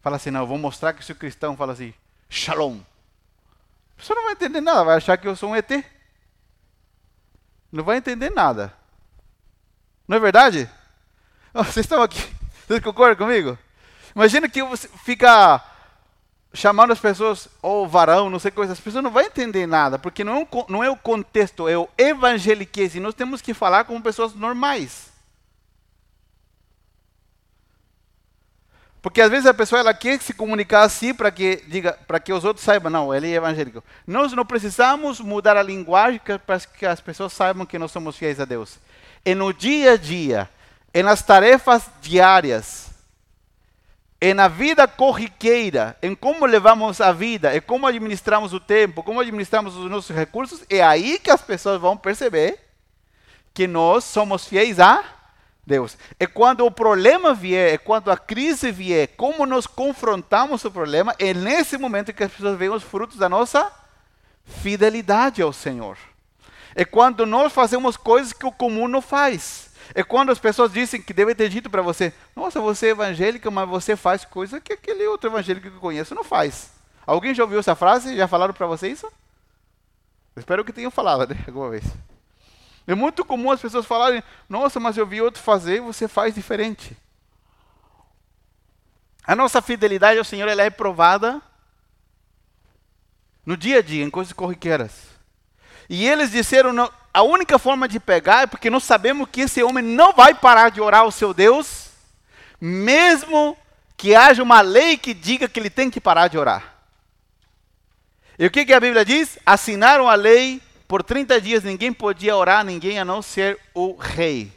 falar 0.00 0.16
assim, 0.16 0.30
não, 0.30 0.40
eu 0.40 0.46
vou 0.46 0.58
mostrar 0.58 0.92
que 0.92 1.04
sou 1.04 1.16
cristão, 1.16 1.56
fala 1.56 1.72
assim, 1.72 1.92
shalom. 2.28 2.78
A 2.78 3.96
pessoa 3.96 4.16
não 4.16 4.24
vai 4.24 4.32
entender 4.32 4.60
nada, 4.60 4.84
vai 4.84 4.96
achar 4.96 5.16
que 5.16 5.26
eu 5.26 5.34
sou 5.34 5.50
um 5.50 5.56
ET. 5.56 5.70
Não 7.72 7.82
vai 7.82 7.96
entender 7.96 8.30
nada. 8.30 8.72
Não 10.06 10.16
é 10.16 10.20
verdade? 10.20 10.70
vocês 11.52 11.84
estão 11.84 12.02
aqui, 12.02 12.22
vocês 12.66 12.80
concordam 12.80 13.16
comigo? 13.16 13.58
Imagina 14.14 14.48
que 14.48 14.62
você 14.62 14.88
fica 15.04 15.60
chamando 16.54 16.92
as 16.92 17.00
pessoas, 17.00 17.48
ou 17.60 17.84
oh, 17.84 17.88
varão, 17.88 18.30
não 18.30 18.38
sei 18.38 18.52
coisas, 18.52 18.78
as 18.78 18.82
pessoas 18.82 19.02
não 19.02 19.10
vão 19.10 19.22
entender 19.22 19.66
nada, 19.66 19.98
porque 19.98 20.22
não 20.22 20.38
é, 20.38 20.48
não 20.68 20.84
é 20.84 20.88
o 20.88 20.96
contexto, 20.96 21.68
é 21.68 21.76
o 21.76 21.88
evangeliquez, 21.98 22.94
e 22.94 23.00
nós 23.00 23.14
temos 23.14 23.42
que 23.42 23.52
falar 23.52 23.84
como 23.84 24.00
pessoas 24.00 24.32
normais. 24.34 25.12
Porque 29.02 29.20
às 29.20 29.30
vezes 29.30 29.44
a 29.44 29.52
pessoa 29.52 29.80
ela 29.80 29.92
quer 29.92 30.18
se 30.22 30.32
comunicar 30.32 30.82
assim 30.82 31.12
para 31.12 31.30
que 31.30 31.62
diga, 31.66 31.92
para 32.06 32.18
que 32.18 32.32
os 32.32 32.42
outros 32.42 32.64
saibam, 32.64 32.90
não, 32.90 33.14
ele 33.14 33.30
é 33.30 33.34
evangélico. 33.34 33.84
Nós 34.06 34.32
não 34.32 34.46
precisamos 34.46 35.20
mudar 35.20 35.58
a 35.58 35.62
linguagem 35.62 36.20
para 36.46 36.58
que 36.60 36.86
as 36.86 37.02
pessoas 37.02 37.34
saibam 37.34 37.66
que 37.66 37.78
nós 37.78 37.90
somos 37.90 38.16
fiéis 38.16 38.40
a 38.40 38.46
Deus. 38.46 38.78
E 39.22 39.34
no 39.34 39.52
dia 39.52 39.92
a 39.92 39.96
dia, 39.98 40.48
e 40.94 41.02
nas 41.02 41.20
tarefas 41.20 41.82
diárias, 42.00 42.93
é 44.20 44.32
na 44.32 44.48
vida 44.48 44.86
corriqueira, 44.86 45.96
em 46.02 46.14
como 46.14 46.46
levamos 46.46 47.00
a 47.00 47.12
vida, 47.12 47.54
é 47.54 47.60
como 47.60 47.86
administramos 47.86 48.52
o 48.52 48.60
tempo, 48.60 49.02
como 49.02 49.20
administramos 49.20 49.76
os 49.76 49.90
nossos 49.90 50.14
recursos, 50.14 50.64
é 50.70 50.82
aí 50.82 51.18
que 51.18 51.30
as 51.30 51.42
pessoas 51.42 51.80
vão 51.80 51.96
perceber 51.96 52.58
que 53.52 53.66
nós 53.66 54.04
somos 54.04 54.46
fiéis 54.46 54.80
a 54.80 55.04
Deus. 55.66 55.96
É 56.18 56.26
quando 56.26 56.64
o 56.64 56.70
problema 56.70 57.32
vier, 57.34 57.74
é 57.74 57.78
quando 57.78 58.10
a 58.10 58.16
crise 58.16 58.70
vier, 58.70 59.08
como 59.16 59.46
nós 59.46 59.66
confrontamos 59.66 60.64
o 60.64 60.70
problema, 60.70 61.14
é 61.18 61.32
nesse 61.32 61.78
momento 61.78 62.12
que 62.12 62.24
as 62.24 62.32
pessoas 62.32 62.58
veem 62.58 62.70
os 62.70 62.82
frutos 62.82 63.16
da 63.16 63.28
nossa 63.28 63.70
fidelidade 64.44 65.40
ao 65.40 65.52
Senhor. 65.52 65.96
É 66.74 66.84
quando 66.84 67.24
nós 67.24 67.52
fazemos 67.52 67.96
coisas 67.96 68.32
que 68.32 68.44
o 68.44 68.52
comum 68.52 68.88
não 68.88 69.00
faz. 69.00 69.63
É 69.94 70.02
quando 70.02 70.30
as 70.30 70.38
pessoas 70.38 70.72
dizem 70.72 71.02
que 71.02 71.12
devem 71.12 71.34
ter 71.34 71.48
dito 71.48 71.68
para 71.68 71.82
você: 71.82 72.12
Nossa, 72.34 72.60
você 72.60 72.86
é 72.86 72.90
evangélica, 72.90 73.50
mas 73.50 73.68
você 73.68 73.96
faz 73.96 74.24
coisa 74.24 74.60
que 74.60 74.72
aquele 74.72 75.06
outro 75.06 75.28
evangélico 75.28 75.68
que 75.68 75.76
eu 75.76 75.80
conheço 75.80 76.14
não 76.14 76.22
faz. 76.22 76.72
Alguém 77.06 77.34
já 77.34 77.42
ouviu 77.42 77.58
essa 77.58 77.74
frase? 77.74 78.16
Já 78.16 78.28
falaram 78.28 78.54
para 78.54 78.66
você 78.66 78.88
isso? 78.88 79.10
espero 80.36 80.64
que 80.64 80.72
tenham 80.72 80.90
falado 80.90 81.32
né, 81.32 81.44
alguma 81.46 81.70
vez. 81.70 81.84
É 82.86 82.94
muito 82.94 83.24
comum 83.24 83.50
as 83.50 83.60
pessoas 83.60 83.86
falarem: 83.86 84.22
Nossa, 84.48 84.78
mas 84.78 84.96
eu 84.96 85.06
vi 85.06 85.20
outro 85.20 85.42
fazer 85.42 85.76
e 85.76 85.80
você 85.80 86.06
faz 86.06 86.34
diferente. 86.34 86.96
A 89.26 89.34
nossa 89.34 89.62
fidelidade 89.62 90.18
ao 90.18 90.24
Senhor 90.24 90.48
ela 90.48 90.62
é 90.62 90.70
provada 90.70 91.40
no 93.44 93.56
dia 93.56 93.78
a 93.78 93.82
dia, 93.82 94.04
em 94.04 94.10
coisas 94.10 94.32
corriqueiras. 94.32 95.13
E 95.88 96.06
eles 96.06 96.30
disseram: 96.30 96.72
não, 96.72 96.90
a 97.12 97.22
única 97.22 97.58
forma 97.58 97.86
de 97.88 98.00
pegar 98.00 98.42
é 98.42 98.46
porque 98.46 98.70
nós 98.70 98.84
sabemos 98.84 99.28
que 99.30 99.42
esse 99.42 99.62
homem 99.62 99.84
não 99.84 100.12
vai 100.12 100.34
parar 100.34 100.70
de 100.70 100.80
orar 100.80 101.02
ao 101.02 101.10
seu 101.10 101.32
Deus, 101.32 101.90
mesmo 102.60 103.56
que 103.96 104.14
haja 104.14 104.42
uma 104.42 104.60
lei 104.60 104.96
que 104.96 105.14
diga 105.14 105.48
que 105.48 105.60
ele 105.60 105.70
tem 105.70 105.90
que 105.90 106.00
parar 106.00 106.28
de 106.28 106.38
orar. 106.38 106.74
E 108.38 108.46
o 108.46 108.50
que, 108.50 108.64
que 108.64 108.72
a 108.72 108.80
Bíblia 108.80 109.04
diz? 109.04 109.38
Assinaram 109.46 110.08
a 110.08 110.14
lei, 110.14 110.60
por 110.88 111.02
30 111.02 111.40
dias 111.40 111.62
ninguém 111.62 111.92
podia 111.92 112.36
orar, 112.36 112.64
ninguém 112.64 112.98
a 112.98 113.04
não 113.04 113.22
ser 113.22 113.58
o 113.72 113.94
rei. 113.94 114.52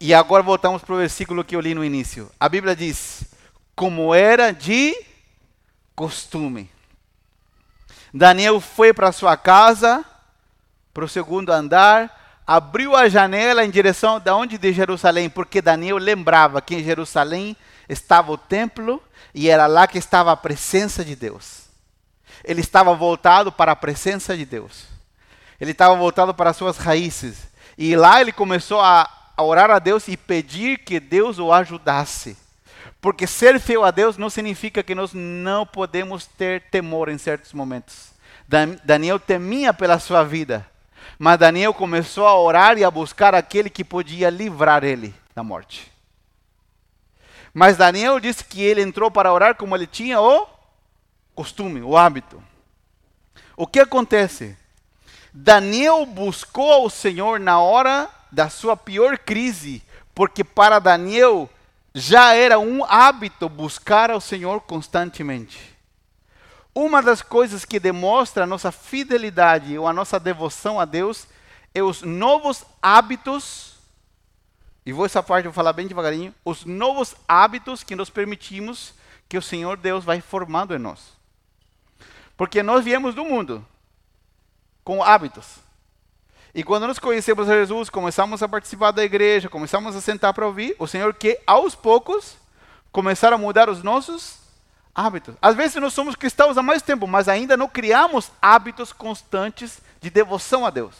E 0.00 0.14
agora 0.14 0.42
voltamos 0.42 0.82
para 0.82 0.94
o 0.94 0.98
versículo 0.98 1.42
que 1.42 1.56
eu 1.56 1.60
li 1.60 1.74
no 1.74 1.84
início. 1.84 2.30
A 2.38 2.48
Bíblia 2.48 2.76
diz: 2.76 3.24
como 3.74 4.14
era 4.14 4.52
de 4.52 4.94
costume. 5.94 6.68
Daniel 8.12 8.60
foi 8.60 8.92
para 8.92 9.12
sua 9.12 9.36
casa 9.36 10.04
para 10.98 11.04
o 11.04 11.08
segundo 11.08 11.50
andar, 11.50 12.42
abriu 12.44 12.96
a 12.96 13.08
janela 13.08 13.64
em 13.64 13.70
direção 13.70 14.18
de 14.18 14.30
onde 14.32 14.58
de 14.58 14.72
Jerusalém, 14.72 15.30
porque 15.30 15.62
Daniel 15.62 15.96
lembrava 15.96 16.60
que 16.60 16.74
em 16.74 16.82
Jerusalém 16.82 17.56
estava 17.88 18.32
o 18.32 18.36
templo 18.36 19.00
e 19.32 19.48
era 19.48 19.68
lá 19.68 19.86
que 19.86 19.96
estava 19.96 20.32
a 20.32 20.36
presença 20.36 21.04
de 21.04 21.14
Deus. 21.14 21.68
Ele 22.42 22.60
estava 22.60 22.94
voltado 22.94 23.52
para 23.52 23.70
a 23.70 23.76
presença 23.76 24.36
de 24.36 24.44
Deus. 24.44 24.86
Ele 25.60 25.70
estava 25.70 25.94
voltado 25.94 26.34
para 26.34 26.50
as 26.50 26.56
suas 26.56 26.78
raízes. 26.78 27.46
E 27.76 27.94
lá 27.94 28.20
ele 28.20 28.32
começou 28.32 28.80
a 28.80 29.08
orar 29.36 29.70
a 29.70 29.78
Deus 29.78 30.08
e 30.08 30.16
pedir 30.16 30.78
que 30.78 30.98
Deus 30.98 31.38
o 31.38 31.52
ajudasse. 31.52 32.36
Porque 33.00 33.26
ser 33.26 33.60
fiel 33.60 33.84
a 33.84 33.90
Deus 33.90 34.16
não 34.16 34.28
significa 34.28 34.82
que 34.82 34.94
nós 34.94 35.12
não 35.12 35.64
podemos 35.64 36.26
ter 36.26 36.62
temor 36.62 37.08
em 37.08 37.18
certos 37.18 37.52
momentos. 37.52 38.12
Daniel 38.84 39.20
temia 39.20 39.72
pela 39.72 39.98
sua 39.98 40.24
vida, 40.24 40.66
mas 41.18 41.38
Daniel 41.38 41.72
começou 41.74 42.26
a 42.26 42.36
orar 42.36 42.78
e 42.78 42.84
a 42.84 42.90
buscar 42.90 43.34
aquele 43.34 43.70
que 43.70 43.84
podia 43.84 44.30
livrar 44.30 44.82
ele 44.82 45.14
da 45.34 45.44
morte. 45.44 45.92
Mas 47.52 47.76
Daniel 47.76 48.18
disse 48.18 48.44
que 48.44 48.62
ele 48.62 48.82
entrou 48.82 49.10
para 49.10 49.32
orar 49.32 49.54
como 49.54 49.76
ele 49.76 49.86
tinha 49.86 50.20
o 50.20 50.46
costume, 51.34 51.82
o 51.82 51.96
hábito. 51.96 52.42
O 53.56 53.66
que 53.66 53.80
acontece? 53.80 54.56
Daniel 55.32 56.04
buscou 56.06 56.72
ao 56.72 56.90
Senhor 56.90 57.38
na 57.38 57.60
hora 57.60 58.08
da 58.32 58.48
sua 58.48 58.76
pior 58.76 59.18
crise, 59.18 59.82
porque 60.14 60.42
para 60.42 60.78
Daniel 60.78 61.48
já 61.94 62.34
era 62.34 62.58
um 62.58 62.84
hábito 62.84 63.48
buscar 63.48 64.10
ao 64.10 64.20
Senhor 64.20 64.60
constantemente. 64.60 65.76
Uma 66.74 67.02
das 67.02 67.22
coisas 67.22 67.64
que 67.64 67.80
demonstra 67.80 68.44
a 68.44 68.46
nossa 68.46 68.70
fidelidade 68.70 69.76
ou 69.76 69.86
a 69.86 69.92
nossa 69.92 70.20
devoção 70.20 70.78
a 70.78 70.84
Deus 70.84 71.26
é 71.74 71.82
os 71.82 72.02
novos 72.02 72.64
hábitos, 72.80 73.74
e 74.86 74.92
vou 74.92 75.04
essa 75.04 75.22
parte 75.22 75.44
vou 75.44 75.52
falar 75.52 75.72
bem 75.72 75.86
devagarinho, 75.86 76.34
os 76.44 76.64
novos 76.64 77.16
hábitos 77.26 77.82
que 77.82 77.96
nos 77.96 78.10
permitimos 78.10 78.94
que 79.28 79.36
o 79.36 79.42
Senhor 79.42 79.76
Deus 79.76 80.04
vai 80.04 80.20
formando 80.20 80.74
em 80.74 80.78
nós. 80.78 81.16
Porque 82.36 82.62
nós 82.62 82.84
viemos 82.84 83.14
do 83.14 83.24
mundo 83.24 83.66
com 84.84 85.02
hábitos. 85.02 85.58
E 86.54 86.64
quando 86.64 86.86
nós 86.86 86.98
conhecemos 86.98 87.46
Jesus, 87.46 87.90
começamos 87.90 88.42
a 88.42 88.48
participar 88.48 88.90
da 88.90 89.04
igreja, 89.04 89.48
começamos 89.48 89.94
a 89.94 90.00
sentar 90.00 90.32
para 90.32 90.46
ouvir, 90.46 90.74
o 90.78 90.86
Senhor 90.86 91.12
que 91.14 91.38
aos 91.46 91.74
poucos 91.74 92.36
começaram 92.90 93.36
a 93.36 93.38
mudar 93.38 93.68
os 93.68 93.82
nossos 93.82 94.38
hábitos. 94.94 95.34
Às 95.40 95.54
vezes 95.54 95.76
nós 95.76 95.92
somos 95.92 96.16
cristãos 96.16 96.58
há 96.58 96.62
mais 96.62 96.82
tempo, 96.82 97.06
mas 97.06 97.28
ainda 97.28 97.56
não 97.56 97.68
criamos 97.68 98.32
hábitos 98.40 98.92
constantes 98.92 99.80
de 100.00 100.10
devoção 100.10 100.66
a 100.66 100.70
Deus. 100.70 100.94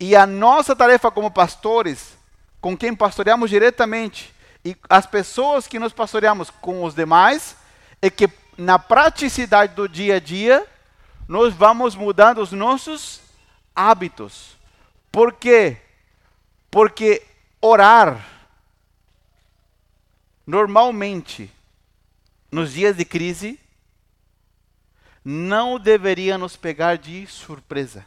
E 0.00 0.16
a 0.16 0.26
nossa 0.26 0.74
tarefa 0.74 1.10
como 1.10 1.30
pastores, 1.30 2.16
com 2.60 2.76
quem 2.76 2.94
pastoreamos 2.94 3.50
diretamente, 3.50 4.34
e 4.64 4.76
as 4.88 5.06
pessoas 5.06 5.66
que 5.66 5.78
nós 5.78 5.92
pastoreamos 5.92 6.50
com 6.50 6.82
os 6.82 6.94
demais, 6.94 7.56
é 8.00 8.10
que 8.10 8.28
na 8.56 8.78
praticidade 8.78 9.74
do 9.74 9.88
dia 9.88 10.16
a 10.16 10.20
dia, 10.20 10.66
nós 11.28 11.54
vamos 11.54 11.94
mudando 11.94 12.38
os 12.38 12.52
nossos 12.52 13.20
hábitos. 13.20 13.31
Por 15.10 15.32
quê? 15.34 15.76
Porque 16.70 17.22
orar, 17.60 18.26
normalmente, 20.46 21.50
nos 22.50 22.72
dias 22.72 22.96
de 22.96 23.04
crise, 23.04 23.58
não 25.24 25.78
deveria 25.78 26.36
nos 26.36 26.56
pegar 26.56 26.96
de 26.96 27.26
surpresa. 27.26 28.04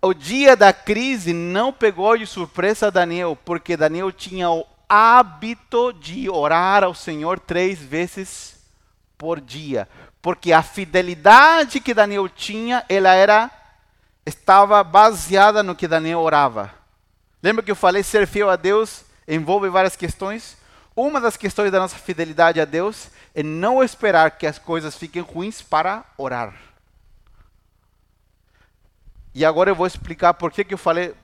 O 0.00 0.14
dia 0.14 0.54
da 0.54 0.72
crise 0.72 1.32
não 1.32 1.72
pegou 1.72 2.16
de 2.16 2.26
surpresa 2.26 2.90
Daniel, 2.90 3.36
porque 3.44 3.76
Daniel 3.76 4.12
tinha 4.12 4.50
o 4.50 4.64
hábito 4.88 5.92
de 5.92 6.30
orar 6.30 6.84
ao 6.84 6.94
Senhor 6.94 7.40
três 7.40 7.78
vezes 7.78 8.56
por 9.18 9.40
dia 9.40 9.88
porque 10.26 10.52
a 10.52 10.60
fidelidade 10.60 11.78
que 11.78 11.94
Daniel 11.94 12.28
tinha, 12.28 12.84
ela 12.88 13.14
era 13.14 13.48
estava 14.26 14.82
baseada 14.82 15.62
no 15.62 15.76
que 15.76 15.86
Daniel 15.86 16.18
orava. 16.18 16.74
Lembra 17.40 17.62
que 17.62 17.70
eu 17.70 17.76
falei 17.76 18.02
ser 18.02 18.26
fiel 18.26 18.50
a 18.50 18.56
Deus 18.56 19.04
envolve 19.28 19.68
várias 19.68 19.94
questões? 19.94 20.56
Uma 20.96 21.20
das 21.20 21.36
questões 21.36 21.70
da 21.70 21.78
nossa 21.78 21.94
fidelidade 21.94 22.60
a 22.60 22.64
Deus 22.64 23.08
é 23.36 23.42
não 23.44 23.84
esperar 23.84 24.32
que 24.32 24.48
as 24.48 24.58
coisas 24.58 24.96
fiquem 24.96 25.22
ruins 25.22 25.62
para 25.62 26.04
orar. 26.18 26.52
E 29.32 29.44
agora 29.44 29.70
eu 29.70 29.76
vou 29.76 29.86
explicar 29.86 30.34
por 30.34 30.50
que, 30.50 30.64
que 30.64 30.74
eu 30.74 30.78
falei 30.78 31.14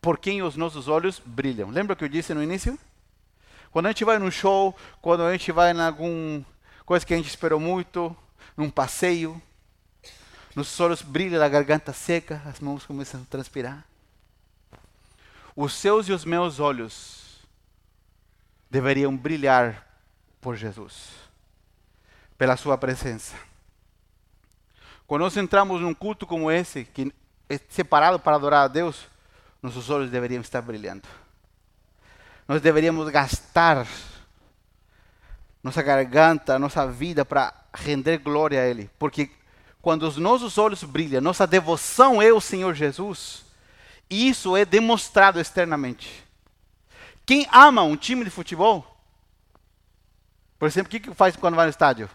por 0.00 0.18
quem 0.18 0.42
os 0.42 0.56
nossos 0.56 0.88
olhos 0.88 1.22
brilham. 1.24 1.70
Lembra 1.70 1.94
que 1.94 2.02
eu 2.02 2.08
disse 2.08 2.34
no 2.34 2.42
início? 2.42 2.76
Quando 3.70 3.86
a 3.86 3.90
gente 3.90 4.04
vai 4.04 4.18
num 4.18 4.32
show, 4.32 4.76
quando 5.00 5.22
a 5.22 5.30
gente 5.30 5.52
vai 5.52 5.70
em 5.70 5.80
algum 5.80 6.42
coisa 6.86 7.04
que 7.04 7.12
a 7.12 7.16
gente 7.16 7.28
esperou 7.28 7.58
muito, 7.58 8.16
num 8.56 8.70
passeio, 8.70 9.42
nos 10.54 10.78
olhos 10.78 11.02
brilha, 11.02 11.44
a 11.44 11.48
garganta 11.48 11.92
seca, 11.92 12.40
as 12.46 12.60
mãos 12.60 12.86
começam 12.86 13.20
a 13.20 13.24
transpirar. 13.28 13.84
Os 15.56 15.74
seus 15.74 16.08
e 16.08 16.12
os 16.12 16.24
meus 16.24 16.60
olhos 16.60 17.44
deveriam 18.70 19.14
brilhar 19.16 19.84
por 20.40 20.54
Jesus, 20.54 21.10
pela 22.38 22.56
sua 22.56 22.78
presença. 22.78 23.34
Quando 25.08 25.22
nós 25.22 25.36
entramos 25.36 25.80
num 25.80 25.94
culto 25.94 26.24
como 26.24 26.50
esse, 26.50 26.84
que 26.84 27.12
é 27.48 27.58
separado 27.68 28.18
para 28.20 28.36
adorar 28.36 28.64
a 28.64 28.68
Deus, 28.68 29.08
nossos 29.60 29.90
olhos 29.90 30.10
deveriam 30.10 30.40
estar 30.40 30.62
brilhando. 30.62 31.06
Nós 32.46 32.62
deveríamos 32.62 33.10
gastar 33.10 33.86
nossa 35.66 35.82
garganta, 35.82 36.60
nossa 36.60 36.86
vida 36.86 37.24
para 37.24 37.52
render 37.74 38.18
glória 38.18 38.62
a 38.62 38.64
Ele. 38.64 38.88
Porque 39.00 39.28
quando 39.82 40.04
os 40.04 40.16
nossos 40.16 40.58
olhos 40.58 40.84
brilham, 40.84 41.20
nossa 41.20 41.44
devoção 41.44 42.22
é 42.22 42.32
o 42.32 42.40
Senhor 42.40 42.72
Jesus, 42.72 43.44
isso 44.08 44.56
é 44.56 44.64
demonstrado 44.64 45.40
externamente. 45.40 46.24
Quem 47.26 47.48
ama 47.52 47.82
um 47.82 47.96
time 47.96 48.22
de 48.22 48.30
futebol, 48.30 48.96
por 50.56 50.68
exemplo, 50.68 50.86
o 50.86 50.90
que, 50.90 51.00
que 51.00 51.14
faz 51.14 51.34
quando 51.34 51.56
vai 51.56 51.66
no 51.66 51.70
estádio? 51.70 52.08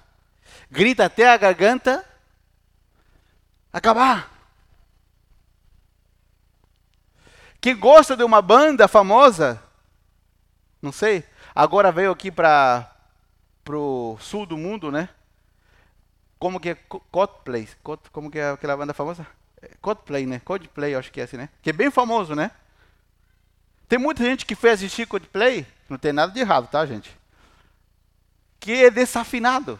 Grita 0.70 1.04
até 1.04 1.28
a 1.28 1.36
garganta 1.36 2.06
acabar. 3.74 4.32
Quem 7.60 7.76
gosta 7.76 8.16
de 8.16 8.24
uma 8.24 8.42
banda 8.42 8.88
famosa, 8.88 9.62
não 10.82 10.94
sei, 10.94 11.26
agora 11.54 11.92
veio 11.92 12.12
aqui 12.12 12.32
para 12.32 12.91
pro 13.72 14.18
sul 14.20 14.46
do 14.46 14.58
mundo, 14.58 14.92
né? 14.92 15.08
Como 16.38 16.60
que 16.60 16.72
é 16.72 16.76
Coldplay? 17.10 17.70
Como 18.12 18.30
que 18.30 18.38
é 18.38 18.50
aquela 18.50 18.76
banda 18.76 18.94
famosa? 18.94 19.26
É, 19.62 19.70
Coldplay, 19.82 20.26
né? 20.26 20.42
Coldplay, 20.44 20.94
acho 20.94 21.10
que 21.10 21.22
é 21.22 21.24
assim, 21.24 21.38
né? 21.38 21.48
Que 21.62 21.70
é 21.70 21.74
bem 21.74 21.90
famoso, 21.90 22.36
né? 22.36 22.52
Tem 23.88 23.98
muita 23.98 24.26
gente 24.26 24.46
que 24.46 24.56
foi 24.56 24.72
assistir 24.72 25.08
Coldplay, 25.08 25.66
não 25.88 25.98
tem 25.98 26.12
nada 26.12 26.34
de 26.34 26.42
errado, 26.42 26.68
tá, 26.68 26.86
gente? 26.86 27.18
Que 28.60 28.84
é 28.84 28.92
desafinado. 28.92 29.80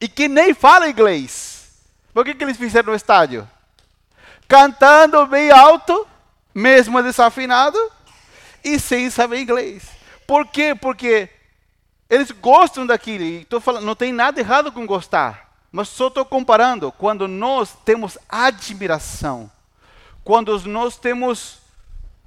E 0.00 0.06
que 0.06 0.28
nem 0.28 0.54
fala 0.54 0.88
inglês. 0.88 1.80
Por 2.14 2.24
que, 2.24 2.32
que 2.32 2.44
eles 2.44 2.56
fizeram 2.56 2.90
no 2.90 2.94
estádio? 2.94 3.48
Cantando 4.46 5.26
bem 5.26 5.50
alto, 5.50 6.06
mesmo 6.54 7.02
desafinado, 7.02 7.76
e 8.62 8.78
sem 8.78 9.10
saber 9.10 9.40
inglês. 9.40 9.95
Por 10.26 10.46
quê? 10.46 10.74
Porque 10.74 11.28
eles 12.10 12.30
gostam 12.30 12.86
daquilo. 12.86 13.24
E 13.24 13.44
tô 13.44 13.60
falando, 13.60 13.84
não 13.84 13.94
tem 13.94 14.12
nada 14.12 14.40
errado 14.40 14.72
com 14.72 14.86
gostar. 14.86 15.52
Mas 15.70 15.88
só 15.88 16.08
estou 16.08 16.24
comparando. 16.24 16.90
Quando 16.92 17.28
nós 17.28 17.76
temos 17.84 18.18
admiração, 18.28 19.50
quando 20.24 20.58
nós 20.66 20.96
temos 20.96 21.58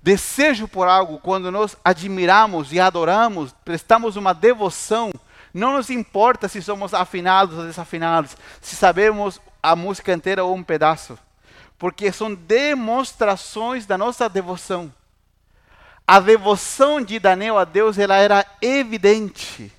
desejo 0.01 0.67
por 0.67 0.87
algo, 0.87 1.19
quando 1.19 1.51
nós 1.51 1.75
admiramos 1.83 2.71
e 2.71 2.79
adoramos, 2.79 3.53
prestamos 3.65 4.15
uma 4.15 4.33
devoção, 4.33 5.11
não 5.53 5.73
nos 5.73 5.89
importa 5.89 6.47
se 6.47 6.61
somos 6.61 6.93
afinados 6.93 7.57
ou 7.57 7.65
desafinados, 7.65 8.37
se 8.61 8.75
sabemos 8.75 9.41
a 9.61 9.75
música 9.75 10.13
inteira 10.13 10.45
ou 10.45 10.55
um 10.55 10.63
pedaço, 10.63 11.19
porque 11.77 12.11
são 12.13 12.33
demonstrações 12.33 13.85
da 13.85 13.97
nossa 13.97 14.29
devoção 14.29 14.93
a 16.10 16.20
devoção 16.20 16.99
de 16.99 17.20
Daniel 17.20 17.60
a 17.60 17.64
Deus 17.64 17.99
ela 17.99 18.16
era 18.16 18.43
evidente. 18.64 19.72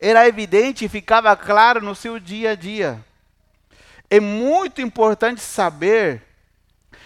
Era 0.00 0.26
evidente 0.26 0.84
e 0.84 0.88
ficava 0.88 1.36
claro 1.36 1.80
no 1.80 1.94
seu 1.94 2.18
dia 2.18 2.50
a 2.50 2.54
dia. 2.56 2.98
É 4.10 4.18
muito 4.18 4.82
importante 4.82 5.40
saber 5.40 6.20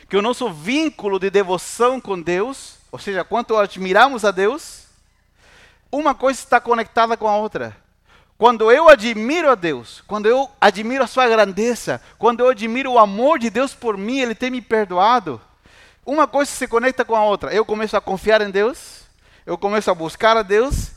que 0.08 0.16
o 0.16 0.22
nosso 0.22 0.50
vínculo 0.50 1.18
de 1.18 1.28
devoção 1.28 2.00
com 2.00 2.18
Deus, 2.18 2.78
ou 2.90 2.98
seja, 2.98 3.24
quanto 3.24 3.54
admiramos 3.54 4.24
a 4.24 4.30
Deus, 4.30 4.86
uma 5.92 6.14
coisa 6.14 6.40
está 6.40 6.58
conectada 6.58 7.14
com 7.14 7.28
a 7.28 7.36
outra. 7.36 7.76
Quando 8.38 8.72
eu 8.72 8.88
admiro 8.88 9.50
a 9.50 9.54
Deus, 9.54 10.02
quando 10.06 10.24
eu 10.24 10.50
admiro 10.58 11.04
a 11.04 11.06
sua 11.06 11.28
grandeza, 11.28 12.00
quando 12.16 12.40
eu 12.40 12.48
admiro 12.48 12.92
o 12.92 12.98
amor 12.98 13.38
de 13.38 13.50
Deus 13.50 13.74
por 13.74 13.98
mim, 13.98 14.18
Ele 14.18 14.34
tem 14.34 14.50
me 14.50 14.62
perdoado, 14.62 15.38
uma 16.08 16.26
coisa 16.26 16.50
se 16.50 16.66
conecta 16.66 17.04
com 17.04 17.14
a 17.14 17.22
outra. 17.22 17.52
Eu 17.52 17.66
começo 17.66 17.94
a 17.94 18.00
confiar 18.00 18.40
em 18.40 18.50
Deus, 18.50 19.02
eu 19.44 19.58
começo 19.58 19.90
a 19.90 19.94
buscar 19.94 20.38
a 20.38 20.42
Deus, 20.42 20.90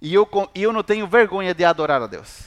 e 0.00 0.14
eu, 0.14 0.28
eu 0.54 0.72
não 0.72 0.84
tenho 0.84 1.08
vergonha 1.08 1.52
de 1.52 1.64
adorar 1.64 2.00
a 2.00 2.06
Deus. 2.06 2.44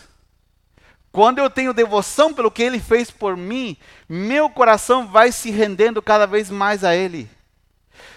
Quando 1.12 1.40
eu 1.40 1.50
tenho 1.50 1.74
devoção 1.74 2.34
pelo 2.34 2.50
que 2.50 2.64
Ele 2.64 2.80
fez 2.80 3.12
por 3.12 3.36
mim, 3.36 3.76
meu 4.08 4.50
coração 4.50 5.08
vai 5.08 5.34
se 5.34 5.52
rendendo 5.52 6.02
cada 6.02 6.26
vez 6.26 6.50
mais 6.50 6.86
a 6.86 6.96
Ele. 6.96 7.30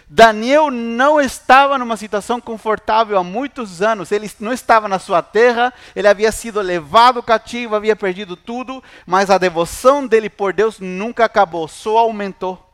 Daniel 0.08 0.70
não 0.70 1.20
estava 1.20 1.76
numa 1.76 1.96
situação 1.96 2.40
confortável 2.40 3.18
há 3.18 3.24
muitos 3.24 3.82
anos. 3.82 4.12
Ele 4.12 4.30
não 4.38 4.52
estava 4.52 4.86
na 4.86 5.00
sua 5.00 5.20
terra, 5.22 5.74
ele 5.96 6.06
havia 6.06 6.30
sido 6.30 6.60
levado 6.60 7.20
cativo, 7.20 7.74
havia 7.74 7.96
perdido 7.96 8.36
tudo, 8.36 8.82
mas 9.04 9.28
a 9.28 9.36
devoção 9.36 10.06
dele 10.06 10.30
por 10.30 10.52
Deus 10.52 10.78
nunca 10.78 11.24
acabou, 11.24 11.66
só 11.66 11.98
aumentou. 11.98 12.65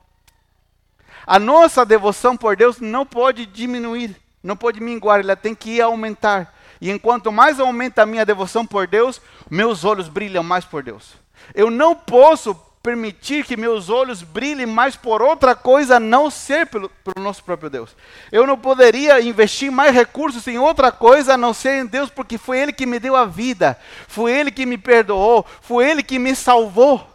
A 1.26 1.38
nossa 1.38 1.84
devoção 1.84 2.36
por 2.36 2.56
Deus 2.56 2.80
não 2.80 3.06
pode 3.06 3.46
diminuir, 3.46 4.16
não 4.42 4.56
pode 4.56 4.80
minguar, 4.80 5.20
ela 5.20 5.36
tem 5.36 5.54
que 5.54 5.80
aumentar. 5.80 6.54
E 6.80 6.90
enquanto 6.90 7.30
mais 7.30 7.60
aumenta 7.60 8.02
a 8.02 8.06
minha 8.06 8.26
devoção 8.26 8.66
por 8.66 8.86
Deus, 8.86 9.20
meus 9.48 9.84
olhos 9.84 10.08
brilham 10.08 10.42
mais 10.42 10.64
por 10.64 10.82
Deus. 10.82 11.14
Eu 11.54 11.70
não 11.70 11.94
posso 11.94 12.54
permitir 12.82 13.44
que 13.44 13.56
meus 13.56 13.88
olhos 13.88 14.22
brilhem 14.22 14.66
mais 14.66 14.96
por 14.96 15.22
outra 15.22 15.54
coisa, 15.54 15.96
a 15.96 16.00
não 16.00 16.28
ser 16.28 16.66
pelo, 16.66 16.88
pelo 16.88 17.24
nosso 17.24 17.44
próprio 17.44 17.70
Deus. 17.70 17.94
Eu 18.32 18.44
não 18.44 18.58
poderia 18.58 19.20
investir 19.20 19.70
mais 19.70 19.94
recursos 19.94 20.46
em 20.48 20.58
outra 20.58 20.90
coisa, 20.90 21.34
a 21.34 21.38
não 21.38 21.54
ser 21.54 21.80
em 21.80 21.86
Deus, 21.86 22.10
porque 22.10 22.36
foi 22.36 22.58
Ele 22.58 22.72
que 22.72 22.84
me 22.84 22.98
deu 22.98 23.14
a 23.14 23.24
vida, 23.24 23.78
foi 24.08 24.32
Ele 24.32 24.50
que 24.50 24.66
me 24.66 24.76
perdoou, 24.76 25.46
foi 25.60 25.88
Ele 25.88 26.02
que 26.02 26.18
me 26.18 26.34
salvou. 26.34 27.06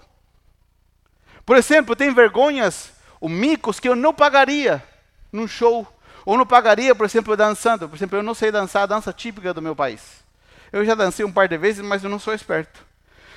Por 1.46 1.58
exemplo, 1.58 1.96
tem 1.96 2.14
vergonhas, 2.14 2.92
ou 3.20 3.30
micos 3.30 3.80
que 3.80 3.90
eu 3.90 3.96
não 3.96 4.14
pagaria 4.14 4.84
num 5.32 5.48
show, 5.48 5.88
ou 6.26 6.38
não 6.38 6.46
pagaria, 6.46 6.94
por 6.94 7.06
exemplo, 7.06 7.36
dançando. 7.38 7.88
Por 7.88 7.96
exemplo, 7.96 8.18
eu 8.18 8.24
não 8.24 8.34
sei 8.34 8.52
dançar 8.52 8.84
a 8.84 8.88
dança 8.88 9.14
típica 9.14 9.54
do 9.54 9.62
meu 9.62 9.76
país. 9.76 10.24
Eu 10.72 10.84
já 10.84 10.94
dancei 10.94 11.26
um 11.26 11.32
par 11.32 11.48
de 11.48 11.58
vezes, 11.58 11.84
mas 11.84 12.04
eu 12.04 12.10
não 12.10 12.20
sou 12.20 12.34
esperto. 12.34 12.86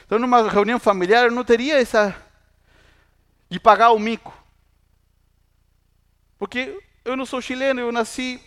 Então, 0.05 0.19
numa 0.19 0.51
reunião 0.51 0.81
familiar, 0.81 1.27
eu 1.27 1.31
não 1.31 1.45
teria 1.45 1.81
essa 1.81 2.17
de 3.49 3.61
pagar 3.61 3.91
o 3.91 3.99
mico. 3.99 4.37
Porque 6.39 6.77
eu 7.05 7.17
não 7.17 7.25
sou 7.25 7.41
chileno, 7.41 7.81
eu 7.81 7.93
nasci, 7.93 8.41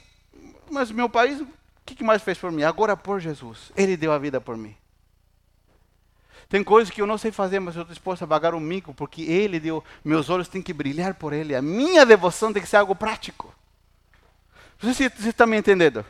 mas 0.69 0.91
meu 0.91 1.07
país, 1.07 1.39
o 1.39 1.47
que 1.85 2.03
mais 2.03 2.21
fez 2.21 2.37
por 2.37 2.51
mim? 2.51 2.63
Agora 2.63 2.97
por 2.97 3.19
Jesus. 3.19 3.71
Ele 3.77 3.95
deu 3.95 4.11
a 4.11 4.17
vida 4.17 4.41
por 4.41 4.57
mim. 4.57 4.75
Tem 6.53 6.63
coisas 6.63 6.93
que 6.93 7.01
eu 7.01 7.07
não 7.07 7.17
sei 7.17 7.31
fazer, 7.31 7.59
mas 7.59 7.75
eu 7.75 7.81
estou 7.81 7.95
disposto 7.95 8.21
a 8.21 8.27
pagar 8.27 8.53
o 8.53 8.59
mico, 8.59 8.93
porque 8.93 9.23
Ele 9.23 9.59
deu. 9.59 9.83
Meus 10.05 10.29
olhos 10.29 10.47
têm 10.47 10.61
que 10.61 10.71
brilhar 10.71 11.15
por 11.15 11.33
Ele. 11.33 11.55
A 11.55 11.63
minha 11.63 12.05
devoção 12.05 12.53
tem 12.53 12.61
que 12.61 12.69
ser 12.69 12.77
algo 12.77 12.95
prático. 12.95 13.51
Você 14.79 15.05
está 15.05 15.47
me 15.47 15.57
entendendo. 15.57 16.05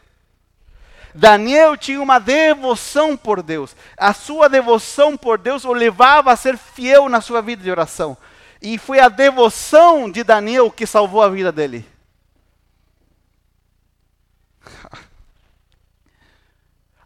Daniel 1.16 1.78
tinha 1.78 2.02
uma 2.02 2.20
devoção 2.20 3.16
por 3.16 3.42
Deus. 3.42 3.74
A 3.96 4.14
sua 4.14 4.50
devoção 4.50 5.16
por 5.16 5.38
Deus 5.38 5.64
o 5.64 5.72
levava 5.72 6.34
a 6.34 6.36
ser 6.36 6.58
fiel 6.58 7.08
na 7.08 7.22
sua 7.22 7.42
vida 7.42 7.64
de 7.64 7.72
oração. 7.72 8.18
E 8.62 8.78
foi 8.78 9.00
a 9.00 9.08
devoção 9.08 10.12
de 10.12 10.26
Daniel 10.26 10.70
que 10.70 10.86
salvou 10.86 11.22
a 11.22 11.30
vida 11.30 11.54
dele. 11.54 11.88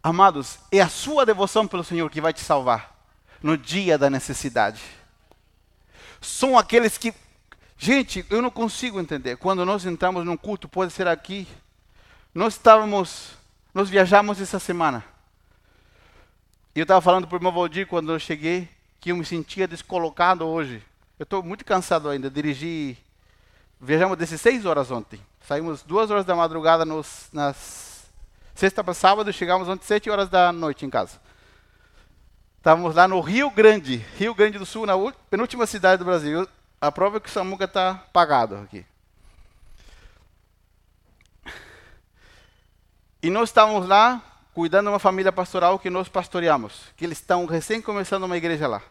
Amados, 0.01 0.57
é 0.71 0.81
a 0.81 0.89
sua 0.89 1.23
devoção 1.23 1.67
pelo 1.67 1.83
Senhor 1.83 2.09
que 2.09 2.19
vai 2.19 2.33
te 2.33 2.41
salvar 2.41 2.96
no 3.41 3.57
dia 3.57 3.97
da 3.97 4.09
necessidade. 4.09 4.81
São 6.21 6.57
aqueles 6.57 6.97
que. 6.97 7.13
Gente, 7.77 8.25
eu 8.29 8.41
não 8.41 8.49
consigo 8.49 8.99
entender. 8.99 9.37
Quando 9.37 9.63
nós 9.65 9.85
entramos 9.85 10.25
num 10.25 10.37
culto, 10.37 10.67
pode 10.67 10.91
ser 10.91 11.07
aqui. 11.07 11.47
Nós 12.33 12.53
estávamos 12.53 13.37
nós 13.77 13.91
viajamos 13.91 14.41
essa 14.41 14.57
semana. 14.57 15.05
E 16.75 16.79
eu 16.79 16.83
estava 16.83 16.99
falando 16.99 17.27
para 17.27 17.35
o 17.35 17.37
irmão 17.37 17.51
Valdir 17.51 17.85
quando 17.85 18.11
eu 18.11 18.17
cheguei 18.17 18.67
que 18.99 19.11
eu 19.11 19.15
me 19.15 19.23
sentia 19.23 19.67
descolocado 19.67 20.47
hoje. 20.47 20.81
Eu 21.19 21.25
estou 21.25 21.43
muito 21.43 21.63
cansado 21.63 22.09
ainda. 22.09 22.27
Dirigi. 22.27 22.97
Viajamos 23.79 24.17
16 24.17 24.65
horas 24.65 24.89
ontem. 24.89 25.21
Saímos 25.41 25.83
duas 25.83 26.09
horas 26.09 26.25
da 26.25 26.35
madrugada 26.35 26.85
nos, 26.85 27.29
nas 27.31 28.07
sexta 28.55 28.83
para 28.83 28.95
sábado 28.95 29.31
chegamos 29.31 29.69
ontem 29.69 29.85
7 29.85 30.09
horas 30.09 30.27
da 30.27 30.51
noite 30.51 30.83
em 30.83 30.89
casa. 30.89 31.21
Estávamos 32.67 32.95
lá 32.95 33.07
no 33.07 33.21
Rio 33.21 33.49
Grande, 33.49 34.05
Rio 34.17 34.35
Grande 34.35 34.59
do 34.59 34.65
Sul, 34.65 34.85
na 34.85 34.93
penúltima 35.29 35.65
cidade 35.65 35.99
do 35.99 36.03
Brasil. 36.03 36.45
A 36.81 36.91
prova 36.91 37.15
é 37.15 37.19
que 37.21 37.29
o 37.29 37.31
Samuca 37.31 37.63
está 37.63 37.95
pagado 38.11 38.55
aqui. 38.55 38.85
E 43.23 43.29
nós 43.29 43.47
estávamos 43.47 43.87
lá 43.87 44.21
cuidando 44.53 44.87
de 44.87 44.89
uma 44.89 44.99
família 44.99 45.31
pastoral 45.31 45.79
que 45.79 45.89
nós 45.89 46.09
pastoreamos, 46.09 46.91
que 46.97 47.05
eles 47.05 47.19
estão 47.19 47.45
recém 47.45 47.81
começando 47.81 48.25
uma 48.25 48.35
igreja 48.35 48.67
lá. 48.67 48.81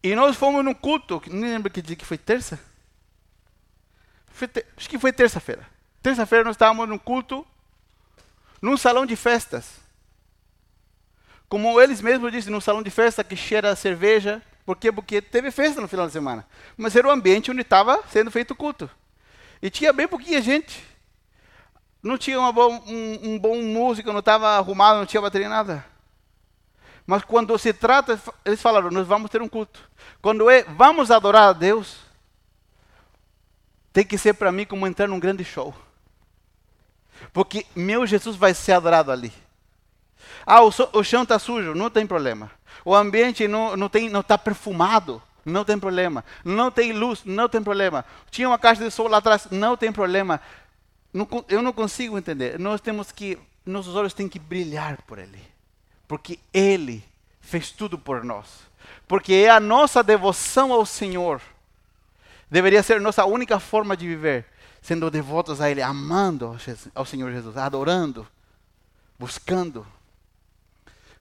E 0.00 0.14
nós 0.14 0.36
fomos 0.36 0.64
num 0.64 0.72
culto, 0.72 1.20
não 1.28 1.40
lembro 1.40 1.68
que 1.68 1.82
dia 1.82 1.96
que 1.96 2.06
foi 2.06 2.16
terça? 2.16 2.60
Foi 4.28 4.46
te, 4.46 4.64
acho 4.76 4.88
que 4.88 5.00
foi 5.00 5.12
terça-feira. 5.12 5.66
Terça-feira 6.00 6.44
nós 6.44 6.54
estávamos 6.54 6.88
num 6.88 6.96
culto, 6.96 7.44
num 8.62 8.76
salão 8.76 9.04
de 9.04 9.16
festas. 9.16 9.82
Como 11.48 11.80
eles 11.80 12.00
mesmos 12.00 12.32
dizem, 12.32 12.52
num 12.52 12.60
salão 12.60 12.82
de 12.82 12.90
festa 12.90 13.22
que 13.22 13.36
cheira 13.36 13.70
a 13.70 13.76
cerveja. 13.76 14.42
Por 14.64 14.76
quê? 14.76 14.90
Porque 14.90 15.20
teve 15.20 15.50
festa 15.50 15.80
no 15.80 15.88
final 15.88 16.06
de 16.06 16.12
semana. 16.12 16.46
Mas 16.76 16.96
era 16.96 17.06
o 17.06 17.10
ambiente 17.10 17.50
onde 17.50 17.60
estava 17.60 18.02
sendo 18.08 18.30
feito 18.30 18.52
o 18.52 18.56
culto. 18.56 18.90
E 19.62 19.70
tinha 19.70 19.92
bem 19.92 20.08
pouquinha 20.08 20.40
gente 20.40 20.94
não 22.04 22.18
tinha 22.18 22.38
uma 22.38 22.52
bom, 22.52 22.84
um, 22.86 23.30
um 23.30 23.38
bom 23.38 23.56
músico, 23.62 24.12
não 24.12 24.20
estava 24.20 24.58
arrumado, 24.58 24.98
não 24.98 25.06
tinha 25.06 25.22
bateria, 25.22 25.48
nada. 25.48 25.84
Mas 27.06 27.24
quando 27.24 27.58
se 27.58 27.72
trata, 27.72 28.20
eles 28.44 28.60
falaram, 28.60 28.90
nós 28.90 29.06
vamos 29.06 29.30
ter 29.30 29.40
um 29.40 29.48
culto. 29.48 29.90
Quando 30.20 30.50
é, 30.50 30.64
vamos 30.64 31.10
adorar 31.10 31.48
a 31.48 31.52
Deus, 31.54 31.96
tem 33.90 34.04
que 34.04 34.18
ser 34.18 34.34
para 34.34 34.52
mim 34.52 34.66
como 34.66 34.86
entrar 34.86 35.08
num 35.08 35.18
grande 35.18 35.44
show. 35.44 35.74
Porque 37.32 37.64
meu 37.74 38.06
Jesus 38.06 38.36
vai 38.36 38.52
ser 38.52 38.72
adorado 38.72 39.10
ali. 39.10 39.32
Ah, 40.46 40.62
o, 40.62 40.70
so, 40.70 40.88
o 40.92 41.02
chão 41.02 41.22
está 41.22 41.38
sujo, 41.38 41.74
não 41.74 41.90
tem 41.90 42.06
problema. 42.06 42.50
O 42.84 42.94
ambiente 42.94 43.48
não 43.48 43.66
está 43.66 43.76
não 43.76 43.88
tem, 43.88 44.08
não 44.10 44.22
tá 44.22 44.36
perfumado, 44.36 45.22
não 45.44 45.64
tem 45.64 45.78
problema. 45.78 46.24
Não 46.44 46.70
tem 46.70 46.92
luz, 46.92 47.22
não 47.24 47.48
tem 47.48 47.62
problema. 47.62 48.04
Tinha 48.30 48.48
uma 48.48 48.58
caixa 48.58 48.84
de 48.84 48.90
som 48.90 49.08
lá 49.08 49.18
atrás, 49.18 49.48
não 49.50 49.76
tem 49.76 49.92
problema 49.92 50.40
eu 51.48 51.62
não 51.62 51.72
consigo 51.72 52.18
entender. 52.18 52.58
Nós 52.58 52.80
temos 52.80 53.12
que, 53.12 53.38
nossos 53.64 53.94
olhos 53.94 54.12
têm 54.12 54.28
que 54.28 54.38
brilhar 54.38 55.00
por 55.02 55.18
Ele, 55.18 55.40
porque 56.08 56.40
Ele 56.52 57.04
fez 57.40 57.70
tudo 57.70 57.96
por 57.96 58.24
nós. 58.24 58.46
Porque 59.06 59.32
é 59.32 59.50
a 59.50 59.60
nossa 59.60 60.02
devoção 60.02 60.72
ao 60.72 60.84
Senhor 60.84 61.40
deveria 62.50 62.82
ser 62.82 63.00
nossa 63.00 63.24
única 63.24 63.58
forma 63.58 63.96
de 63.96 64.06
viver, 64.06 64.44
sendo 64.82 65.10
devotos 65.10 65.60
a 65.60 65.70
Ele, 65.70 65.80
amando 65.80 66.56
ao 66.94 67.06
Senhor 67.06 67.32
Jesus, 67.32 67.56
adorando, 67.56 68.26
buscando. 69.18 69.86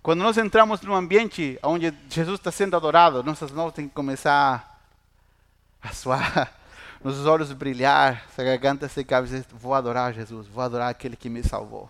Quando 0.04 0.20
nós 0.20 0.38
entramos 0.38 0.82
num 0.82 0.94
ambiente 0.94 1.58
onde 1.64 1.94
Jesus 2.10 2.38
está 2.38 2.52
sendo 2.52 2.76
adorado, 2.76 3.24
nossas 3.24 3.52
mãos 3.52 3.72
têm 3.72 3.88
que 3.88 3.96
começar 3.96 4.86
a 5.82 5.94
suar 5.94 6.54
nos 7.02 7.26
olhos 7.26 7.54
brilhar, 7.54 8.26
essa 8.30 8.44
garganta 8.44 8.90
secar, 8.90 9.24
dizer, 9.24 9.46
vou 9.50 9.74
adorar 9.74 10.14
Jesus, 10.14 10.46
vou 10.46 10.62
adorar 10.62 10.90
aquele 10.90 11.16
que 11.16 11.30
me 11.30 11.42
salvou. 11.42 11.90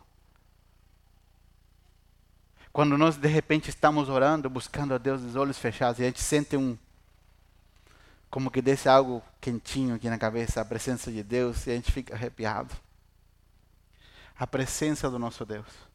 Quando 2.71 2.99
nós 2.99 3.17
de 3.17 3.27
repente 3.27 3.71
estamos 3.71 4.09
orando, 4.09 4.47
buscando 4.47 4.93
a 4.93 4.99
Deus 4.99 5.31
de 5.31 5.35
olhos 5.35 5.57
fechados, 5.57 5.99
e 5.99 6.03
a 6.03 6.05
gente 6.05 6.21
sente 6.21 6.55
um, 6.55 6.77
como 8.29 8.51
que 8.51 8.61
desse 8.61 8.87
algo 8.87 9.23
quentinho 9.41 9.95
aqui 9.95 10.07
na 10.07 10.19
cabeça, 10.19 10.61
a 10.61 10.65
presença 10.65 11.11
de 11.11 11.23
Deus, 11.23 11.65
e 11.65 11.71
a 11.71 11.75
gente 11.75 11.91
fica 11.91 12.13
arrepiado. 12.13 12.75
A 14.37 14.45
presença 14.45 15.09
do 15.09 15.17
nosso 15.17 15.43
Deus. 15.43 15.92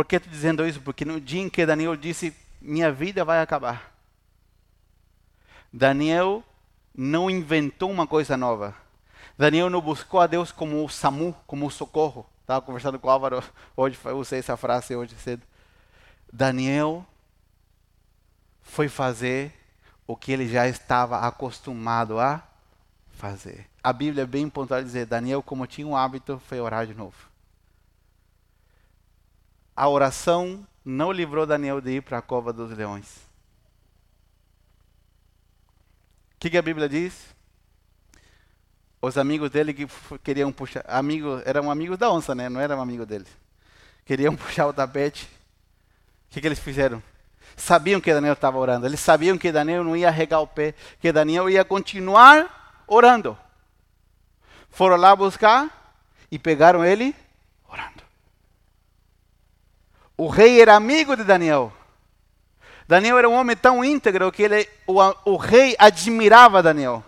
Por 0.00 0.06
que 0.06 0.16
estou 0.16 0.32
dizendo 0.32 0.66
isso? 0.66 0.80
Porque 0.80 1.04
no 1.04 1.20
dia 1.20 1.42
em 1.42 1.50
que 1.50 1.66
Daniel 1.66 1.94
disse, 1.94 2.34
minha 2.58 2.90
vida 2.90 3.22
vai 3.22 3.42
acabar. 3.42 3.92
Daniel 5.70 6.42
não 6.94 7.28
inventou 7.28 7.90
uma 7.90 8.06
coisa 8.06 8.34
nova. 8.34 8.74
Daniel 9.36 9.68
não 9.68 9.82
buscou 9.82 10.18
a 10.18 10.26
Deus 10.26 10.50
como 10.50 10.82
o 10.82 10.88
SAMU, 10.88 11.36
como 11.46 11.66
o 11.66 11.70
socorro. 11.70 12.24
Estava 12.40 12.62
conversando 12.62 12.98
com 12.98 13.08
o 13.08 13.10
Álvaro 13.10 13.44
hoje, 13.76 13.98
usei 14.16 14.38
essa 14.38 14.56
frase 14.56 14.96
hoje 14.96 15.14
cedo. 15.16 15.42
Daniel 16.32 17.04
foi 18.62 18.88
fazer 18.88 19.52
o 20.06 20.16
que 20.16 20.32
ele 20.32 20.48
já 20.48 20.66
estava 20.66 21.18
acostumado 21.18 22.18
a 22.18 22.42
fazer. 23.12 23.68
A 23.84 23.92
Bíblia 23.92 24.22
é 24.22 24.26
bem 24.26 24.48
pontual 24.48 24.82
dizer, 24.82 25.04
Daniel, 25.04 25.42
como 25.42 25.66
tinha 25.66 25.86
um 25.86 25.94
hábito, 25.94 26.40
foi 26.46 26.58
orar 26.58 26.86
de 26.86 26.94
novo. 26.94 27.29
A 29.80 29.88
oração 29.88 30.66
não 30.84 31.10
livrou 31.10 31.46
Daniel 31.46 31.80
de 31.80 31.92
ir 31.92 32.02
para 32.02 32.18
a 32.18 32.22
cova 32.22 32.52
dos 32.52 32.70
leões. 32.70 33.30
que, 36.40 36.50
que 36.50 36.58
a 36.58 36.62
Bíblia 36.62 36.88
diz? 36.88 37.34
Os 39.00 39.16
amigos 39.18 39.50
dele 39.50 39.72
que 39.74 39.86
queriam 40.24 40.50
puxar, 40.50 40.82
amigos, 40.88 41.42
eram 41.44 41.70
amigos 41.70 41.96
da 41.98 42.10
onça, 42.10 42.34
né? 42.34 42.48
Não 42.48 42.60
eram 42.60 42.80
amigos 42.80 43.06
dele. 43.06 43.26
Queriam 44.04 44.34
puxar 44.36 44.66
o 44.66 44.72
tapete. 44.72 45.24
O 46.28 46.32
que, 46.34 46.42
que 46.42 46.46
eles 46.46 46.58
fizeram? 46.58 47.02
Sabiam 47.56 48.02
que 48.02 48.12
Daniel 48.12 48.34
estava 48.34 48.58
orando. 48.58 48.86
Eles 48.86 49.00
sabiam 49.00 49.36
que 49.36 49.52
Daniel 49.52 49.84
não 49.84 49.96
ia 49.96 50.10
regar 50.10 50.40
o 50.40 50.46
pé, 50.46 50.74
que 51.00 51.12
Daniel 51.12 51.48
ia 51.48 51.64
continuar 51.64 52.84
orando. 52.86 53.34
foram 54.68 54.96
lá 54.96 55.14
buscar 55.16 55.94
e 56.30 56.38
pegaram 56.38 56.84
ele. 56.84 57.14
O 60.20 60.28
rei 60.28 60.60
era 60.60 60.76
amigo 60.76 61.16
de 61.16 61.24
Daniel. 61.24 61.72
Daniel 62.86 63.16
era 63.16 63.26
um 63.26 63.32
homem 63.32 63.56
tão 63.56 63.82
íntegro 63.82 64.30
que 64.30 64.42
ele, 64.42 64.68
o, 64.86 64.98
o 65.24 65.36
rei 65.38 65.74
admirava 65.78 66.62
Daniel. 66.62 67.02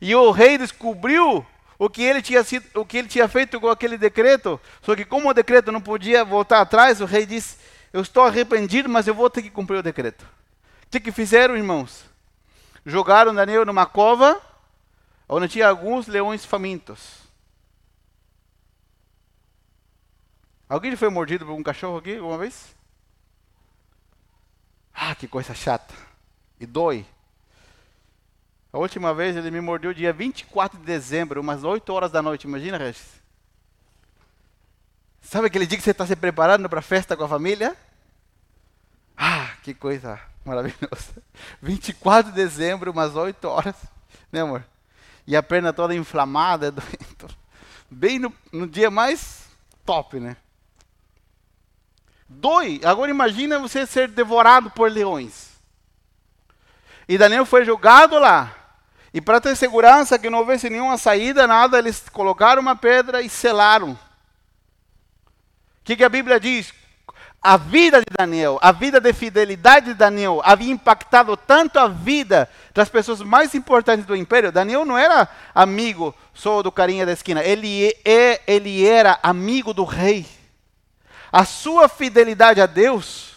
E 0.00 0.12
o 0.12 0.32
rei 0.32 0.58
descobriu 0.58 1.46
o 1.78 1.88
que 1.88 2.02
ele 2.02 2.20
tinha 2.20 2.42
sido, 2.42 2.66
o 2.74 2.84
que 2.84 2.98
ele 2.98 3.06
tinha 3.06 3.28
feito 3.28 3.60
com 3.60 3.68
aquele 3.68 3.96
decreto. 3.96 4.60
Só 4.82 4.96
que 4.96 5.04
como 5.04 5.28
o 5.28 5.32
decreto 5.32 5.70
não 5.70 5.80
podia 5.80 6.24
voltar 6.24 6.60
atrás, 6.60 7.00
o 7.00 7.04
rei 7.04 7.24
disse: 7.24 7.56
"Eu 7.92 8.02
estou 8.02 8.24
arrependido, 8.24 8.88
mas 8.88 9.06
eu 9.06 9.14
vou 9.14 9.30
ter 9.30 9.40
que 9.40 9.50
cumprir 9.50 9.76
o 9.76 9.84
decreto". 9.84 10.24
O 10.82 10.90
que, 10.90 10.98
que 10.98 11.12
fizeram, 11.12 11.56
irmãos? 11.56 12.04
Jogaram 12.84 13.32
Daniel 13.32 13.64
numa 13.64 13.86
cova 13.86 14.42
onde 15.28 15.46
tinha 15.46 15.68
alguns 15.68 16.08
leões 16.08 16.44
famintos. 16.44 17.23
Alguém 20.68 20.96
foi 20.96 21.08
mordido 21.10 21.44
por 21.44 21.52
um 21.52 21.62
cachorro 21.62 21.98
aqui 21.98 22.16
alguma 22.16 22.38
vez? 22.38 22.74
Ah, 24.94 25.14
que 25.14 25.28
coisa 25.28 25.54
chata. 25.54 25.94
E 26.58 26.66
dói. 26.66 27.04
A 28.72 28.78
última 28.78 29.12
vez 29.14 29.36
ele 29.36 29.50
me 29.50 29.60
mordeu 29.60 29.92
dia 29.92 30.12
24 30.12 30.78
de 30.78 30.84
dezembro, 30.84 31.40
umas 31.40 31.62
8 31.62 31.92
horas 31.92 32.10
da 32.10 32.22
noite. 32.22 32.46
Imagina, 32.46 32.78
Regis. 32.78 33.22
Sabe 35.20 35.46
aquele 35.46 35.66
dia 35.66 35.78
que 35.78 35.84
você 35.84 35.90
está 35.90 36.06
se 36.06 36.16
preparando 36.16 36.68
para 36.68 36.80
a 36.80 36.82
festa 36.82 37.16
com 37.16 37.24
a 37.24 37.28
família? 37.28 37.76
Ah, 39.16 39.52
que 39.62 39.74
coisa 39.74 40.20
maravilhosa. 40.44 41.22
24 41.62 42.32
de 42.32 42.36
dezembro, 42.36 42.90
umas 42.90 43.14
8 43.14 43.44
horas. 43.46 43.76
Né, 44.32 44.40
amor? 44.40 44.64
E 45.26 45.36
a 45.36 45.42
perna 45.42 45.72
toda 45.72 45.94
inflamada, 45.94 46.70
doendo. 46.72 47.34
Bem 47.90 48.18
no, 48.18 48.32
no 48.52 48.66
dia 48.66 48.90
mais 48.90 49.48
top, 49.84 50.18
né? 50.18 50.36
Dói. 52.34 52.80
Agora 52.84 53.10
imagina 53.10 53.58
você 53.58 53.86
ser 53.86 54.08
devorado 54.08 54.70
por 54.70 54.90
leões. 54.90 55.54
E 57.08 57.18
Daniel 57.18 57.44
foi 57.44 57.64
jogado 57.64 58.18
lá. 58.18 58.54
E 59.12 59.20
para 59.20 59.40
ter 59.40 59.56
segurança 59.56 60.18
que 60.18 60.28
não 60.28 60.40
houvesse 60.40 60.68
nenhuma 60.68 60.98
saída, 60.98 61.46
nada, 61.46 61.78
eles 61.78 62.02
colocaram 62.10 62.60
uma 62.60 62.74
pedra 62.74 63.22
e 63.22 63.28
selaram. 63.28 63.92
O 63.92 63.98
que, 65.84 65.96
que 65.96 66.04
a 66.04 66.08
Bíblia 66.08 66.40
diz? 66.40 66.72
A 67.40 67.56
vida 67.58 68.00
de 68.00 68.06
Daniel, 68.10 68.58
a 68.62 68.72
vida 68.72 68.98
de 68.98 69.12
fidelidade 69.12 69.86
de 69.86 69.94
Daniel, 69.94 70.40
havia 70.42 70.72
impactado 70.72 71.36
tanto 71.36 71.78
a 71.78 71.86
vida 71.86 72.48
das 72.72 72.88
pessoas 72.88 73.20
mais 73.20 73.54
importantes 73.54 74.06
do 74.06 74.16
império. 74.16 74.50
Daniel 74.50 74.84
não 74.84 74.96
era 74.96 75.28
amigo 75.54 76.14
só 76.32 76.62
do 76.62 76.72
carinha 76.72 77.04
da 77.04 77.12
esquina, 77.12 77.44
ele, 77.44 77.94
é, 78.04 78.40
ele 78.46 78.84
era 78.84 79.18
amigo 79.22 79.74
do 79.74 79.84
rei. 79.84 80.26
A 81.34 81.44
sua 81.44 81.88
fidelidade 81.88 82.60
a 82.60 82.66
Deus. 82.66 83.34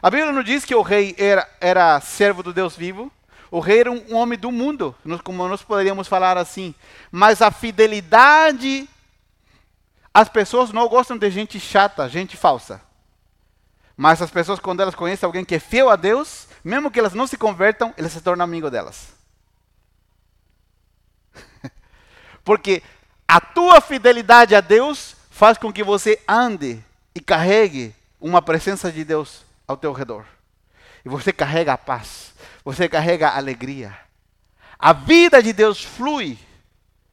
A 0.00 0.08
Bíblia 0.08 0.30
não 0.30 0.44
diz 0.44 0.64
que 0.64 0.72
o 0.72 0.82
rei 0.82 1.16
era, 1.18 1.50
era 1.60 2.00
servo 2.00 2.44
do 2.44 2.52
Deus 2.52 2.76
vivo. 2.76 3.10
O 3.50 3.58
rei 3.58 3.80
era 3.80 3.90
um 3.90 4.14
homem 4.14 4.38
do 4.38 4.52
mundo, 4.52 4.94
como 5.24 5.48
nós 5.48 5.62
poderíamos 5.62 6.06
falar 6.06 6.38
assim. 6.38 6.72
Mas 7.10 7.42
a 7.42 7.50
fidelidade, 7.50 8.88
as 10.14 10.28
pessoas 10.28 10.70
não 10.70 10.86
gostam 10.86 11.18
de 11.18 11.28
gente 11.28 11.58
chata, 11.58 12.08
gente 12.08 12.36
falsa. 12.36 12.80
Mas 13.96 14.22
as 14.22 14.30
pessoas, 14.30 14.60
quando 14.60 14.80
elas 14.80 14.94
conhecem 14.94 15.26
alguém 15.26 15.44
que 15.44 15.56
é 15.56 15.58
fiel 15.58 15.90
a 15.90 15.96
Deus, 15.96 16.46
mesmo 16.62 16.88
que 16.88 17.00
elas 17.00 17.14
não 17.14 17.26
se 17.26 17.36
convertam, 17.36 17.92
eles 17.98 18.12
se 18.12 18.20
tornam 18.20 18.44
amigos 18.44 18.70
delas. 18.70 19.08
Porque 22.44 22.80
a 23.26 23.40
tua 23.40 23.80
fidelidade 23.80 24.54
a 24.54 24.60
Deus 24.60 25.15
faz 25.36 25.58
com 25.58 25.70
que 25.70 25.84
você 25.84 26.18
ande 26.26 26.82
e 27.14 27.20
carregue 27.20 27.94
uma 28.18 28.40
presença 28.40 28.90
de 28.90 29.04
Deus 29.04 29.44
ao 29.68 29.76
teu 29.76 29.92
redor. 29.92 30.24
E 31.04 31.10
você 31.10 31.30
carrega 31.30 31.74
a 31.74 31.78
paz, 31.78 32.32
você 32.64 32.88
carrega 32.88 33.28
a 33.28 33.36
alegria. 33.36 33.94
A 34.78 34.94
vida 34.94 35.42
de 35.42 35.52
Deus 35.52 35.84
flui 35.84 36.38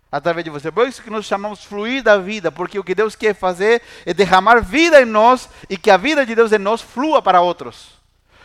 através 0.10 0.46
de 0.46 0.50
você. 0.50 0.72
Por 0.72 0.88
isso 0.88 1.04
que 1.04 1.10
nós 1.10 1.26
chamamos 1.26 1.66
fluir 1.66 2.02
da 2.02 2.18
vida, 2.18 2.50
porque 2.50 2.80
o 2.80 2.84
que 2.84 2.96
Deus 2.96 3.14
quer 3.14 3.36
fazer 3.36 3.82
é 4.06 4.14
derramar 4.14 4.62
vida 4.62 5.02
em 5.02 5.06
nós 5.06 5.50
e 5.70 5.76
que 5.76 5.92
a 5.92 5.98
vida 5.98 6.26
de 6.26 6.34
Deus 6.34 6.54
em 6.54 6.60
nós 6.60 6.82
flua 6.82 7.22
para 7.22 7.42
outros. 7.42 7.90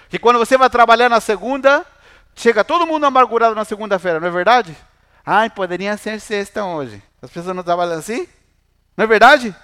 Que 0.09 0.19
quando 0.19 0.41
você 0.41 0.59
vai 0.59 0.69
trabalhar 0.69 1.09
na 1.09 1.21
segunda, 1.21 1.87
chega 2.35 2.65
todo 2.65 2.85
mundo 2.85 3.07
amargurado 3.07 3.55
na 3.55 3.65
segunda-feira, 3.65 4.19
não 4.19 4.27
é 4.27 4.31
verdade? 4.33 4.77
Ai, 5.25 5.49
poderia 5.49 5.97
ser 5.97 6.21
sexta 6.21 6.65
hoje. 6.65 7.01
As 7.23 7.31
pessoas 7.31 7.55
não 7.55 7.63
trabalham 7.63 7.97
assim? 7.97 8.27
Não 8.97 9.05
é 9.05 9.07
verdade? 9.07 9.55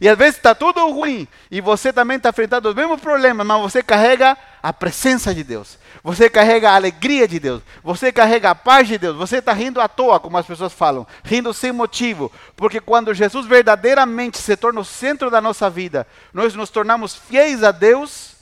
E 0.00 0.08
às 0.08 0.16
vezes 0.16 0.36
está 0.36 0.54
tudo 0.54 0.88
ruim 0.90 1.26
e 1.50 1.60
você 1.60 1.92
também 1.92 2.16
está 2.16 2.28
enfrentando 2.28 2.68
os 2.68 2.74
mesmos 2.74 3.00
problemas, 3.00 3.46
mas 3.46 3.60
você 3.60 3.82
carrega 3.82 4.36
a 4.62 4.72
presença 4.72 5.34
de 5.34 5.42
Deus. 5.42 5.78
Você 6.02 6.30
carrega 6.30 6.70
a 6.70 6.76
alegria 6.76 7.26
de 7.26 7.40
Deus. 7.40 7.62
Você 7.82 8.12
carrega 8.12 8.50
a 8.50 8.54
paz 8.54 8.86
de 8.86 8.96
Deus. 8.96 9.16
Você 9.16 9.38
está 9.38 9.52
rindo 9.52 9.80
à 9.80 9.88
toa, 9.88 10.20
como 10.20 10.38
as 10.38 10.46
pessoas 10.46 10.72
falam, 10.72 11.06
rindo 11.24 11.52
sem 11.52 11.72
motivo. 11.72 12.30
Porque 12.54 12.80
quando 12.80 13.12
Jesus 13.12 13.46
verdadeiramente 13.46 14.38
se 14.38 14.56
torna 14.56 14.80
o 14.80 14.84
centro 14.84 15.30
da 15.30 15.40
nossa 15.40 15.68
vida, 15.68 16.06
nós 16.32 16.54
nos 16.54 16.70
tornamos 16.70 17.14
fiéis 17.14 17.64
a 17.64 17.72
Deus, 17.72 18.36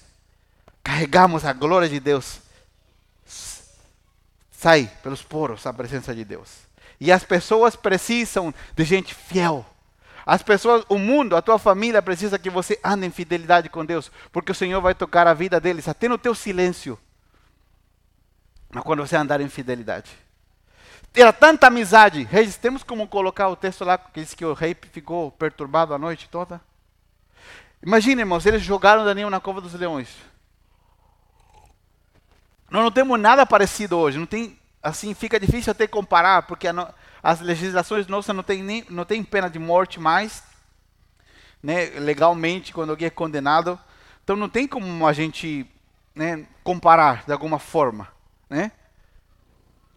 carregamos 0.83 1.45
a 1.45 1.53
glória 1.53 1.89
de 1.89 1.99
Deus. 1.99 2.41
Sai 4.51 4.91
pelos 5.03 5.23
poros 5.23 5.67
a 5.67 5.73
presença 5.73 6.15
de 6.15 6.25
Deus. 6.25 6.67
E 7.01 7.11
as 7.13 7.25
pessoas 7.25 7.77
precisam 7.77 8.55
de 8.75 8.85
gente 8.85 9.15
fiel 9.15 9.65
as 10.27 10.43
pessoas, 10.43 10.85
o 10.89 10.99
mundo, 10.99 11.37
a 11.37 11.41
tua 11.41 11.57
família 11.57 12.03
precisa 12.03 12.37
que 12.37 12.51
você 12.51 12.81
ande 12.83 13.07
em 13.07 13.11
fidelidade 13.13 13.69
com 13.69 13.85
Deus, 13.85 14.11
porque 14.33 14.51
o 14.51 14.55
Senhor 14.55 14.81
vai 14.81 14.93
tocar 14.93 15.25
a 15.29 15.33
vida 15.33 15.61
deles, 15.61 15.87
até 15.87 16.09
no 16.09 16.19
teu 16.19 16.35
silêncio. 16.35 16.99
Mas 18.69 18.83
quando 18.83 19.07
você 19.07 19.15
andar 19.15 19.41
em 19.41 19.49
fidelidade. 19.49 20.11
Era 21.15 21.33
tanta 21.33 21.69
amizade. 21.69 22.25
Reis, 22.25 22.57
temos 22.57 22.83
como 22.83 23.07
colocar 23.07 23.49
o 23.49 23.55
texto 23.55 23.85
lá 23.85 23.97
que 23.97 24.21
diz 24.21 24.35
que 24.35 24.45
o 24.45 24.53
rei 24.53 24.77
ficou 24.93 25.31
perturbado 25.31 25.95
a 25.95 25.99
noite 25.99 26.29
toda? 26.29 26.61
Imagina, 27.81 28.23
irmãos, 28.23 28.45
eles 28.45 28.63
jogaram 28.63 29.05
Daniel 29.05 29.31
na 29.31 29.39
cova 29.39 29.61
dos 29.61 29.75
leões. 29.75 30.09
Nós 32.69 32.83
não 32.83 32.91
temos 32.91 33.19
nada 33.19 33.47
parecido 33.47 33.97
hoje. 33.97 34.19
Não 34.19 34.27
tem, 34.27 34.59
assim, 34.87 35.15
fica 35.15 35.39
difícil 35.41 35.71
até 35.71 35.87
comparar, 35.87 36.43
porque 36.43 36.69
a, 36.69 36.95
as 37.23 37.41
legislações 37.41 38.07
nossas 38.07 38.35
não 38.35 38.43
têm, 38.43 38.63
nem, 38.63 38.85
não 38.89 39.05
tem 39.05 39.23
pena 39.23 39.51
de 39.51 39.59
morte 39.59 39.99
mais, 39.99 40.45
né, 41.63 41.87
legalmente, 41.99 42.73
quando 42.73 42.91
alguém 42.91 43.07
é 43.07 43.11
condenado. 43.11 43.79
Então 44.23 44.37
não 44.37 44.49
tem 44.49 44.67
como 44.67 45.07
a 45.07 45.13
gente 45.13 45.67
né, 46.15 46.47
comparar 46.63 47.25
de 47.27 47.33
alguma 47.33 47.59
forma. 47.59 48.09
Né? 48.49 48.71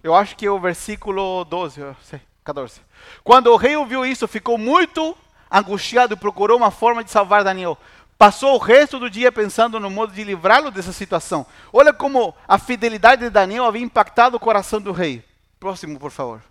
Eu 0.04 0.16
acho 0.16 0.36
que 0.36 0.46
é 0.46 0.52
o 0.52 0.60
versículo 0.60 1.44
12, 1.46 1.82
14. 2.44 2.82
Quando 3.24 3.48
o 3.48 3.58
rei 3.58 3.76
ouviu 3.76 4.06
isso, 4.06 4.28
ficou 4.28 4.58
muito 4.58 5.16
angustiado 5.52 6.14
e 6.14 6.18
procurou 6.18 6.58
uma 6.58 6.72
forma 6.72 7.04
de 7.04 7.12
salvar 7.12 7.44
Daniel. 7.44 7.78
Passou 8.20 8.56
o 8.56 8.58
resto 8.58 9.00
do 9.00 9.10
dia 9.10 9.32
pensando 9.32 9.80
no 9.80 9.90
modo 9.90 10.12
de 10.12 10.26
livrá-lo 10.26 10.70
dessa 10.70 10.92
situação. 10.92 11.46
Olha 11.72 11.94
como 11.94 12.36
a 12.46 12.60
fidelidade 12.60 13.22
de 13.22 13.30
Daniel 13.30 13.64
havia 13.64 13.82
impactado 13.82 14.36
o 14.36 14.40
coração 14.42 14.82
do 14.82 14.92
rei. 14.92 15.24
Próximo, 15.58 15.98
por 15.98 16.12
favor. 16.12 16.44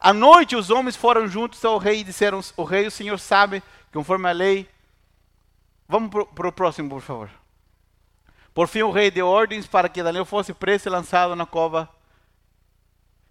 À 0.00 0.12
noite 0.12 0.56
os 0.56 0.68
homens 0.68 0.96
foram 0.96 1.28
juntos 1.28 1.64
ao 1.64 1.78
rei 1.78 2.00
e 2.00 2.04
disseram: 2.04 2.40
O 2.56 2.64
rei, 2.64 2.88
o 2.88 2.90
senhor 2.90 3.20
sabe, 3.20 3.62
conforme 3.92 4.28
a 4.28 4.32
lei. 4.32 4.68
Vamos 5.88 6.10
para 6.10 6.48
o 6.48 6.52
próximo, 6.52 6.90
por 6.90 7.00
favor. 7.00 7.30
Por 8.52 8.66
fim, 8.66 8.82
o 8.82 8.90
rei 8.90 9.12
deu 9.12 9.28
ordens 9.28 9.64
para 9.64 9.88
que 9.88 10.02
Daniel 10.02 10.24
fosse 10.24 10.52
preso 10.52 10.88
e 10.88 10.90
lançado 10.90 11.36
na 11.36 11.46
cova. 11.46 11.88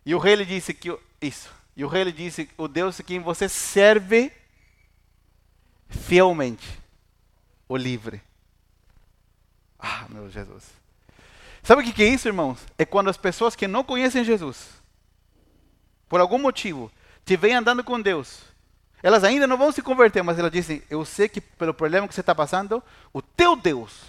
E 0.06 0.16
o 0.16 0.18
rei 0.18 0.36
lhe 0.36 0.46
disse 0.46 0.74
que 0.74 0.98
isso. 1.22 1.50
E 1.76 1.84
o 1.84 1.90
rei 1.90 2.06
lhe 2.06 2.14
disse: 2.14 2.50
O 2.58 2.70
Deus 2.70 3.02
a 3.02 3.04
quem 3.04 3.20
você 3.20 3.50
serve 3.50 4.32
fielmente, 5.94 6.80
o 7.68 7.78
livre. 7.78 8.22
Ah, 9.80 10.06
meu 10.10 10.30
Jesus. 10.30 10.64
Sabe 11.62 11.82
o 11.82 11.94
que 11.94 12.04
é 12.04 12.08
isso, 12.08 12.28
irmãos? 12.28 12.60
É 12.78 12.86
quando 12.86 13.10
as 13.10 13.18
pessoas 13.18 13.56
que 13.56 13.68
não 13.68 13.84
conhecem 13.84 14.24
Jesus 14.24 14.70
por 16.10 16.20
algum 16.20 16.38
motivo, 16.38 16.92
te 17.26 17.38
vem 17.38 17.56
andando 17.56 17.84
com 17.84 18.00
Deus, 18.00 18.42
elas 19.02 19.24
ainda 19.24 19.48
não 19.48 19.58
vão 19.58 19.72
se 19.72 19.82
converter, 19.82 20.22
mas 20.22 20.38
elas 20.38 20.52
dizem: 20.52 20.84
Eu 20.90 21.04
sei 21.06 21.28
que 21.28 21.42
pelo 21.42 21.74
problema 21.74 22.08
que 22.08 22.14
você 22.14 22.22
está 22.22 22.36
passando, 22.36 22.84
o 23.12 23.22
teu 23.22 23.56
Deus, 23.56 24.02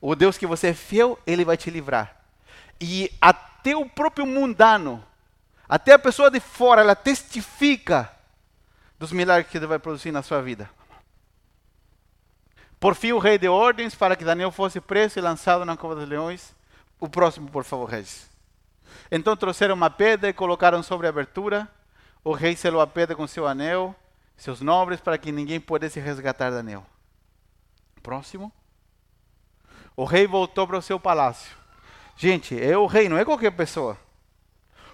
o 0.00 0.14
Deus 0.14 0.36
que 0.36 0.46
você 0.46 0.68
é 0.68 0.74
fiel, 0.74 1.18
ele 1.26 1.44
vai 1.44 1.56
te 1.56 1.70
livrar. 1.70 2.16
E 2.80 3.10
até 3.20 3.76
o 3.76 3.88
próprio 3.88 4.26
mundano, 4.26 5.02
até 5.68 5.92
a 5.92 5.98
pessoa 5.98 6.30
de 6.30 6.40
fora, 6.40 6.82
ela 6.82 6.94
testifica 6.94 8.12
dos 8.98 9.12
milagres 9.12 9.50
que 9.50 9.58
ele 9.58 9.66
vai 9.66 9.78
produzir 9.78 10.12
na 10.12 10.22
sua 10.22 10.40
vida. 10.42 10.68
Por 12.86 12.94
fim, 12.94 13.10
o 13.10 13.18
rei 13.18 13.36
deu 13.36 13.52
ordens 13.52 13.96
para 13.96 14.14
que 14.14 14.24
Daniel 14.24 14.52
fosse 14.52 14.80
preso 14.80 15.18
e 15.18 15.20
lançado 15.20 15.64
na 15.64 15.76
cova 15.76 15.96
dos 15.96 16.08
leões. 16.08 16.54
O 17.00 17.08
próximo, 17.08 17.50
por 17.50 17.64
favor, 17.64 17.86
Regis. 17.86 18.30
Então 19.10 19.36
trouxeram 19.36 19.74
uma 19.74 19.90
pedra 19.90 20.30
e 20.30 20.32
colocaram 20.32 20.84
sobre 20.84 21.08
a 21.08 21.10
abertura. 21.10 21.68
O 22.22 22.30
rei 22.30 22.54
selou 22.54 22.80
a 22.80 22.86
pedra 22.86 23.16
com 23.16 23.26
seu 23.26 23.44
anel, 23.44 23.92
seus 24.36 24.60
nobres, 24.60 25.00
para 25.00 25.18
que 25.18 25.32
ninguém 25.32 25.58
pudesse 25.58 25.98
resgatar 25.98 26.50
Daniel. 26.50 26.86
Próximo. 28.04 28.52
O 29.96 30.04
rei 30.04 30.24
voltou 30.24 30.64
para 30.64 30.78
o 30.78 30.82
seu 30.82 31.00
palácio. 31.00 31.56
Gente, 32.16 32.56
é 32.56 32.78
o 32.78 32.86
rei, 32.86 33.08
não 33.08 33.18
é 33.18 33.24
qualquer 33.24 33.50
pessoa. 33.50 33.98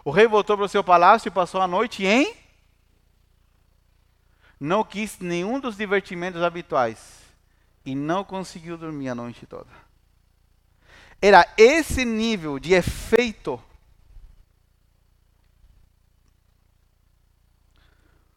O 0.02 0.10
rei 0.10 0.26
voltou 0.26 0.56
para 0.56 0.64
o 0.64 0.70
seu 0.70 0.82
palácio 0.82 1.28
e 1.28 1.30
passou 1.30 1.60
a 1.60 1.68
noite 1.68 2.06
em. 2.06 2.34
Não 4.58 4.82
quis 4.82 5.18
nenhum 5.18 5.60
dos 5.60 5.76
divertimentos 5.76 6.42
habituais. 6.42 7.21
E 7.84 7.94
não 7.94 8.24
conseguiu 8.24 8.76
dormir 8.76 9.08
a 9.08 9.14
noite 9.14 9.46
toda. 9.46 9.70
Era 11.20 11.46
esse 11.56 12.04
nível 12.04 12.58
de 12.58 12.74
efeito. 12.74 13.62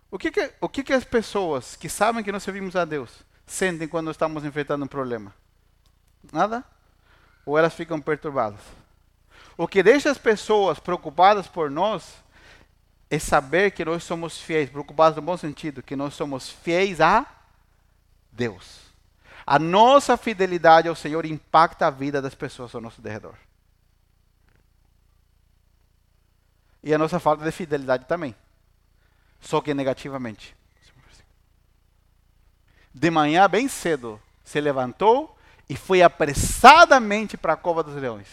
O 0.09 0.17
que, 0.17 0.31
que, 0.31 0.53
o 0.61 0.69
que, 0.69 0.83
que 0.83 0.93
as 0.93 1.03
pessoas 1.03 1.75
que 1.75 1.89
sabem 1.89 2.23
que 2.23 2.31
nós 2.31 2.43
servimos 2.43 2.75
a 2.75 2.85
Deus 2.85 3.11
sentem 3.45 3.87
quando 3.87 4.11
estamos 4.11 4.45
enfrentando 4.45 4.85
um 4.85 4.87
problema? 4.87 5.33
Nada? 6.31 6.63
Ou 7.45 7.57
elas 7.57 7.73
ficam 7.73 7.99
perturbadas? 7.99 8.61
O 9.57 9.67
que 9.67 9.83
deixa 9.83 10.09
as 10.09 10.17
pessoas 10.17 10.79
preocupadas 10.79 11.47
por 11.47 11.69
nós 11.69 12.15
é 13.09 13.19
saber 13.19 13.71
que 13.71 13.85
nós 13.85 14.03
somos 14.03 14.39
fiéis, 14.39 14.69
preocupados 14.69 15.15
no 15.15 15.21
bom 15.21 15.37
sentido, 15.37 15.83
que 15.83 15.95
nós 15.95 16.13
somos 16.13 16.49
fiéis 16.49 17.01
a 17.01 17.25
Deus. 18.31 18.84
A 19.45 19.59
nossa 19.59 20.17
fidelidade 20.17 20.87
ao 20.87 20.95
Senhor 20.95 21.25
impacta 21.25 21.87
a 21.87 21.91
vida 21.91 22.21
das 22.21 22.33
pessoas 22.33 22.73
ao 22.73 22.81
nosso 22.81 23.01
derredor. 23.01 23.35
E 26.81 26.93
a 26.93 26.97
nossa 26.97 27.19
falta 27.19 27.43
de 27.43 27.51
fidelidade 27.51 28.05
também. 28.05 28.35
Só 29.39 29.61
que 29.61 29.73
negativamente. 29.73 30.55
De 32.93 33.11
manhã, 33.11 33.47
bem 33.49 33.67
cedo, 33.67 34.21
se 34.43 34.61
levantou 34.61 35.37
e 35.67 35.75
foi 35.75 36.01
apressadamente 36.01 37.35
para 37.35 37.53
a 37.53 37.57
cova 37.57 37.83
dos 37.83 37.95
leões. 37.95 38.27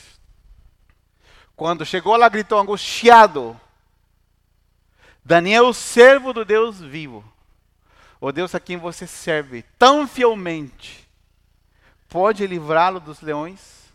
Quando 1.57 1.85
chegou 1.85 2.17
lá, 2.17 2.29
gritou 2.29 2.59
angustiado: 2.59 3.59
Daniel, 5.25 5.73
servo 5.73 6.33
do 6.33 6.45
Deus 6.45 6.81
vivo, 6.81 7.25
o 8.21 8.31
Deus 8.31 8.55
a 8.55 8.61
quem 8.61 8.77
você 8.77 9.07
serve 9.07 9.63
tão 9.79 10.07
fielmente, 10.07 11.02
pode 12.13 12.47
livrá-lo 12.47 13.01
dos 13.01 13.21
leões? 13.23 13.91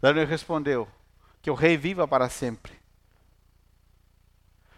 Daniel 0.00 0.26
respondeu: 0.26 0.86
Que 1.40 1.50
o 1.50 1.54
rei 1.54 1.76
viva 1.76 2.06
para 2.06 2.28
sempre. 2.28 2.78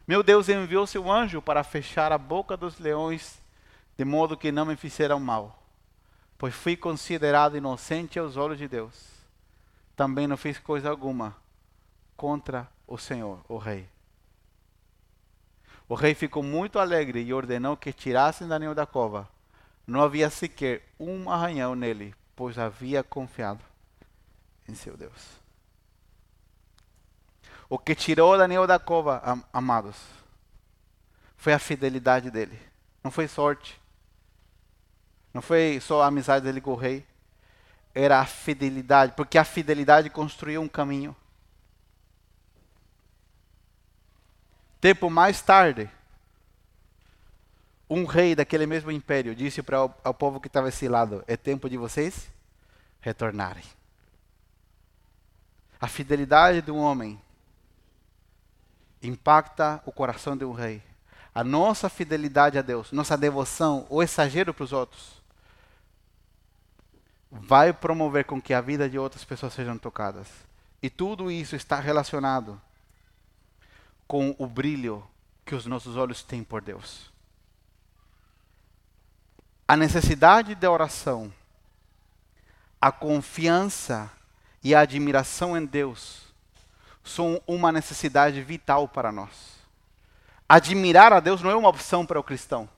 Meu 0.07 0.23
Deus 0.23 0.49
enviou 0.49 0.87
seu 0.87 1.11
anjo 1.11 1.43
para 1.43 1.65
fechar 1.65 2.13
a 2.13 2.19
boca 2.19 2.57
dos 2.57 2.79
leões, 2.79 3.41
de 3.99 4.05
modo 4.05 4.37
que 4.37 4.53
não 4.53 4.65
me 4.65 4.77
fizeram 4.77 5.21
mal, 5.21 5.63
pois 6.39 6.55
fui 6.55 6.77
considerado 6.77 7.57
inocente 7.57 8.19
aos 8.19 8.37
olhos 8.37 8.59
de 8.59 8.67
Deus 8.67 9.21
também 10.01 10.27
não 10.27 10.39
fiz 10.39 10.59
coisa 10.59 10.89
alguma 10.89 11.37
contra 12.17 12.67
o 12.87 12.97
Senhor, 12.97 13.39
o 13.47 13.59
rei. 13.59 13.87
O 15.87 15.95
rei 15.95 16.15
ficou 16.15 16.43
muito 16.43 16.79
alegre 16.79 17.21
e 17.21 17.35
ordenou 17.35 17.77
que 17.77 17.93
tirassem 17.93 18.49
Daniel 18.49 18.75
da 18.75 18.87
cova. 18.87 19.29
Não 19.87 20.01
havia 20.01 20.31
sequer 20.31 20.83
um 20.99 21.31
arranhão 21.31 21.75
nele, 21.75 22.15
pois 22.37 22.59
havia 22.59 23.03
confiado 23.03 23.65
em 24.69 24.75
seu 24.75 24.97
Deus. 24.97 25.41
O 27.69 27.79
que 27.79 27.95
tirou 27.95 28.37
Daniel 28.37 28.67
da 28.67 28.79
cova, 28.79 29.23
amados, 29.53 29.97
foi 31.37 31.53
a 31.53 31.59
fidelidade 31.59 32.31
dele. 32.31 32.59
Não 33.03 33.11
foi 33.11 33.27
sorte. 33.27 33.81
Não 35.33 35.41
foi 35.41 35.79
só 35.81 36.03
a 36.03 36.07
amizade 36.07 36.45
dele 36.45 36.61
com 36.61 36.73
o 36.73 36.77
rei 36.77 37.07
era 37.95 38.21
a 38.21 38.27
fidelidade, 38.27 39.13
porque 39.17 39.37
a 39.37 39.45
fidelidade 39.45 40.11
construiu 40.11 40.63
um 40.63 40.69
caminho. 40.69 41.15
Tempo 44.81 45.11
mais 45.11 45.43
tarde, 45.43 45.91
um 47.91 48.05
rei 48.05 48.37
daquele 48.37 48.67
mesmo 48.67 48.93
império 48.93 49.35
disse 49.35 49.61
para 49.63 49.85
o, 49.85 49.93
ao 50.05 50.15
povo 50.15 50.41
que 50.41 50.47
estava 50.47 50.69
esse 50.69 50.89
lado: 50.89 51.25
É 51.27 51.37
tempo 51.37 51.69
de 51.69 51.77
vocês 51.77 52.31
retornarem. 53.01 53.65
A 55.81 55.89
fidelidade 55.89 56.63
de 56.63 56.71
um 56.71 56.79
homem 56.79 57.21
impacta 59.03 59.83
o 59.85 59.91
coração 59.91 60.37
de 60.37 60.45
um 60.45 60.53
rei. 60.53 60.81
A 61.35 61.43
nossa 61.43 61.89
fidelidade 61.89 62.59
a 62.59 62.63
Deus, 62.63 62.93
nossa 62.93 63.17
devoção, 63.17 63.87
o 63.89 64.03
exagero 64.03 64.53
para 64.53 64.65
os 64.65 64.73
outros, 64.73 65.23
vai 67.31 67.73
promover 67.73 68.25
com 68.25 68.41
que 68.41 68.53
a 68.53 68.61
vida 68.61 68.89
de 68.89 68.99
outras 68.99 69.25
pessoas 69.25 69.55
sejam 69.55 69.79
tocadas. 69.79 70.29
E 70.83 70.91
tudo 70.91 71.31
isso 71.31 71.57
está 71.57 71.81
relacionado 71.81 72.61
com 74.07 74.35
o 74.39 74.47
brilho 74.47 75.05
que 75.45 75.55
os 75.55 75.67
nossos 75.67 75.97
olhos 75.97 76.23
têm 76.23 76.45
por 76.45 76.61
Deus. 76.61 77.11
A 79.71 79.77
necessidade 79.77 80.57
da 80.57 80.69
oração, 80.69 81.33
a 82.81 82.91
confiança 82.91 84.11
e 84.65 84.75
a 84.75 84.81
admiração 84.81 85.57
em 85.57 85.65
Deus 85.65 86.23
são 87.05 87.41
uma 87.47 87.71
necessidade 87.71 88.43
vital 88.43 88.89
para 88.89 89.13
nós. 89.13 89.31
Admirar 90.49 91.13
a 91.13 91.21
Deus 91.21 91.41
não 91.41 91.53
é 91.53 91.55
uma 91.55 91.69
opção 91.69 92.05
para 92.05 92.19
o 92.19 92.25
cristão. 92.25 92.69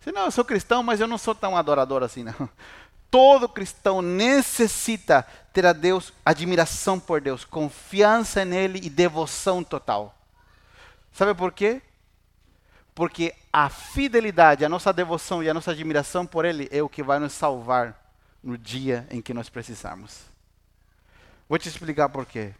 Você 0.00 0.10
não, 0.10 0.24
eu 0.24 0.32
sou 0.32 0.44
cristão, 0.44 0.82
mas 0.82 1.00
eu 1.00 1.06
não 1.06 1.16
sou 1.16 1.32
tão 1.32 1.56
adorador 1.56 2.02
assim, 2.02 2.24
não. 2.24 2.50
Todo 3.08 3.48
cristão 3.48 4.02
necessita 4.02 5.24
ter 5.52 5.64
a 5.64 5.72
Deus, 5.72 6.12
admiração 6.24 6.98
por 6.98 7.20
Deus, 7.20 7.44
confiança 7.44 8.44
nele 8.44 8.80
e 8.82 8.90
devoção 8.90 9.62
total. 9.62 10.12
Sabe 11.12 11.34
por 11.34 11.52
quê? 11.52 11.80
Porque 12.96 13.34
a 13.52 13.68
fidelidade, 13.68 14.64
a 14.64 14.70
nossa 14.70 14.90
devoção 14.90 15.42
e 15.42 15.50
a 15.50 15.52
nossa 15.52 15.70
admiração 15.70 16.24
por 16.24 16.46
Ele 16.46 16.66
é 16.72 16.82
o 16.82 16.88
que 16.88 17.02
vai 17.02 17.18
nos 17.18 17.34
salvar 17.34 17.94
no 18.42 18.56
dia 18.56 19.06
em 19.10 19.20
que 19.20 19.34
nós 19.34 19.50
precisarmos. 19.50 20.22
Vou 21.46 21.58
te 21.58 21.68
explicar 21.68 22.08
por 22.08 22.24
quê. 22.24 22.54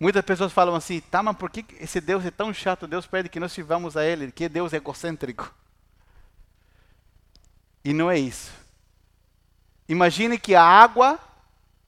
Muitas 0.00 0.24
pessoas 0.24 0.52
falam 0.52 0.74
assim, 0.74 1.00
tá, 1.00 1.22
mas 1.22 1.36
por 1.36 1.48
que 1.48 1.64
esse 1.78 2.00
Deus 2.00 2.26
é 2.26 2.30
tão 2.32 2.52
chato? 2.52 2.88
Deus 2.88 3.06
pede 3.06 3.28
que 3.28 3.38
nós 3.38 3.52
sirvamos 3.52 3.96
a 3.96 4.04
Ele, 4.04 4.32
que 4.32 4.48
Deus 4.48 4.72
é 4.72 4.78
egocêntrico. 4.78 5.54
E 7.84 7.92
não 7.92 8.10
é 8.10 8.18
isso. 8.18 8.50
Imagine 9.88 10.40
que 10.40 10.56
a 10.56 10.62
água, 10.64 11.20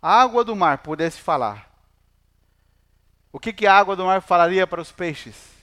a 0.00 0.22
água 0.22 0.44
do 0.44 0.54
mar 0.54 0.78
pudesse 0.78 1.20
falar. 1.20 1.68
O 3.32 3.40
que, 3.40 3.52
que 3.52 3.66
a 3.66 3.74
água 3.74 3.96
do 3.96 4.04
mar 4.04 4.22
falaria 4.22 4.64
para 4.64 4.80
os 4.80 4.92
peixes? 4.92 5.59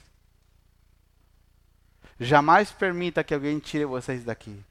Jamais 2.18 2.70
permita 2.70 3.22
que 3.22 3.32
alguém 3.32 3.58
tire 3.58 3.84
vocês 3.84 4.24
daqui. 4.24 4.64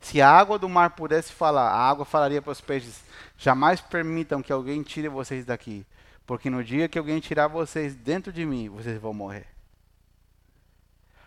Se 0.00 0.20
a 0.20 0.30
água 0.30 0.58
do 0.58 0.68
mar 0.68 0.90
pudesse 0.90 1.32
falar, 1.32 1.70
a 1.70 1.88
água 1.88 2.04
falaria 2.04 2.42
para 2.42 2.52
os 2.52 2.60
peixes: 2.60 3.02
jamais 3.36 3.80
permitam 3.80 4.42
que 4.42 4.52
alguém 4.52 4.82
tire 4.82 5.08
vocês 5.08 5.44
daqui, 5.44 5.86
porque 6.26 6.50
no 6.50 6.62
dia 6.62 6.88
que 6.88 6.98
alguém 6.98 7.18
tirar 7.18 7.48
vocês 7.48 7.94
dentro 7.94 8.32
de 8.32 8.44
mim, 8.44 8.68
vocês 8.68 9.00
vão 9.00 9.14
morrer. 9.14 9.46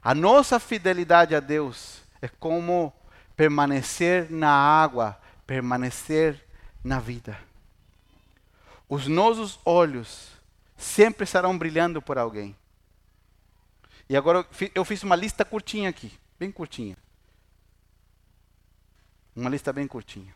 A 0.04 0.14
nossa 0.14 0.60
fidelidade 0.60 1.36
a 1.36 1.40
Deus 1.40 2.02
é 2.22 2.28
como 2.28 2.94
permanecer 3.36 4.32
na 4.32 4.50
água, 4.50 5.20
permanecer 5.46 6.42
na 6.84 7.00
vida. 7.00 7.38
Os 8.88 9.08
nossos 9.08 9.60
olhos 9.66 10.30
sempre 10.78 11.24
estarão 11.24 11.58
brilhando 11.58 12.02
por 12.02 12.18
alguém. 12.18 12.56
E 14.10 14.18
agora 14.18 14.43
eu 14.74 14.84
fiz 14.84 15.03
uma 15.03 15.16
lista 15.16 15.45
curtinha 15.45 15.88
aqui, 15.88 16.12
bem 16.39 16.51
curtinha. 16.51 16.97
Uma 19.36 19.51
lista 19.51 19.72
bem 19.72 19.88
curtinha. 19.88 20.36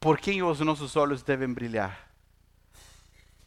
Por 0.00 0.18
quem 0.18 0.42
os 0.42 0.58
nossos 0.58 0.96
olhos 0.96 1.22
devem 1.22 1.52
brilhar? 1.52 2.10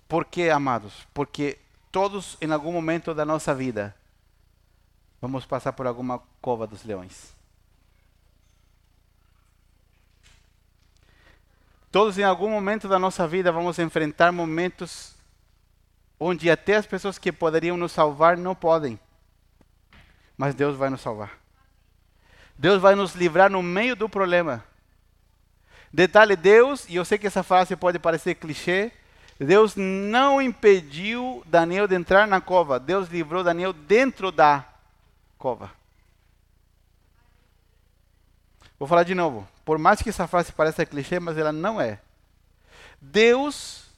Por 0.08 0.24
que, 0.24 0.50
amados? 0.50 1.06
Porque 1.14 1.60
todos, 1.92 2.38
em 2.42 2.50
algum 2.52 2.72
momento 2.72 3.14
da 3.14 3.26
nossa 3.26 3.54
vida, 3.54 3.94
vamos 5.22 5.46
passar 5.46 5.74
por 5.74 5.86
alguma 5.86 6.24
cova 6.42 6.66
dos 6.66 6.86
leões. 6.86 7.36
Todos 11.92 12.18
em 12.18 12.24
algum 12.24 12.50
momento 12.50 12.88
da 12.88 12.98
nossa 12.98 13.28
vida 13.28 13.52
vamos 13.52 13.78
enfrentar 13.78 14.32
momentos 14.32 15.19
onde 16.20 16.52
até 16.52 16.76
as 16.76 16.86
pessoas 16.86 17.18
que 17.18 17.32
poderiam 17.32 17.78
nos 17.78 17.92
salvar 17.92 18.38
não 18.38 18.54
podem. 18.54 19.00
Mas 20.38 20.54
Deus 20.54 20.76
vai 20.76 20.90
nos 20.90 21.02
salvar. 21.02 21.38
Deus 22.58 22.82
vai 22.82 22.94
nos 22.94 23.16
livrar 23.16 23.50
no 23.50 23.64
meio 23.64 23.96
do 23.96 24.10
problema. 24.10 24.64
Detalhe, 25.92 26.36
Deus, 26.36 26.88
e 26.90 26.96
eu 26.96 27.06
sei 27.06 27.18
que 27.18 27.26
essa 27.26 27.42
frase 27.42 27.76
pode 27.76 27.98
parecer 27.98 28.36
clichê, 28.36 28.92
Deus 29.40 29.76
não 29.76 30.42
impediu 30.42 31.42
Daniel 31.46 31.88
de 31.88 31.96
entrar 31.96 32.28
na 32.28 32.42
cova, 32.42 32.80
Deus 32.80 33.08
livrou 33.08 33.44
Daniel 33.44 33.72
dentro 33.72 34.32
da 34.32 34.66
cova. 35.38 35.72
Vou 38.78 38.88
falar 38.88 39.04
de 39.04 39.16
novo. 39.16 39.48
Por 39.66 39.78
mais 39.78 40.02
que 40.02 40.10
essa 40.10 40.28
frase 40.28 40.52
pareça 40.52 40.86
clichê, 40.86 41.20
mas 41.20 41.38
ela 41.38 41.52
não 41.52 41.80
é. 41.80 42.00
Deus 43.02 43.89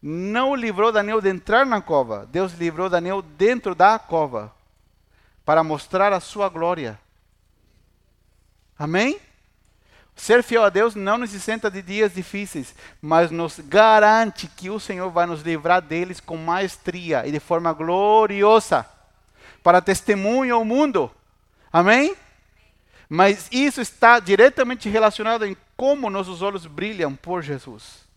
não 0.00 0.54
livrou 0.54 0.92
Daniel 0.92 1.20
de 1.20 1.28
entrar 1.28 1.66
na 1.66 1.80
cova. 1.80 2.26
Deus 2.30 2.52
livrou 2.52 2.88
Daniel 2.88 3.20
dentro 3.22 3.74
da 3.74 3.98
cova 3.98 4.54
para 5.44 5.64
mostrar 5.64 6.12
a 6.12 6.20
sua 6.20 6.48
glória. 6.48 6.98
Amém? 8.78 9.18
Ser 10.14 10.42
fiel 10.42 10.64
a 10.64 10.68
Deus 10.68 10.94
não 10.94 11.16
nos 11.16 11.32
isenta 11.32 11.70
de 11.70 11.80
dias 11.80 12.14
difíceis, 12.14 12.74
mas 13.00 13.30
nos 13.30 13.58
garante 13.60 14.48
que 14.48 14.68
o 14.68 14.80
Senhor 14.80 15.10
vai 15.10 15.26
nos 15.26 15.42
livrar 15.42 15.80
deles 15.80 16.20
com 16.20 16.36
maestria 16.36 17.26
e 17.26 17.30
de 17.30 17.38
forma 17.38 17.72
gloriosa, 17.72 18.84
para 19.62 19.80
testemunho 19.80 20.56
ao 20.56 20.64
mundo. 20.64 21.10
Amém? 21.72 22.16
Mas 23.08 23.48
isso 23.52 23.80
está 23.80 24.18
diretamente 24.18 24.88
relacionado 24.88 25.46
em 25.46 25.56
como 25.76 26.10
nossos 26.10 26.42
olhos 26.42 26.66
brilham 26.66 27.14
por 27.14 27.42
Jesus. 27.42 28.07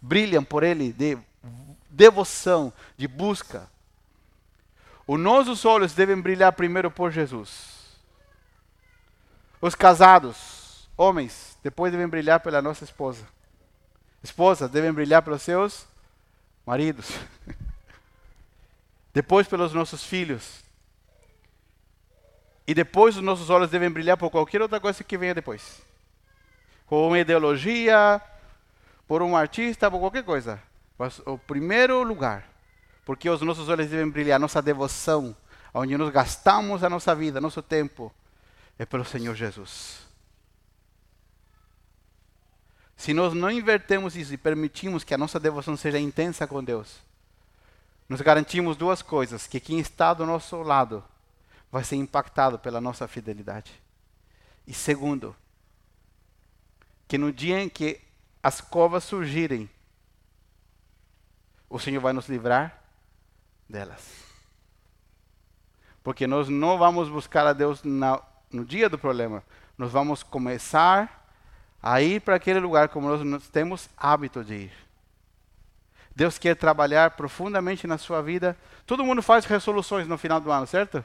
Brilham 0.00 0.44
por 0.44 0.62
Ele 0.62 0.92
de 0.92 1.18
devoção, 1.90 2.72
de 2.96 3.08
busca. 3.08 3.68
Os 5.06 5.18
nossos 5.18 5.64
olhos 5.64 5.94
devem 5.94 6.20
brilhar 6.20 6.52
primeiro 6.52 6.90
por 6.90 7.10
Jesus. 7.10 7.74
Os 9.60 9.74
casados, 9.74 10.88
homens, 10.96 11.56
depois 11.62 11.90
devem 11.92 12.08
brilhar 12.08 12.40
pela 12.40 12.60
nossa 12.60 12.84
esposa. 12.84 13.24
Esposas 14.22 14.70
devem 14.70 14.92
brilhar 14.92 15.22
pelos 15.22 15.42
seus 15.42 15.86
maridos. 16.66 17.08
depois 19.14 19.48
pelos 19.48 19.72
nossos 19.72 20.04
filhos. 20.04 20.62
E 22.66 22.74
depois 22.74 23.16
os 23.16 23.22
nossos 23.22 23.48
olhos 23.48 23.70
devem 23.70 23.90
brilhar 23.90 24.16
por 24.16 24.28
qualquer 24.28 24.60
outra 24.60 24.80
coisa 24.80 25.04
que 25.04 25.16
venha 25.16 25.34
depois. 25.34 25.80
Uma 26.90 27.18
ideologia, 27.18 28.20
por 29.06 29.22
um 29.22 29.36
artista, 29.36 29.90
por 29.90 30.00
qualquer 30.00 30.24
coisa. 30.24 30.62
Mas 30.98 31.20
o 31.26 31.38
primeiro 31.38 32.02
lugar, 32.02 32.48
porque 33.04 33.28
os 33.28 33.40
nossos 33.42 33.68
olhos 33.68 33.88
devem 33.88 34.10
brilhar, 34.10 34.40
nossa 34.40 34.62
devoção, 34.62 35.36
onde 35.72 35.96
nós 35.96 36.10
gastamos 36.10 36.82
a 36.82 36.90
nossa 36.90 37.14
vida, 37.14 37.40
nosso 37.40 37.62
tempo, 37.62 38.12
é 38.78 38.86
pelo 38.86 39.04
Senhor 39.04 39.34
Jesus. 39.34 40.06
Se 42.96 43.12
nós 43.12 43.34
não 43.34 43.50
invertemos 43.50 44.16
isso 44.16 44.32
e 44.32 44.38
permitimos 44.38 45.04
que 45.04 45.12
a 45.12 45.18
nossa 45.18 45.38
devoção 45.38 45.76
seja 45.76 45.98
intensa 45.98 46.46
com 46.46 46.64
Deus, 46.64 47.04
nos 48.08 48.20
garantimos 48.22 48.76
duas 48.76 49.02
coisas: 49.02 49.46
que 49.46 49.60
quem 49.60 49.78
está 49.78 50.14
do 50.14 50.24
nosso 50.24 50.62
lado 50.62 51.04
vai 51.70 51.84
ser 51.84 51.96
impactado 51.96 52.58
pela 52.58 52.80
nossa 52.80 53.06
fidelidade. 53.06 53.72
E 54.66 54.72
segundo, 54.72 55.36
que 57.06 57.18
no 57.18 57.32
dia 57.32 57.60
em 57.60 57.68
que 57.68 58.00
as 58.46 58.60
covas 58.60 59.02
surgirem, 59.02 59.68
o 61.68 61.80
Senhor 61.80 62.00
vai 62.00 62.12
nos 62.12 62.28
livrar 62.28 62.80
delas. 63.68 64.22
Porque 66.00 66.28
nós 66.28 66.48
não 66.48 66.78
vamos 66.78 67.08
buscar 67.08 67.44
a 67.44 67.52
Deus 67.52 67.82
na, 67.82 68.22
no 68.52 68.64
dia 68.64 68.88
do 68.88 68.96
problema, 68.96 69.42
nós 69.76 69.90
vamos 69.90 70.22
começar 70.22 71.26
a 71.82 72.00
ir 72.00 72.20
para 72.20 72.36
aquele 72.36 72.60
lugar 72.60 72.88
como 72.88 73.08
nós 73.08 73.48
temos 73.48 73.90
hábito 73.96 74.44
de 74.44 74.54
ir. 74.54 74.72
Deus 76.14 76.38
quer 76.38 76.54
trabalhar 76.54 77.16
profundamente 77.16 77.84
na 77.84 77.98
sua 77.98 78.22
vida. 78.22 78.56
Todo 78.86 79.04
mundo 79.04 79.22
faz 79.22 79.44
resoluções 79.44 80.06
no 80.06 80.16
final 80.16 80.40
do 80.40 80.52
ano, 80.52 80.68
certo? 80.68 81.04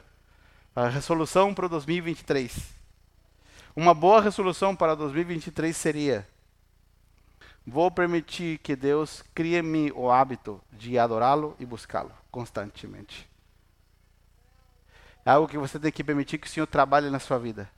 A 0.76 0.86
resolução 0.86 1.52
para 1.52 1.66
2023. 1.66 2.56
Uma 3.74 3.94
boa 3.94 4.20
resolução 4.20 4.76
para 4.76 4.94
2023 4.94 5.76
seria: 5.76 6.31
vou 7.66 7.90
permitir 7.90 8.58
que 8.58 8.74
Deus 8.74 9.22
crie 9.34 9.56
em 9.56 9.62
mim 9.62 9.92
o 9.94 10.10
hábito 10.10 10.60
de 10.72 10.98
adorá-lo 10.98 11.56
e 11.58 11.66
buscá-lo 11.66 12.12
constantemente. 12.30 13.28
É 15.24 15.30
algo 15.30 15.46
que 15.46 15.58
você 15.58 15.78
tem 15.78 15.92
que 15.92 16.02
permitir 16.02 16.38
que 16.38 16.46
o 16.46 16.50
Senhor 16.50 16.66
trabalhe 16.66 17.08
na 17.08 17.20
sua 17.20 17.38
vida. 17.38 17.70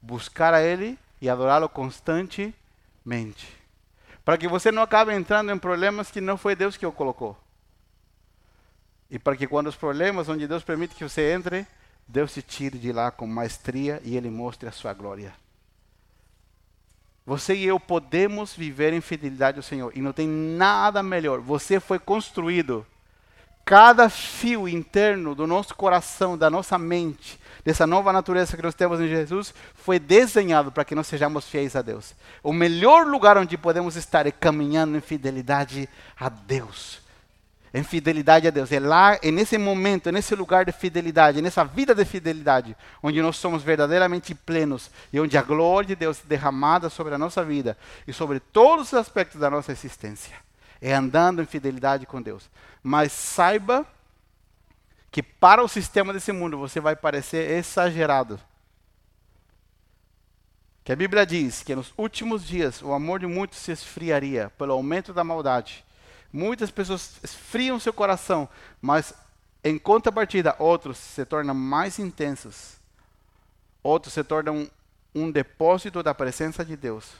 Buscar 0.00 0.54
a 0.54 0.62
Ele 0.62 0.98
e 1.20 1.28
adorá-lo 1.28 1.68
constantemente. 1.68 2.54
Para 4.24 4.38
que 4.38 4.46
você 4.46 4.70
não 4.70 4.82
acabe 4.82 5.12
entrando 5.12 5.50
em 5.50 5.58
problemas 5.58 6.10
que 6.10 6.20
não 6.20 6.36
foi 6.36 6.54
Deus 6.54 6.76
que 6.76 6.86
o 6.86 6.92
colocou. 6.92 7.36
E 9.10 9.18
para 9.18 9.36
que 9.36 9.48
quando 9.48 9.66
os 9.66 9.76
problemas 9.76 10.28
onde 10.28 10.46
Deus 10.46 10.62
permite 10.62 10.94
que 10.94 11.02
você 11.02 11.32
entre, 11.32 11.66
Deus 12.06 12.32
te 12.32 12.42
tire 12.42 12.78
de 12.78 12.92
lá 12.92 13.10
com 13.10 13.26
maestria 13.26 14.00
e 14.04 14.16
Ele 14.16 14.30
mostre 14.30 14.68
a 14.68 14.72
sua 14.72 14.94
glória. 14.94 15.34
Você 17.24 17.54
e 17.54 17.64
eu 17.64 17.78
podemos 17.78 18.54
viver 18.54 18.92
em 18.92 19.00
fidelidade 19.00 19.58
ao 19.58 19.62
Senhor. 19.62 19.92
E 19.94 20.00
não 20.00 20.12
tem 20.12 20.26
nada 20.26 21.02
melhor. 21.02 21.40
Você 21.40 21.78
foi 21.78 21.98
construído. 21.98 22.84
Cada 23.64 24.08
fio 24.08 24.68
interno 24.68 25.36
do 25.36 25.46
nosso 25.46 25.74
coração, 25.76 26.36
da 26.36 26.50
nossa 26.50 26.76
mente, 26.76 27.38
dessa 27.64 27.86
nova 27.86 28.12
natureza 28.12 28.56
que 28.56 28.62
nós 28.62 28.74
temos 28.74 29.00
em 29.00 29.06
Jesus, 29.06 29.54
foi 29.72 30.00
desenhado 30.00 30.72
para 30.72 30.84
que 30.84 30.96
nós 30.96 31.06
sejamos 31.06 31.48
fiéis 31.48 31.76
a 31.76 31.82
Deus. 31.82 32.12
O 32.42 32.52
melhor 32.52 33.06
lugar 33.06 33.38
onde 33.38 33.56
podemos 33.56 33.94
estar 33.94 34.26
é 34.26 34.32
caminhando 34.32 34.96
em 34.96 35.00
fidelidade 35.00 35.88
a 36.18 36.28
Deus 36.28 37.01
em 37.74 37.82
fidelidade 37.82 38.46
a 38.46 38.50
Deus. 38.50 38.70
É 38.70 38.78
lá, 38.78 39.18
é 39.22 39.30
nesse 39.30 39.56
momento, 39.56 40.08
é 40.08 40.12
nesse 40.12 40.34
lugar 40.34 40.64
de 40.64 40.72
fidelidade, 40.72 41.38
é 41.38 41.42
nessa 41.42 41.64
vida 41.64 41.94
de 41.94 42.04
fidelidade, 42.04 42.76
onde 43.02 43.22
nós 43.22 43.36
somos 43.36 43.62
verdadeiramente 43.62 44.34
plenos 44.34 44.90
e 45.12 45.18
onde 45.18 45.38
a 45.38 45.42
glória 45.42 45.88
de 45.88 45.96
Deus 45.96 46.20
é 46.20 46.28
derramada 46.28 46.90
sobre 46.90 47.14
a 47.14 47.18
nossa 47.18 47.42
vida 47.44 47.76
e 48.06 48.12
sobre 48.12 48.40
todos 48.40 48.88
os 48.88 48.94
aspectos 48.94 49.40
da 49.40 49.48
nossa 49.48 49.72
existência. 49.72 50.36
É 50.80 50.92
andando 50.92 51.40
em 51.40 51.46
fidelidade 51.46 52.06
com 52.06 52.20
Deus. 52.20 52.50
Mas 52.82 53.12
saiba 53.12 53.86
que 55.10 55.22
para 55.22 55.62
o 55.62 55.68
sistema 55.68 56.12
desse 56.12 56.32
mundo 56.32 56.58
você 56.58 56.80
vai 56.80 56.96
parecer 56.96 57.50
exagerado. 57.52 58.38
Que 60.84 60.90
a 60.92 60.96
Bíblia 60.96 61.24
diz 61.24 61.62
que 61.62 61.76
nos 61.76 61.94
últimos 61.96 62.44
dias 62.44 62.82
o 62.82 62.92
amor 62.92 63.20
de 63.20 63.26
muitos 63.26 63.58
se 63.58 63.70
esfriaria 63.70 64.50
pelo 64.58 64.72
aumento 64.72 65.12
da 65.12 65.22
maldade 65.22 65.84
Muitas 66.32 66.70
pessoas 66.70 67.16
esfriam 67.22 67.78
seu 67.78 67.92
coração, 67.92 68.48
mas 68.80 69.12
em 69.64 69.78
contrapartida, 69.78 70.56
outros 70.58 70.98
se 70.98 71.24
tornam 71.24 71.54
mais 71.54 71.98
intensos. 71.98 72.76
Outros 73.82 74.14
se 74.14 74.24
tornam 74.24 74.68
um, 75.14 75.30
depósito 75.30 76.02
da 76.02 76.14
presença 76.14 76.64
de 76.64 76.76
Deus. 76.76 77.12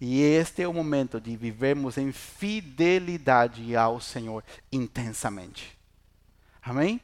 E 0.00 0.22
este 0.22 0.62
é 0.62 0.68
o 0.68 0.72
momento 0.72 1.20
de 1.20 1.36
vivermos 1.36 1.98
em 1.98 2.10
fidelidade 2.10 3.76
ao 3.76 4.00
Senhor 4.00 4.42
intensamente. 4.72 5.76
Amém? 6.62 7.00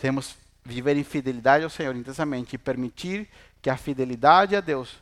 Temos 0.00 0.36
viver 0.64 0.96
em 0.96 1.04
fidelidade 1.04 1.62
ao 1.62 1.70
Senhor 1.70 1.94
intensamente 1.94 2.54
e 2.54 2.58
permitir 2.58 3.28
que 3.62 3.70
a 3.70 3.76
fidelidade 3.76 4.56
a 4.56 4.60
Deus, 4.60 4.96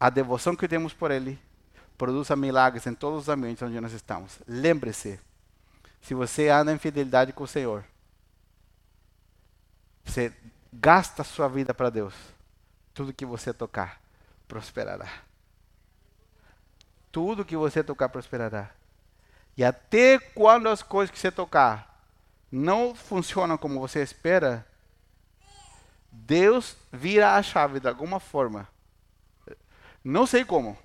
a 0.00 0.10
devoção 0.10 0.56
que 0.56 0.66
temos 0.66 0.92
por 0.92 1.12
Ele, 1.12 1.38
produza 1.96 2.34
milagres 2.34 2.86
em 2.86 2.94
todos 2.94 3.22
os 3.22 3.28
ambientes 3.28 3.62
onde 3.62 3.80
nós 3.80 3.92
estamos. 3.92 4.40
Lembre-se, 4.48 5.20
se 6.02 6.14
você 6.14 6.48
anda 6.48 6.72
em 6.72 6.78
fidelidade 6.78 7.32
com 7.32 7.44
o 7.44 7.48
Senhor, 7.48 7.84
você 10.04 10.32
gasta 10.72 11.22
a 11.22 11.24
sua 11.24 11.48
vida 11.48 11.72
para 11.72 11.90
Deus, 11.90 12.12
tudo 12.92 13.12
que 13.12 13.24
você 13.24 13.54
tocar 13.54 14.00
prosperará. 14.48 15.08
Tudo 17.10 17.44
que 17.44 17.56
você 17.56 17.84
tocar 17.84 18.08
prosperará. 18.08 18.70
E 19.56 19.62
até 19.62 20.18
quando 20.18 20.68
as 20.68 20.82
coisas 20.82 21.10
que 21.10 21.18
você 21.18 21.30
tocar 21.30 22.04
não 22.50 22.94
funcionam 22.94 23.56
como 23.56 23.80
você 23.80 24.02
espera, 24.02 24.66
Deus 26.10 26.76
vira 26.92 27.36
a 27.36 27.42
chave 27.42 27.78
de 27.78 27.88
alguma 27.88 28.18
forma. 28.18 28.66
Não 30.02 30.26
sei 30.26 30.44
como. 30.44 30.76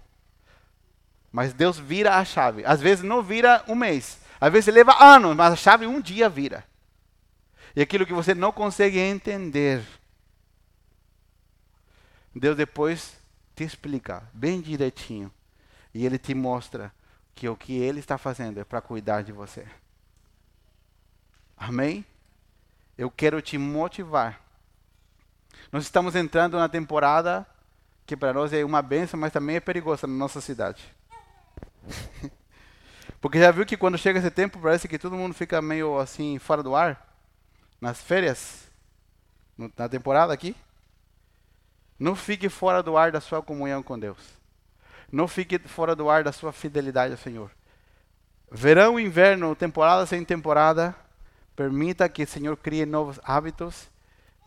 Mas 1.32 1.54
Deus 1.54 1.80
vira 1.80 2.18
a 2.18 2.26
chave. 2.26 2.64
Às 2.66 2.82
vezes 2.82 3.04
não 3.04 3.24
vira 3.24 3.64
um 3.68 3.76
mês. 3.76 4.27
Às 4.40 4.52
vezes 4.52 4.74
leva 4.74 5.04
anos, 5.04 5.36
mas 5.36 5.54
a 5.54 5.56
chave 5.56 5.88
um 5.88 6.00
dia 6.00 6.30
vira. 6.30 6.64
E 7.76 7.82
aquilo 7.82 8.06
que 8.06 8.14
você 8.14 8.34
não 8.34 8.52
consegue 8.52 9.00
entender, 9.00 9.86
Deus 12.34 12.56
depois 12.56 13.18
te 13.56 13.64
explica 13.64 14.24
bem 14.34 14.62
direitinho. 14.62 15.32
E 15.94 16.06
Ele 16.06 16.18
te 16.18 16.34
mostra 16.36 16.94
que 17.34 17.50
o 17.50 17.56
que 17.56 17.78
Ele 17.78 18.00
está 18.00 18.18
fazendo 18.18 18.60
é 18.60 18.64
para 18.64 18.82
cuidar 18.82 19.24
de 19.24 19.32
você. 19.32 19.66
Amém? 21.56 22.06
Eu 22.98 23.10
quero 23.10 23.42
te 23.42 23.58
motivar. 23.58 24.42
Nós 25.72 25.84
estamos 25.84 26.16
entrando 26.16 26.58
na 26.58 26.70
temporada 26.70 27.46
que 28.06 28.16
para 28.16 28.34
nós 28.34 28.54
é 28.54 28.64
uma 28.64 28.82
benção, 28.82 29.20
mas 29.20 29.34
também 29.34 29.58
é 29.58 29.60
perigosa 29.60 30.08
na 30.08 30.14
nossa 30.14 30.40
cidade. 30.40 30.84
Porque 33.20 33.40
já 33.40 33.52
viu 33.52 33.66
que 33.66 33.78
quando 33.78 33.98
chega 33.98 34.20
esse 34.20 34.30
tempo 34.30 34.60
parece 34.60 34.88
que 34.88 35.00
todo 35.00 35.16
mundo 35.16 35.34
fica 35.34 35.62
meio 35.62 35.98
assim 35.98 36.38
fora 36.38 36.62
do 36.62 36.76
ar? 36.76 37.16
Nas 37.82 38.02
férias? 38.02 38.70
Na 39.76 39.90
temporada 39.90 40.32
aqui? 40.34 40.56
Não 42.00 42.16
fique 42.16 42.48
fora 42.48 42.84
do 42.84 42.96
ar 42.96 43.12
da 43.12 43.20
sua 43.20 43.42
comunhão 43.42 43.82
com 43.82 43.98
Deus. 43.98 44.20
Não 45.12 45.28
fique 45.28 45.58
fora 45.60 45.96
do 45.96 46.10
ar 46.10 46.24
da 46.24 46.32
sua 46.32 46.52
fidelidade 46.52 47.14
ao 47.14 47.18
Senhor. 47.18 47.50
Verão, 48.52 49.00
inverno, 49.00 49.56
temporada 49.56 50.06
sem 50.06 50.24
temporada, 50.24 50.96
permita 51.56 52.08
que 52.08 52.24
o 52.24 52.28
Senhor 52.28 52.56
crie 52.56 52.86
novos 52.86 53.20
hábitos 53.24 53.90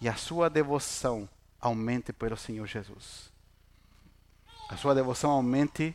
e 0.00 0.08
a 0.08 0.14
sua 0.14 0.48
devoção 0.48 1.28
aumente 1.60 2.12
pelo 2.12 2.36
Senhor 2.36 2.66
Jesus. 2.66 3.32
A 4.68 4.76
sua 4.76 4.94
devoção 4.94 5.30
aumente 5.30 5.94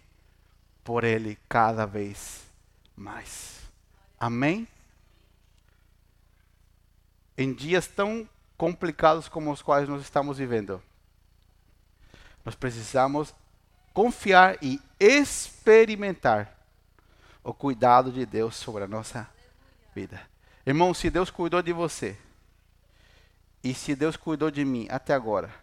por 0.84 1.06
Ele 1.06 1.40
cada 1.48 1.86
vez 1.86 2.46
mais. 2.96 3.62
Amém? 4.20 4.68
Em 7.38 7.54
dias 7.54 7.88
tão 7.88 8.28
complicados 8.58 9.28
como 9.28 9.52
os 9.52 9.62
quais 9.62 9.90
nós 9.90 10.02
estamos 10.02 10.38
vivendo, 10.38 10.82
nós 12.44 12.56
precisamos 12.56 13.34
confiar 13.94 14.58
e 14.62 14.80
experimentar 15.00 16.56
o 17.44 17.54
cuidado 17.54 18.12
de 18.12 18.26
Deus 18.26 18.56
sobre 18.56 18.84
a 18.84 18.88
nossa 18.88 19.30
vida. 19.94 20.22
Irmão, 20.66 20.94
se 20.94 21.10
Deus 21.10 21.30
cuidou 21.30 21.62
de 21.62 21.74
você, 21.74 22.18
e 23.64 23.74
se 23.74 23.96
Deus 23.96 24.16
cuidou 24.16 24.52
de 24.52 24.64
mim 24.64 24.88
até 24.90 25.14
agora, 25.14 25.54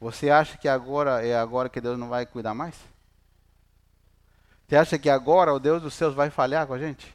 você 0.00 0.30
acha 0.30 0.56
que 0.56 0.68
agora 0.68 1.24
é 1.24 1.36
agora 1.36 1.68
que 1.68 1.80
Deus 1.80 1.98
não 1.98 2.08
vai 2.08 2.26
cuidar 2.26 2.54
mais? 2.54 2.74
Você 4.66 4.76
acha 4.76 4.98
que 4.98 5.10
agora 5.10 5.52
o 5.52 5.58
Deus 5.58 5.82
dos 5.82 5.94
céus 5.94 6.14
vai 6.14 6.30
falhar 6.30 6.66
com 6.66 6.74
a 6.74 6.78
gente? 6.78 7.14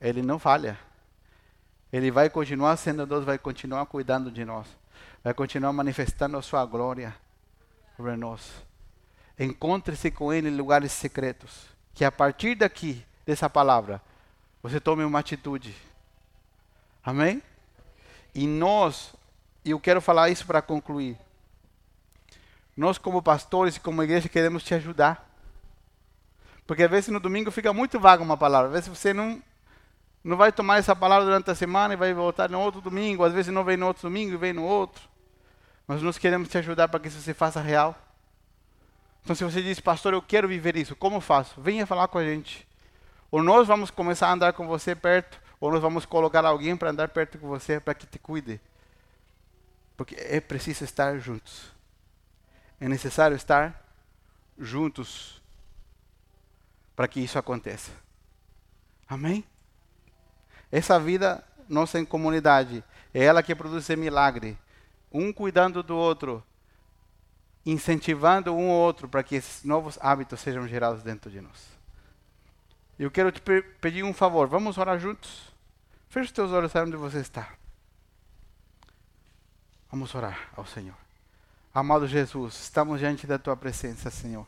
Ele 0.00 0.22
não 0.22 0.38
falha. 0.38 0.78
Ele 1.92 2.10
vai 2.10 2.30
continuar 2.30 2.76
sendo 2.76 3.06
Deus, 3.06 3.24
vai 3.24 3.38
continuar 3.38 3.84
cuidando 3.86 4.30
de 4.30 4.44
nós, 4.44 4.66
vai 5.24 5.34
continuar 5.34 5.72
manifestando 5.72 6.36
a 6.36 6.42
sua 6.42 6.64
glória 6.64 7.14
sobre 7.96 8.16
nós. 8.16 8.50
Encontre-se 9.38 10.10
com 10.10 10.32
Ele 10.32 10.48
em 10.48 10.56
lugares 10.56 10.92
secretos. 10.92 11.66
Que 11.92 12.04
a 12.04 12.12
partir 12.12 12.54
daqui, 12.54 13.04
dessa 13.26 13.50
palavra, 13.50 14.00
você 14.62 14.78
tome 14.78 15.02
uma 15.02 15.18
atitude. 15.18 15.74
Amém? 17.02 17.42
E 18.34 18.46
nós, 18.46 19.14
e 19.64 19.70
eu 19.70 19.80
quero 19.80 20.00
falar 20.00 20.28
isso 20.28 20.46
para 20.46 20.62
concluir. 20.62 21.18
Nós, 22.76 22.98
como 22.98 23.22
pastores 23.22 23.76
e 23.76 23.80
como 23.80 24.02
igreja, 24.02 24.28
queremos 24.28 24.62
te 24.62 24.74
ajudar. 24.74 25.29
Porque 26.70 26.84
às 26.84 26.90
vezes 26.90 27.08
no 27.08 27.18
domingo 27.18 27.50
fica 27.50 27.72
muito 27.72 27.98
vaga 27.98 28.22
uma 28.22 28.36
palavra. 28.36 28.68
Às 28.68 28.74
vezes 28.74 28.88
você 28.96 29.12
não, 29.12 29.42
não 30.22 30.36
vai 30.36 30.52
tomar 30.52 30.78
essa 30.78 30.94
palavra 30.94 31.24
durante 31.24 31.50
a 31.50 31.54
semana 31.56 31.94
e 31.94 31.96
vai 31.96 32.14
voltar 32.14 32.48
no 32.48 32.60
outro 32.60 32.80
domingo. 32.80 33.24
Às 33.24 33.32
vezes 33.32 33.52
não 33.52 33.64
vem 33.64 33.76
no 33.76 33.88
outro 33.88 34.02
domingo 34.02 34.34
e 34.34 34.36
vem 34.36 34.52
no 34.52 34.62
outro. 34.62 35.02
Mas 35.84 36.00
nós 36.00 36.16
queremos 36.16 36.48
te 36.48 36.58
ajudar 36.58 36.86
para 36.86 37.00
que 37.00 37.08
isso 37.08 37.20
se 37.20 37.34
faça 37.34 37.60
real. 37.60 38.00
Então, 39.24 39.34
se 39.34 39.42
você 39.42 39.60
diz, 39.60 39.80
pastor, 39.80 40.12
eu 40.12 40.22
quero 40.22 40.46
viver 40.46 40.76
isso, 40.76 40.94
como 40.94 41.20
faço? 41.20 41.60
Venha 41.60 41.84
falar 41.88 42.06
com 42.06 42.18
a 42.18 42.24
gente. 42.24 42.64
Ou 43.32 43.42
nós 43.42 43.66
vamos 43.66 43.90
começar 43.90 44.28
a 44.28 44.32
andar 44.32 44.52
com 44.52 44.68
você 44.68 44.94
perto, 44.94 45.40
ou 45.58 45.72
nós 45.72 45.82
vamos 45.82 46.06
colocar 46.06 46.44
alguém 46.44 46.76
para 46.76 46.90
andar 46.90 47.08
perto 47.08 47.36
com 47.36 47.48
você 47.48 47.80
para 47.80 47.94
que 47.94 48.06
te 48.06 48.20
cuide. 48.20 48.60
Porque 49.96 50.14
é 50.16 50.38
preciso 50.40 50.84
estar 50.84 51.18
juntos. 51.18 51.72
É 52.80 52.88
necessário 52.88 53.34
estar 53.36 53.74
juntos 54.56 55.39
para 57.00 57.08
que 57.08 57.18
isso 57.18 57.38
aconteça. 57.38 57.92
Amém? 59.08 59.42
Essa 60.70 61.00
vida 61.00 61.42
nossa 61.66 61.98
em 61.98 62.04
comunidade 62.04 62.84
é 63.14 63.24
ela 63.24 63.42
que 63.42 63.54
produz 63.54 63.88
milagre. 63.88 64.58
Um 65.10 65.32
cuidando 65.32 65.82
do 65.82 65.96
outro, 65.96 66.44
incentivando 67.64 68.52
um 68.52 68.68
ou 68.68 68.78
outro 68.78 69.08
para 69.08 69.22
que 69.22 69.36
esses 69.36 69.64
novos 69.64 69.98
hábitos 70.02 70.40
sejam 70.40 70.68
gerados 70.68 71.02
dentro 71.02 71.30
de 71.30 71.40
nós. 71.40 71.70
Eu 72.98 73.10
quero 73.10 73.32
te 73.32 73.40
pedir 73.80 74.04
um 74.04 74.12
favor, 74.12 74.46
vamos 74.46 74.76
orar 74.76 74.98
juntos? 74.98 75.54
Feche 76.10 76.26
os 76.26 76.32
teus 76.32 76.52
olhos, 76.52 76.74
onde 76.74 76.98
você 76.98 77.20
está. 77.20 77.54
Vamos 79.90 80.14
orar 80.14 80.50
ao 80.54 80.66
Senhor. 80.66 80.98
Amado 81.72 82.06
Jesus, 82.06 82.60
estamos 82.60 83.00
diante 83.00 83.26
da 83.26 83.38
tua 83.38 83.56
presença, 83.56 84.10
Senhor. 84.10 84.46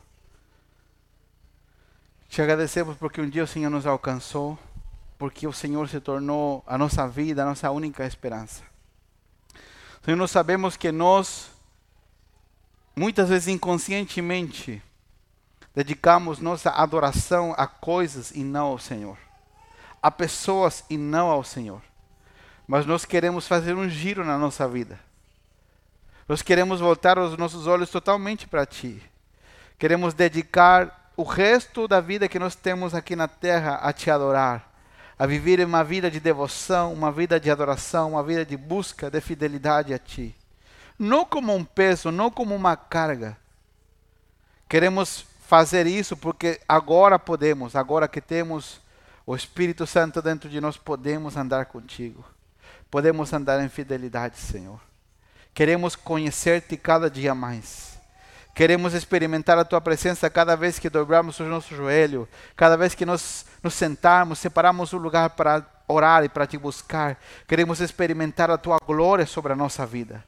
Te 2.33 2.41
agradecemos 2.41 2.97
porque 2.97 3.21
um 3.21 3.29
dia 3.29 3.43
o 3.43 3.47
Senhor 3.47 3.69
nos 3.69 3.85
alcançou, 3.85 4.57
porque 5.19 5.45
o 5.45 5.53
Senhor 5.53 5.87
se 5.87 5.99
tornou 5.99 6.63
a 6.65 6.79
nossa 6.79 7.07
vida, 7.07 7.43
a 7.43 7.45
nossa 7.45 7.69
única 7.69 8.03
esperança. 8.07 8.63
Senhor, 10.03 10.17
nós 10.17 10.31
sabemos 10.31 10.75
que 10.75 10.91
nós 10.91 11.51
muitas 12.95 13.29
vezes 13.29 13.49
inconscientemente, 13.49 14.81
dedicamos 15.75 16.39
nossa 16.39 16.71
adoração 16.71 17.53
a 17.55 17.67
coisas 17.67 18.31
e 18.31 18.43
não 18.43 18.65
ao 18.65 18.79
Senhor, 18.79 19.19
a 20.01 20.09
pessoas 20.09 20.83
e 20.89 20.97
não 20.97 21.29
ao 21.29 21.43
Senhor. 21.43 21.83
Mas 22.65 22.83
nós 22.87 23.05
queremos 23.05 23.47
fazer 23.47 23.75
um 23.75 23.87
giro 23.87 24.25
na 24.25 24.39
nossa 24.39 24.67
vida. 24.67 24.99
Nós 26.27 26.41
queremos 26.41 26.79
voltar 26.79 27.19
os 27.19 27.37
nossos 27.37 27.67
olhos 27.67 27.91
totalmente 27.91 28.47
para 28.47 28.65
Ti. 28.65 29.03
Queremos 29.77 30.15
dedicar 30.15 31.02
o 31.15 31.23
resto 31.23 31.87
da 31.87 32.01
vida 32.01 32.27
que 32.27 32.39
nós 32.39 32.55
temos 32.55 32.93
aqui 32.93 33.15
na 33.15 33.27
terra 33.27 33.75
a 33.75 33.93
Te 33.93 34.09
adorar, 34.09 34.71
a 35.17 35.25
viver 35.25 35.59
uma 35.65 35.83
vida 35.83 36.09
de 36.09 36.19
devoção, 36.19 36.93
uma 36.93 37.11
vida 37.11 37.39
de 37.39 37.51
adoração, 37.51 38.11
uma 38.11 38.23
vida 38.23 38.45
de 38.45 38.57
busca, 38.57 39.09
de 39.09 39.21
fidelidade 39.21 39.93
a 39.93 39.99
Ti 39.99 40.35
não 40.97 41.25
como 41.25 41.53
um 41.53 41.63
peso, 41.63 42.11
não 42.11 42.29
como 42.29 42.55
uma 42.55 42.75
carga. 42.75 43.37
Queremos 44.67 45.25
fazer 45.45 45.85
isso 45.85 46.15
porque 46.15 46.59
agora 46.67 47.19
podemos, 47.19 47.75
agora 47.75 48.07
que 48.07 48.21
temos 48.21 48.81
o 49.25 49.35
Espírito 49.35 49.85
Santo 49.85 50.21
dentro 50.21 50.49
de 50.49 50.59
nós, 50.59 50.77
podemos 50.77 51.37
andar 51.37 51.65
contigo. 51.65 52.25
Podemos 52.89 53.31
andar 53.33 53.63
em 53.63 53.69
fidelidade, 53.69 54.37
Senhor. 54.37 54.79
Queremos 55.53 55.95
conhecer-te 55.95 56.75
cada 56.75 57.09
dia 57.09 57.33
mais. 57.33 57.92
Queremos 58.53 58.93
experimentar 58.93 59.57
a 59.57 59.65
tua 59.65 59.81
presença 59.81 60.29
cada 60.29 60.55
vez 60.55 60.77
que 60.77 60.89
dobramos 60.89 61.39
o 61.39 61.43
nosso 61.45 61.75
joelho, 61.75 62.27
cada 62.55 62.77
vez 62.77 62.93
que 62.93 63.05
nós 63.05 63.45
nos 63.63 63.73
sentarmos, 63.73 64.37
separamos 64.37 64.93
um 64.93 64.97
lugar 64.97 65.31
para 65.31 65.65
orar 65.87 66.23
e 66.23 66.29
para 66.29 66.45
te 66.45 66.57
buscar. 66.57 67.17
Queremos 67.47 67.81
experimentar 67.81 68.51
a 68.51 68.57
tua 68.57 68.77
glória 68.85 69.25
sobre 69.25 69.53
a 69.53 69.55
nossa 69.55 69.87
vida. 69.87 70.23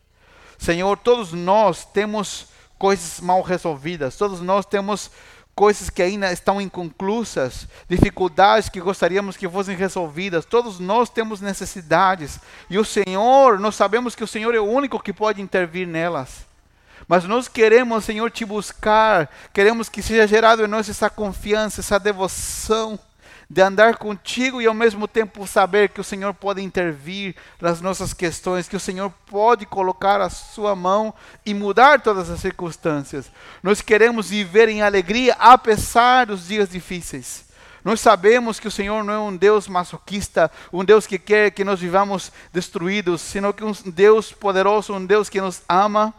Senhor, 0.57 0.97
todos 0.97 1.33
nós 1.33 1.85
temos 1.85 2.47
coisas 2.79 3.19
mal 3.19 3.41
resolvidas, 3.43 4.15
todos 4.15 4.41
nós 4.41 4.65
temos 4.65 5.11
coisas 5.53 5.89
que 5.89 6.01
ainda 6.01 6.31
estão 6.31 6.59
inconclusas, 6.59 7.67
dificuldades 7.87 8.69
que 8.69 8.81
gostaríamos 8.81 9.37
que 9.37 9.47
fossem 9.47 9.75
resolvidas. 9.75 10.45
Todos 10.45 10.79
nós 10.79 11.11
temos 11.11 11.41
necessidades 11.41 12.39
e 12.71 12.79
o 12.79 12.83
Senhor, 12.83 13.59
nós 13.59 13.75
sabemos 13.75 14.15
que 14.15 14.23
o 14.23 14.27
Senhor 14.27 14.55
é 14.55 14.59
o 14.59 14.65
único 14.65 14.99
que 14.99 15.13
pode 15.13 15.43
intervir 15.43 15.87
nelas. 15.87 16.54
Mas 17.07 17.23
nós 17.25 17.47
queremos, 17.47 18.05
Senhor, 18.05 18.31
te 18.31 18.43
buscar, 18.43 19.29
queremos 19.53 19.89
que 19.89 20.01
seja 20.01 20.27
gerado 20.27 20.63
em 20.63 20.67
nós 20.67 20.89
essa 20.89 21.09
confiança, 21.09 21.81
essa 21.81 21.99
devoção 21.99 22.99
de 23.49 23.61
andar 23.61 23.97
contigo 23.97 24.61
e 24.61 24.65
ao 24.65 24.73
mesmo 24.73 25.07
tempo 25.07 25.45
saber 25.45 25.89
que 25.89 26.01
o 26.01 26.03
Senhor 26.03 26.33
pode 26.33 26.61
intervir 26.61 27.35
nas 27.61 27.79
nossas 27.79 28.13
questões, 28.13 28.67
que 28.67 28.75
o 28.75 28.79
Senhor 28.79 29.11
pode 29.27 29.65
colocar 29.65 30.19
a 30.19 30.29
sua 30.29 30.75
mão 30.75 31.13
e 31.45 31.53
mudar 31.53 32.01
todas 32.01 32.29
as 32.29 32.39
circunstâncias. 32.39 33.31
Nós 33.61 33.81
queremos 33.81 34.29
viver 34.29 34.67
em 34.67 34.81
alegria 34.81 35.35
apesar 35.37 36.25
dos 36.25 36.47
dias 36.47 36.69
difíceis. 36.69 37.45
Nós 37.83 38.01
sabemos 38.01 38.59
que 38.59 38.67
o 38.67 38.71
Senhor 38.71 39.03
não 39.03 39.13
é 39.13 39.19
um 39.19 39.37
Deus 39.37 39.67
masoquista, 39.67 40.51
um 40.73 40.83
Deus 40.83 41.05
que 41.05 41.19
quer 41.19 41.51
que 41.51 41.63
nós 41.63 41.79
vivamos 41.79 42.31
destruídos, 42.51 43.21
sino 43.21 43.53
que 43.53 43.63
um 43.63 43.73
Deus 43.85 44.31
poderoso, 44.31 44.91
um 44.91 45.05
Deus 45.05 45.29
que 45.29 45.39
nos 45.39 45.61
ama 45.69 46.11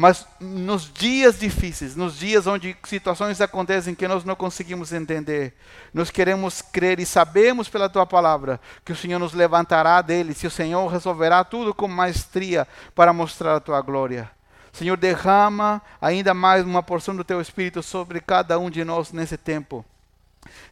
mas 0.00 0.26
nos 0.40 0.90
dias 0.90 1.38
difíceis, 1.38 1.94
nos 1.94 2.18
dias 2.18 2.46
onde 2.46 2.74
situações 2.84 3.38
acontecem 3.38 3.94
que 3.94 4.08
nós 4.08 4.24
não 4.24 4.34
conseguimos 4.34 4.94
entender, 4.94 5.52
nós 5.92 6.10
queremos 6.10 6.62
crer 6.62 6.98
e 6.98 7.04
sabemos 7.04 7.68
pela 7.68 7.86
tua 7.86 8.06
palavra 8.06 8.58
que 8.82 8.92
o 8.92 8.96
Senhor 8.96 9.18
nos 9.18 9.34
levantará 9.34 10.00
dele, 10.00 10.32
se 10.32 10.46
o 10.46 10.50
Senhor 10.50 10.86
resolverá 10.86 11.44
tudo 11.44 11.74
com 11.74 11.86
maestria 11.86 12.66
para 12.94 13.12
mostrar 13.12 13.54
a 13.54 13.60
tua 13.60 13.82
glória. 13.82 14.30
Senhor, 14.72 14.96
derrama 14.96 15.82
ainda 16.00 16.32
mais 16.32 16.64
uma 16.64 16.82
porção 16.82 17.14
do 17.14 17.22
teu 17.22 17.38
espírito 17.38 17.82
sobre 17.82 18.22
cada 18.22 18.58
um 18.58 18.70
de 18.70 18.82
nós 18.82 19.12
nesse 19.12 19.36
tempo. 19.36 19.84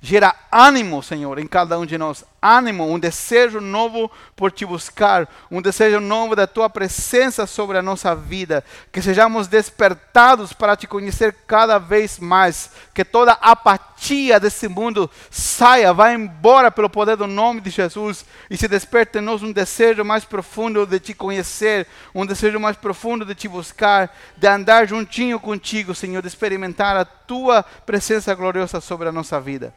Gera 0.00 0.34
ânimo, 0.50 1.02
Senhor, 1.02 1.38
em 1.38 1.46
cada 1.46 1.78
um 1.78 1.84
de 1.84 1.98
nós, 1.98 2.24
ânimo, 2.40 2.84
um 2.84 2.98
desejo 2.98 3.60
novo 3.60 4.10
por 4.36 4.52
te 4.52 4.64
buscar, 4.64 5.28
um 5.50 5.60
desejo 5.60 6.00
novo 6.00 6.36
da 6.36 6.46
tua 6.46 6.70
presença 6.70 7.46
sobre 7.46 7.78
a 7.78 7.82
nossa 7.82 8.14
vida, 8.14 8.64
que 8.92 9.02
sejamos 9.02 9.48
despertados 9.48 10.52
para 10.52 10.76
te 10.76 10.86
conhecer 10.86 11.34
cada 11.46 11.78
vez 11.78 12.18
mais, 12.18 12.70
que 12.94 13.04
toda 13.04 13.32
apatia 13.32 14.38
desse 14.38 14.68
mundo 14.68 15.10
saia, 15.30 15.92
vá 15.92 16.12
embora 16.12 16.70
pelo 16.70 16.88
poder 16.88 17.16
do 17.16 17.26
nome 17.26 17.60
de 17.60 17.70
Jesus. 17.70 18.24
E 18.48 18.56
se 18.56 18.68
desperte 18.68 19.18
em 19.18 19.22
nós 19.22 19.42
um 19.42 19.52
desejo 19.52 20.04
mais 20.04 20.24
profundo 20.24 20.86
de 20.86 21.00
te 21.00 21.14
conhecer, 21.14 21.86
um 22.14 22.24
desejo 22.24 22.60
mais 22.60 22.76
profundo 22.76 23.24
de 23.24 23.34
te 23.34 23.48
buscar, 23.48 24.14
de 24.36 24.46
andar 24.46 24.86
juntinho 24.86 25.40
contigo, 25.40 25.94
Senhor, 25.94 26.22
de 26.22 26.28
experimentar 26.28 26.96
a 26.96 27.04
tua 27.04 27.62
presença 27.62 28.34
gloriosa 28.34 28.80
sobre 28.80 29.08
a 29.08 29.12
nossa 29.12 29.40
vida. 29.40 29.74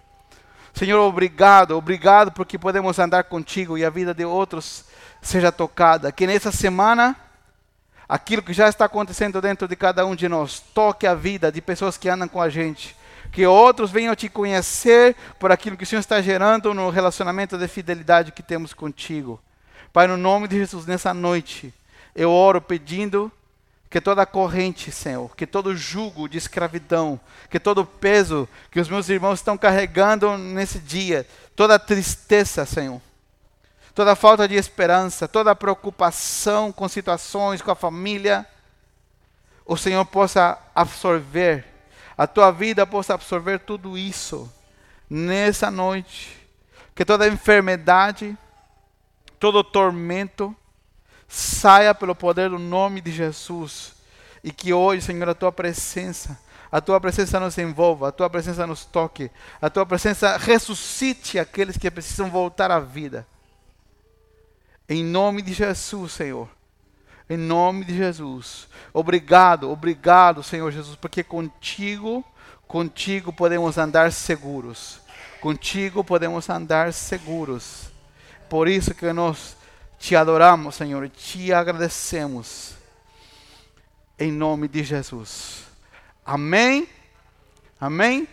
Senhor, 0.74 1.00
obrigado, 1.00 1.78
obrigado 1.78 2.32
porque 2.32 2.58
podemos 2.58 2.98
andar 2.98 3.26
contigo 3.26 3.78
e 3.78 3.86
a 3.86 3.90
vida 3.90 4.14
de 4.14 4.26
outros 4.26 4.86
seja 5.22 5.52
tocada. 5.52 6.12
Que 6.12 6.26
nessa 6.26 6.52
semana, 6.52 7.16
aquilo 8.08 8.42
que 8.42 8.54
já 8.54 8.68
está 8.68 8.86
acontecendo 8.86 9.42
dentro 9.42 9.68
de 9.68 9.76
cada 9.76 10.06
um 10.06 10.16
de 10.16 10.28
nós, 10.28 10.60
toque 10.74 11.06
a 11.06 11.14
vida 11.14 11.52
de 11.52 11.62
pessoas 11.62 11.98
que 11.98 12.10
andam 12.10 12.28
com 12.28 12.42
a 12.42 12.50
gente. 12.50 12.96
Que 13.32 13.46
outros 13.46 13.92
venham 13.92 14.16
te 14.16 14.28
conhecer 14.28 15.16
por 15.40 15.52
aquilo 15.52 15.78
que 15.78 15.84
o 15.84 15.88
Senhor 15.88 16.02
está 16.02 16.22
gerando 16.22 16.74
no 16.74 16.90
relacionamento 16.90 17.58
de 17.58 17.68
fidelidade 17.68 18.32
que 18.32 18.44
temos 18.44 18.74
contigo. 18.74 19.40
Pai, 19.94 20.08
no 20.08 20.18
nome 20.18 20.48
de 20.48 20.58
Jesus, 20.58 20.86
nessa 20.86 21.14
noite, 21.14 21.74
eu 22.16 22.32
oro 22.32 22.62
pedindo 22.62 23.32
que 23.92 24.00
toda 24.00 24.26
corrente, 24.26 24.90
Senhor, 24.90 25.36
que 25.36 25.46
todo 25.46 25.76
jugo 25.76 26.30
de 26.30 26.38
escravidão, 26.38 27.20
que 27.50 27.60
todo 27.60 27.86
peso 27.86 28.48
que 28.72 28.80
os 28.80 28.88
meus 28.88 29.10
irmãos 29.10 29.40
estão 29.40 29.58
carregando 29.58 30.38
nesse 30.38 30.80
dia, 30.80 31.28
toda 31.58 31.78
tristeza, 31.78 32.66
Senhor, 32.66 33.02
toda 33.94 34.16
falta 34.16 34.48
de 34.48 34.56
esperança, 34.56 35.28
toda 35.28 35.54
preocupação 35.54 36.72
com 36.72 36.88
situações, 36.88 37.62
com 37.62 37.70
a 37.70 37.76
família, 37.76 38.48
o 39.66 39.76
Senhor 39.76 40.06
possa 40.06 40.58
absorver, 40.74 41.66
a 42.18 42.26
tua 42.26 42.50
vida 42.50 42.88
possa 42.88 43.14
absorver 43.14 43.60
tudo 43.60 43.98
isso 43.98 44.50
nessa 45.10 45.70
noite, 45.70 46.40
que 46.96 47.04
toda 47.04 47.28
enfermidade, 47.28 48.38
todo 49.38 49.66
tormento, 49.66 50.56
saia 51.32 51.96
pelo 51.96 52.14
poder 52.14 52.50
do 52.50 52.60
nome 52.60 53.00
de 53.00 53.12
Jesus. 53.12 53.94
E 54.44 54.52
que 54.52 54.74
hoje, 54.74 55.02
Senhor, 55.02 55.30
a 55.30 55.34
tua 55.34 55.52
presença, 55.52 56.38
a 56.72 56.82
tua 56.82 57.00
presença 57.00 57.40
nos 57.40 57.58
envolva, 57.58 58.10
a 58.10 58.12
tua 58.12 58.30
presença 58.30 58.68
nos 58.68 58.84
toque, 58.84 59.32
a 59.62 59.70
tua 59.70 59.86
presença 59.86 60.36
ressuscite 60.38 61.40
aqueles 61.40 61.78
que 61.78 61.90
precisam 61.90 62.30
voltar 62.30 62.70
à 62.70 62.80
vida. 62.80 63.26
Em 64.90 65.04
nome 65.04 65.42
de 65.42 65.54
Jesus, 65.54 66.12
Senhor. 66.12 66.50
Em 67.30 67.38
nome 67.38 67.86
de 67.86 67.96
Jesus. 67.96 68.68
Obrigado, 68.92 69.70
obrigado, 69.70 70.44
Senhor 70.44 70.70
Jesus, 70.70 70.98
porque 70.98 71.24
contigo, 71.24 72.26
contigo 72.68 73.32
podemos 73.32 73.78
andar 73.78 74.12
seguros. 74.12 75.00
Contigo 75.40 76.04
podemos 76.04 76.50
andar 76.50 76.92
seguros. 76.92 77.90
Por 78.50 78.68
isso 78.68 78.94
que 78.94 79.14
nós 79.14 79.56
te 80.02 80.16
adoramos, 80.16 80.74
Senhor, 80.74 81.08
te 81.10 81.54
agradecemos. 81.54 82.74
Em 84.18 84.32
nome 84.32 84.68
de 84.68 84.84
Jesus. 84.84 85.64
Amém? 86.26 86.90
Amém? 87.80 88.28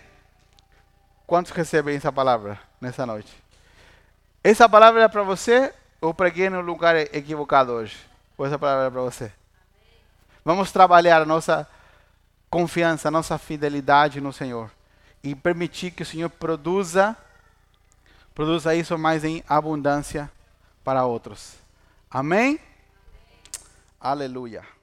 Quantos 1.26 1.52
recebem 1.52 1.94
essa 1.94 2.10
palavra 2.10 2.58
nessa 2.80 3.04
noite? 3.04 3.30
Essa 4.42 4.66
palavra 4.66 5.02
é 5.02 5.08
para 5.08 5.22
você 5.22 5.72
ou 6.00 6.14
preguei 6.14 6.48
no 6.48 6.62
lugar 6.62 6.96
equivocado 6.96 7.72
hoje? 7.72 7.98
Ou 8.38 8.46
essa 8.46 8.58
palavra 8.58 8.86
é 8.86 8.90
para 8.90 9.02
você? 9.02 9.30
Vamos 10.42 10.72
trabalhar 10.72 11.20
a 11.20 11.26
nossa 11.26 11.68
confiança, 12.48 13.08
a 13.08 13.10
nossa 13.10 13.36
fidelidade 13.36 14.22
no 14.22 14.32
Senhor 14.32 14.70
e 15.22 15.34
permitir 15.34 15.90
que 15.90 16.02
o 16.02 16.06
Senhor 16.06 16.30
produza 16.30 17.14
produza 18.34 18.74
isso 18.74 18.96
mais 18.96 19.22
em 19.22 19.44
abundância 19.46 20.30
para 20.88 21.04
outros. 21.04 21.56
Amém? 22.10 22.58
Aleluia. 24.00 24.77